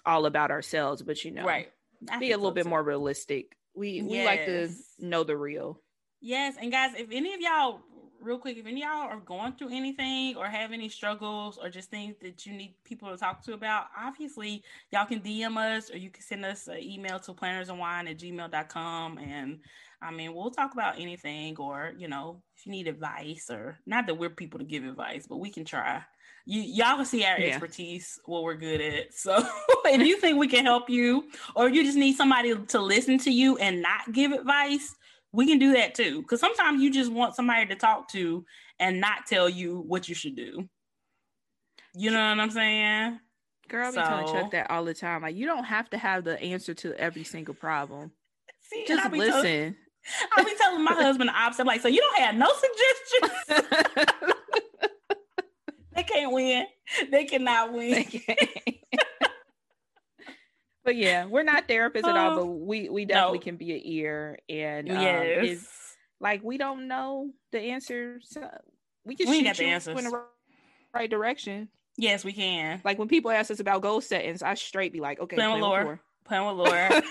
all 0.06 0.26
about 0.26 0.52
ourselves, 0.52 1.02
but 1.02 1.24
you 1.26 1.32
know, 1.32 1.46
right? 1.46 1.72
I 2.10 2.20
be 2.20 2.32
a 2.32 2.38
little 2.38 2.52
so 2.52 2.56
bit 2.56 2.64
too. 2.64 2.70
more 2.70 2.84
realistic. 2.84 3.58
We 3.76 4.02
we 4.04 4.18
yes. 4.18 4.26
like 4.26 4.46
to 4.46 5.06
know 5.06 5.24
the 5.24 5.36
real. 5.36 5.80
Yes, 6.22 6.56
and 6.62 6.72
guys, 6.72 6.91
if 6.96 7.10
any 7.12 7.34
of 7.34 7.41
y'all 7.41 7.82
real 8.24 8.38
quick, 8.38 8.57
if 8.57 8.65
any 8.65 8.82
y'all 8.82 9.09
are 9.09 9.19
going 9.19 9.53
through 9.53 9.69
anything 9.76 10.36
or 10.38 10.47
have 10.47 10.71
any 10.71 10.88
struggles 10.88 11.57
or 11.61 11.69
just 11.69 11.89
things 11.89 12.15
that 12.21 12.45
you 12.45 12.53
need 12.53 12.76
people 12.86 13.09
to 13.11 13.17
talk 13.17 13.43
to 13.43 13.53
about, 13.53 13.88
obviously 13.97 14.63
y'all 14.91 15.05
can 15.05 15.19
DM 15.19 15.57
us 15.57 15.91
or 15.91 15.97
you 15.97 16.09
can 16.09 16.24
send 16.24 16.45
us 16.45 16.67
an 16.67 16.82
email 16.82 17.19
to 17.19 17.34
plannersandwine 17.34 18.09
at 18.09 18.17
gmail.com. 18.17 19.17
And 19.17 19.59
I 20.01 20.11
mean, 20.11 20.34
we'll 20.34 20.51
talk 20.51 20.74
about 20.74 20.99
anything 20.99 21.57
or, 21.57 21.93
you 21.97 22.07
know, 22.07 22.41
if 22.57 22.65
you 22.65 22.71
need 22.71 22.88
advice 22.88 23.49
or 23.49 23.78
not 23.86 24.07
that 24.07 24.15
we're 24.15 24.30
people 24.30 24.59
to 24.59 24.65
give 24.65 24.86
advice, 24.86 25.28
but 25.28 25.38
we 25.38 25.49
can 25.49 25.65
try. 25.65 26.01
You, 26.45 26.61
y'all 26.61 26.97
can 26.97 27.05
see 27.05 27.24
our 27.26 27.39
yeah. 27.39 27.47
expertise, 27.47 28.19
what 28.26 28.43
we're 28.43 28.55
good 28.55 28.82
at. 28.82 29.13
So 29.13 29.45
if 29.86 30.07
you 30.07 30.17
think 30.19 30.38
we 30.38 30.47
can 30.47 30.65
help 30.65 30.89
you 30.89 31.26
or 31.55 31.69
you 31.69 31.84
just 31.84 31.97
need 31.97 32.15
somebody 32.15 32.55
to 32.55 32.80
listen 32.82 33.17
to 33.19 33.32
you 33.32 33.57
and 33.57 33.82
not 33.82 34.11
give 34.11 34.32
advice, 34.32 34.95
we 35.34 35.47
can 35.47 35.59
do 35.59 35.73
that 35.73 35.95
too. 35.95 36.21
Because 36.21 36.39
sometimes 36.39 36.81
you 36.81 36.91
just 36.91 37.11
want 37.11 37.36
somebody 37.36 37.65
to 37.65 37.75
talk 37.75 38.07
to 38.09 38.45
and 38.79 39.01
not 39.01 39.25
tell 39.27 39.49
you 39.49 39.84
what 39.88 40.07
you 40.07 40.15
should 40.15 40.36
do. 40.36 40.69
You 41.95 42.11
know 42.11 42.29
what 42.29 42.39
I'm 42.39 42.51
saying? 42.51 43.19
Girl, 43.67 43.88
I 43.88 43.89
be 43.89 43.95
so, 43.95 44.03
telling 44.03 44.27
Chuck 44.27 44.51
that 44.51 44.69
all 44.69 44.86
the 44.86 44.93
time. 44.93 45.23
Like, 45.23 45.36
you 45.36 45.45
don't 45.45 45.63
have 45.63 45.89
to 45.89 45.97
have 45.97 46.23
the 46.23 46.39
answer 46.41 46.73
to 46.75 46.93
every 46.99 47.23
single 47.23 47.53
problem. 47.53 48.11
See, 48.61 48.86
just 48.88 49.11
listen. 49.11 49.41
Telling, 49.41 49.75
I'll 50.34 50.45
be 50.45 50.53
telling 50.57 50.84
my 50.84 50.93
husband 50.93 51.29
the 51.29 51.34
opposite. 51.34 51.65
like, 51.65 51.81
so 51.81 51.88
you 51.88 51.99
don't 51.99 52.21
have 52.21 52.36
no 52.36 52.49
suggestions. 53.49 54.13
they 55.95 56.03
can't 56.03 56.31
win. 56.31 56.65
They 57.11 57.25
cannot 57.25 57.73
win. 57.73 57.91
They 57.91 58.03
can't 58.03 58.39
but 60.84 60.95
yeah, 60.95 61.25
we're 61.25 61.43
not 61.43 61.67
therapists 61.67 62.05
at 62.05 62.17
all, 62.17 62.36
but 62.36 62.45
we 62.45 62.89
we 62.89 63.05
definitely 63.05 63.39
no. 63.39 63.43
can 63.43 63.55
be 63.57 63.71
an 63.73 63.81
ear 63.84 64.39
and 64.49 64.89
um, 64.89 65.01
yes. 65.01 65.95
like 66.19 66.43
we 66.43 66.57
don't 66.57 66.88
know 66.88 67.29
the 67.51 67.59
answers. 67.59 68.38
We 69.05 69.15
can 69.15 69.29
we 69.29 69.43
shoot 69.43 69.59
you 69.59 69.67
answers. 69.67 69.97
in 69.97 70.05
the 70.05 70.23
right 70.93 71.09
direction. 71.09 71.69
Yes, 71.97 72.25
we 72.25 72.34
can. 72.34 72.81
Like 72.84 72.97
when 72.97 73.07
people 73.07 73.31
ask 73.31 73.51
us 73.51 73.59
about 73.59 73.81
goal 73.81 74.01
settings, 74.01 74.41
I 74.41 74.55
straight 74.55 74.93
be 74.93 74.99
like, 74.99 75.19
okay, 75.19 75.36
plan 75.36 75.53
with 75.53 75.61
Laura. 75.61 75.99
Plan 76.25 76.45
with 76.47 76.55
Laura. 76.55 77.03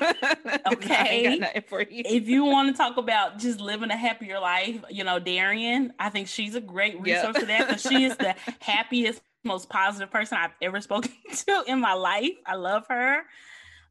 okay. 0.73 1.35
You. 1.35 1.47
if 2.05 2.29
you 2.29 2.45
want 2.45 2.75
to 2.75 2.77
talk 2.77 2.97
about 2.97 3.39
just 3.39 3.61
living 3.61 3.91
a 3.91 3.97
happier 3.97 4.41
life, 4.41 4.83
you 4.91 5.05
know, 5.05 5.19
Darian, 5.19 5.93
I 5.99 6.09
think 6.09 6.29
she's 6.29 6.55
a 6.55 6.61
great 6.61 7.01
resource 7.01 7.35
yep. 7.35 7.37
for 7.37 7.47
that 7.47 7.69
because 7.69 7.83
she 7.83 8.05
is 8.05 8.17
the 8.17 8.35
happiest, 8.61 9.23
most 9.45 9.69
positive 9.69 10.11
person 10.11 10.39
I've 10.39 10.53
ever 10.63 10.81
spoken 10.81 11.13
to 11.47 11.65
in 11.67 11.79
my 11.81 11.93
life. 11.93 12.33
I 12.47 12.55
love 12.57 12.87
her. 12.89 13.23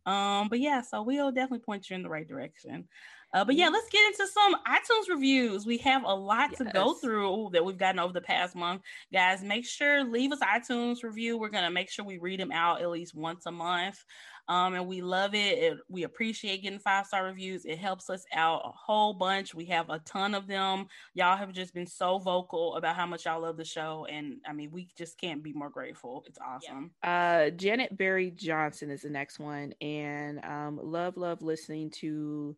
Um, 0.06 0.48
but 0.50 0.60
yeah, 0.60 0.82
so 0.82 1.04
we'll 1.04 1.32
definitely 1.32 1.64
point 1.64 1.90
you 1.90 1.96
in 1.96 2.04
the 2.04 2.10
right 2.10 2.28
direction. 2.28 2.88
Uh, 3.34 3.46
but 3.46 3.56
yeah, 3.56 3.70
let's 3.70 3.90
get 3.90 4.06
into 4.08 4.28
some 4.28 4.56
iTunes 4.68 5.10
reviews. 5.10 5.66
We 5.66 5.78
have 5.78 6.04
a 6.04 6.14
lot 6.14 6.50
yes. 6.52 6.58
to 6.58 6.66
go 6.66 6.94
through 6.94 7.52
that 7.54 7.64
we've 7.64 7.78
gotten 7.78 8.00
over 8.00 8.12
the 8.12 8.20
past 8.20 8.56
month. 8.56 8.82
Guys, 9.14 9.42
make 9.42 9.66
sure 9.66 10.04
leave 10.04 10.34
us 10.34 10.40
iTunes 10.40 11.04
review. 11.04 11.38
We're 11.38 11.50
gonna 11.50 11.72
make 11.72 11.90
sure 11.90 12.04
we 12.04 12.18
read 12.18 12.42
them 12.42 12.52
out 12.52 12.82
at 12.82 12.90
least 12.90 13.16
once 13.16 13.46
a 13.46 13.52
month. 13.52 14.04
Um, 14.48 14.74
and 14.74 14.88
we 14.88 15.02
love 15.02 15.34
it. 15.34 15.58
it 15.58 15.78
we 15.90 16.04
appreciate 16.04 16.64
getting 16.64 16.80
five 16.80 17.06
star 17.06 17.26
reviews. 17.26 17.66
It 17.66 17.78
helps 17.78 18.10
us 18.10 18.26
out 18.34 18.62
a 18.66 18.72
whole 18.72 19.14
bunch. 19.14 19.54
We 19.54 19.66
have 19.66 19.90
a 19.90 20.00
ton 20.00 20.36
of 20.36 20.48
them. 20.48 20.88
Y'all 21.14 21.38
have 21.38 21.52
just 21.54 21.74
been 21.74 21.88
so 21.88 22.20
vocal 22.20 22.76
about 22.76 22.96
how 22.96 23.06
much 23.06 23.26
y'all 23.26 23.42
love 23.42 23.58
the 23.58 23.66
show, 23.66 24.08
and 24.10 24.38
I 24.48 24.54
mean, 24.54 24.72
we 24.72 24.90
just 24.98 25.20
can't 25.20 25.44
be 25.44 25.54
more 25.54 25.70
grateful. 25.70 26.24
It's 26.28 26.40
awesome. 26.40 26.92
Yeah. 27.04 27.46
Uh, 27.48 27.50
Janet 27.52 27.98
Berry 27.98 28.32
Johnson 28.32 28.90
is 28.90 29.02
the 29.02 29.10
next 29.10 29.40
one, 29.40 29.74
and 29.82 30.44
um, 30.44 30.80
love, 30.82 31.18
love 31.18 31.42
listening 31.42 31.92
to 32.02 32.56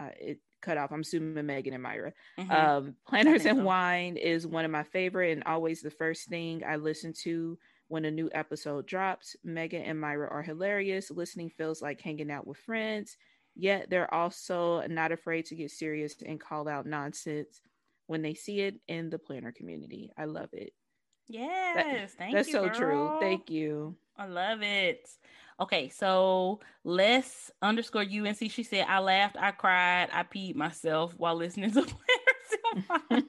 uh, 0.00 0.10
it 0.18 0.40
cut 0.62 0.78
off. 0.78 0.92
I'm 0.92 1.00
assuming 1.00 1.46
Megan 1.46 1.74
and 1.74 1.82
Myra. 1.82 2.12
Mm-hmm. 2.38 2.50
Um, 2.52 2.94
Planners 3.06 3.46
and 3.46 3.58
so. 3.58 3.64
Wine 3.64 4.16
is 4.16 4.46
one 4.46 4.64
of 4.64 4.70
my 4.70 4.82
favorite 4.82 5.32
and 5.32 5.44
always 5.44 5.80
the 5.80 5.90
first 5.90 6.28
thing 6.28 6.62
I 6.66 6.76
listen 6.76 7.12
to 7.22 7.58
when 7.88 8.04
a 8.04 8.10
new 8.10 8.30
episode 8.32 8.86
drops. 8.86 9.36
Megan 9.44 9.82
and 9.82 10.00
Myra 10.00 10.28
are 10.28 10.42
hilarious. 10.42 11.10
Listening 11.10 11.50
feels 11.50 11.82
like 11.82 12.00
hanging 12.00 12.30
out 12.30 12.46
with 12.46 12.58
friends, 12.58 13.16
yet 13.54 13.88
they're 13.90 14.12
also 14.12 14.86
not 14.88 15.12
afraid 15.12 15.46
to 15.46 15.54
get 15.54 15.70
serious 15.70 16.14
and 16.24 16.40
call 16.40 16.68
out 16.68 16.86
nonsense 16.86 17.60
when 18.06 18.22
they 18.22 18.34
see 18.34 18.60
it 18.60 18.80
in 18.88 19.10
the 19.10 19.18
planner 19.18 19.52
community. 19.52 20.10
I 20.16 20.24
love 20.24 20.50
it. 20.52 20.72
Yes, 21.28 21.74
that, 21.74 22.10
thank 22.18 22.34
that's 22.34 22.48
you. 22.48 22.60
That's 22.60 22.78
so 22.78 22.84
true. 22.84 23.16
Thank 23.20 23.50
you. 23.50 23.96
I 24.16 24.26
love 24.26 24.62
it. 24.62 25.08
Okay, 25.58 25.88
so 25.88 26.60
Les 26.84 27.50
underscore 27.62 28.02
UNC. 28.02 28.50
She 28.50 28.62
said, 28.62 28.86
I 28.88 28.98
laughed, 28.98 29.36
I 29.38 29.52
cried, 29.52 30.08
I 30.12 30.22
peed 30.22 30.54
myself 30.54 31.14
while 31.16 31.34
listening 31.34 31.70
to 31.72 31.82
Planners 32.92 33.22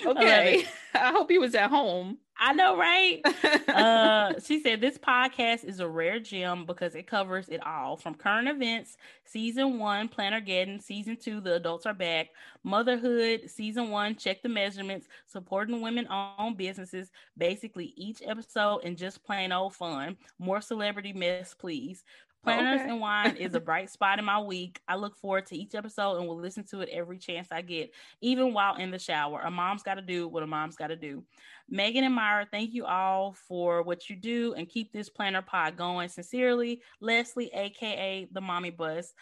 okay. 0.06 0.64
I 1.02 1.12
hope 1.12 1.30
he 1.30 1.38
was 1.38 1.54
at 1.54 1.70
home. 1.70 2.18
I 2.42 2.54
know, 2.54 2.76
right? 2.76 3.20
uh, 3.68 4.32
she 4.42 4.62
said 4.62 4.80
this 4.80 4.96
podcast 4.96 5.64
is 5.64 5.80
a 5.80 5.88
rare 5.88 6.18
gem 6.18 6.64
because 6.64 6.94
it 6.94 7.06
covers 7.06 7.50
it 7.50 7.64
all 7.66 7.98
from 7.98 8.14
current 8.14 8.48
events, 8.48 8.96
season 9.24 9.78
one, 9.78 10.08
Plannergeddon, 10.08 10.82
season 10.82 11.18
two, 11.20 11.40
the 11.40 11.54
adults 11.54 11.84
are 11.84 11.92
back, 11.92 12.28
motherhood, 12.64 13.42
season 13.50 13.90
one, 13.90 14.16
check 14.16 14.42
the 14.42 14.48
measurements, 14.48 15.06
supporting 15.26 15.82
women 15.82 16.08
owned 16.10 16.56
businesses, 16.56 17.10
basically 17.36 17.92
each 17.96 18.22
episode 18.24 18.80
and 18.84 18.96
just 18.96 19.22
plain 19.22 19.52
old 19.52 19.74
fun. 19.74 20.16
More 20.38 20.62
celebrity 20.62 21.12
mess, 21.12 21.52
please. 21.52 22.04
Planners 22.42 22.80
okay. 22.80 22.90
and 22.90 23.00
Wine 23.00 23.36
is 23.36 23.54
a 23.54 23.60
bright 23.60 23.90
spot 23.90 24.18
in 24.18 24.24
my 24.24 24.40
week. 24.40 24.80
I 24.88 24.96
look 24.96 25.16
forward 25.16 25.46
to 25.46 25.56
each 25.56 25.74
episode 25.74 26.16
and 26.16 26.26
will 26.26 26.40
listen 26.40 26.64
to 26.70 26.80
it 26.80 26.88
every 26.90 27.18
chance 27.18 27.48
I 27.50 27.60
get, 27.60 27.92
even 28.22 28.54
while 28.54 28.76
in 28.76 28.90
the 28.90 28.98
shower. 28.98 29.40
A 29.40 29.50
mom's 29.50 29.82
got 29.82 29.94
to 29.94 30.02
do 30.02 30.26
what 30.26 30.42
a 30.42 30.46
mom's 30.46 30.76
got 30.76 30.86
to 30.86 30.96
do. 30.96 31.22
Megan 31.68 32.04
and 32.04 32.14
Myra, 32.14 32.46
thank 32.50 32.72
you 32.72 32.86
all 32.86 33.36
for 33.46 33.82
what 33.82 34.08
you 34.08 34.16
do 34.16 34.54
and 34.54 34.68
keep 34.68 34.90
this 34.90 35.10
planner 35.10 35.42
pod 35.42 35.76
going. 35.76 36.08
Sincerely, 36.08 36.80
Leslie, 37.00 37.50
aka 37.52 38.26
the 38.32 38.40
Mommy 38.40 38.70
Bus. 38.70 39.12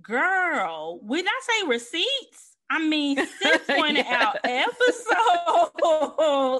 Girl, 0.00 1.00
we 1.02 1.22
not 1.22 1.34
say 1.42 1.66
receipts. 1.66 2.57
I 2.70 2.86
mean, 2.86 3.16
six 3.16 3.66
pointed 3.68 4.04
yeah. 4.04 4.26
out 4.26 4.36
episodes. 4.44 5.08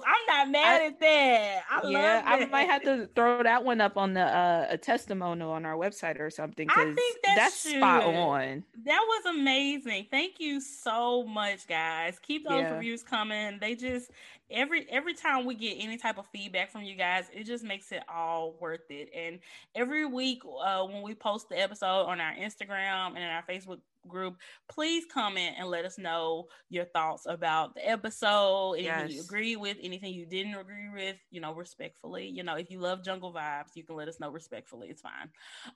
I'm 0.07 0.27
not 0.27 0.51
mad 0.51 0.81
I, 0.81 0.87
at 0.87 1.01
that. 1.01 1.63
I 1.71 1.89
yeah, 1.89 2.23
I 2.25 2.47
might 2.47 2.69
have 2.69 2.83
to 2.85 3.09
throw 3.15 3.43
that 3.43 3.65
one 3.65 3.81
up 3.81 3.97
on 3.97 4.15
the 4.15 4.23
uh, 4.23 4.67
a 4.71 4.79
testimonial 4.79 5.51
on 5.51 5.67
our 5.67 5.77
website 5.77 6.19
or 6.19 6.31
something 6.31 6.67
because 6.67 6.97
that 6.97 7.35
that's 7.37 7.63
should. 7.63 7.77
spot 7.77 8.05
on. 8.05 8.65
That 8.85 9.01
was 9.07 9.37
amazing. 9.37 10.07
Thank 10.11 10.41
you 10.41 10.61
so 10.61 11.25
much, 11.25 11.67
guys. 11.67 12.19
Keep 12.21 12.49
those 12.49 12.63
yeah. 12.63 12.75
reviews 12.75 13.03
coming. 13.03 13.59
They 13.61 13.75
just 13.75 14.11
every 14.51 14.87
every 14.91 15.15
time 15.15 15.45
we 15.45 15.55
get 15.55 15.77
any 15.79 15.99
type 15.99 16.19
of 16.19 16.27
feedback 16.33 16.71
from 16.71 16.83
you 16.83 16.97
guys, 16.97 17.27
it 17.35 17.45
just 17.45 17.65
makes 17.65 17.93
it 17.93 18.03
all 18.09 18.55
worth 18.61 18.91
it. 18.91 19.11
And 19.15 19.41
every 19.75 20.07
week 20.07 20.43
uh, 20.45 20.85
when 20.85 21.03
we 21.03 21.15
post 21.15 21.49
the 21.49 21.61
episode 21.61 22.05
on 22.05 22.21
our 22.21 22.35
Instagram 22.35 23.09
and 23.09 23.19
in 23.19 23.25
our 23.25 23.45
Facebook 23.49 23.81
group, 24.09 24.37
please 24.69 25.05
comment 25.13 25.57
and 25.59 25.69
let 25.69 25.85
us 25.85 25.99
know 25.99 26.47
your 26.69 26.85
thoughts 26.87 27.25
about 27.27 27.75
the 27.75 27.89
episode. 27.89 28.75
Anything 28.75 29.09
yes. 29.09 29.13
you 29.13 29.21
agree 29.23 29.57
with, 29.57 29.77
anything 29.83 30.13
you 30.13 30.27
didn't 30.27 30.55
agree 30.55 30.89
with, 30.93 31.17
you 31.31 31.41
know, 31.41 31.55
respectfully. 31.55 32.27
You 32.29 32.43
know, 32.43 32.57
if 32.57 32.71
you 32.71 32.81
love 32.81 33.05
jungle 33.05 33.33
vibes, 33.33 33.75
you 33.75 33.85
can 33.85 33.97
let 33.97 34.09
us 34.09 34.21
know 34.21 34.31
respectfully. 34.31 34.89
It's 34.89 35.03
fine. 35.03 35.31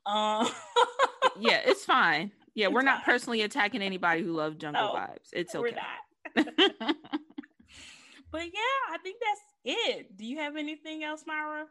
Um 0.06 0.48
Yeah, 1.38 1.60
it's 1.64 1.84
fine. 1.84 2.32
Yeah, 2.54 2.68
we're 2.68 2.82
not 2.82 3.04
personally 3.04 3.42
attacking 3.42 3.80
anybody 3.80 4.22
who 4.22 4.32
loves 4.32 4.56
jungle 4.56 4.82
no, 4.82 4.94
vibes. 4.94 5.28
It's 5.32 5.54
okay. 5.54 5.76
But 8.32 8.46
yeah, 8.46 8.94
I 8.94 8.96
think 9.02 9.18
that's 9.20 9.40
it. 9.76 10.16
Do 10.16 10.24
you 10.24 10.38
have 10.38 10.56
anything 10.56 11.04
else, 11.04 11.24
Myra? 11.26 11.66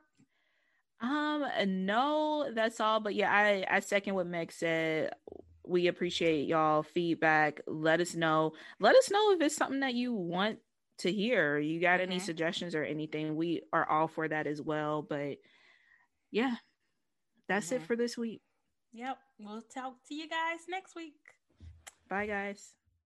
Um, 1.01 1.43
no, 1.85 2.51
that's 2.53 2.79
all. 2.79 2.99
But 2.99 3.15
yeah, 3.15 3.31
I 3.31 3.65
I 3.67 3.79
second 3.79 4.13
what 4.13 4.27
Meg 4.27 4.51
said. 4.51 5.11
We 5.71 5.87
appreciate 5.87 6.47
y'all 6.47 6.83
feedback. 6.83 7.61
Let 7.65 8.01
us 8.01 8.13
know. 8.13 8.53
Let 8.79 8.95
us 8.95 9.09
know 9.09 9.31
if 9.31 9.41
it's 9.41 9.55
something 9.55 9.79
that 9.79 9.93
you 9.93 10.13
want 10.13 10.59
to 10.99 11.11
hear. 11.11 11.57
You 11.57 11.79
got 11.79 11.99
mm-hmm. 11.99 12.11
any 12.11 12.19
suggestions 12.19 12.75
or 12.75 12.83
anything? 12.83 13.35
We 13.35 13.61
are 13.71 13.89
all 13.89 14.07
for 14.07 14.27
that 14.27 14.47
as 14.47 14.61
well. 14.61 15.01
But 15.01 15.37
yeah, 16.29 16.55
that's 17.47 17.67
mm-hmm. 17.67 17.75
it 17.77 17.83
for 17.83 17.95
this 17.95 18.17
week. 18.17 18.41
Yep. 18.93 19.17
We'll 19.39 19.63
talk 19.73 19.95
to 20.09 20.13
you 20.13 20.27
guys 20.27 20.59
next 20.69 20.95
week. 20.95 21.15
Bye, 22.09 22.27
guys. 22.27 22.73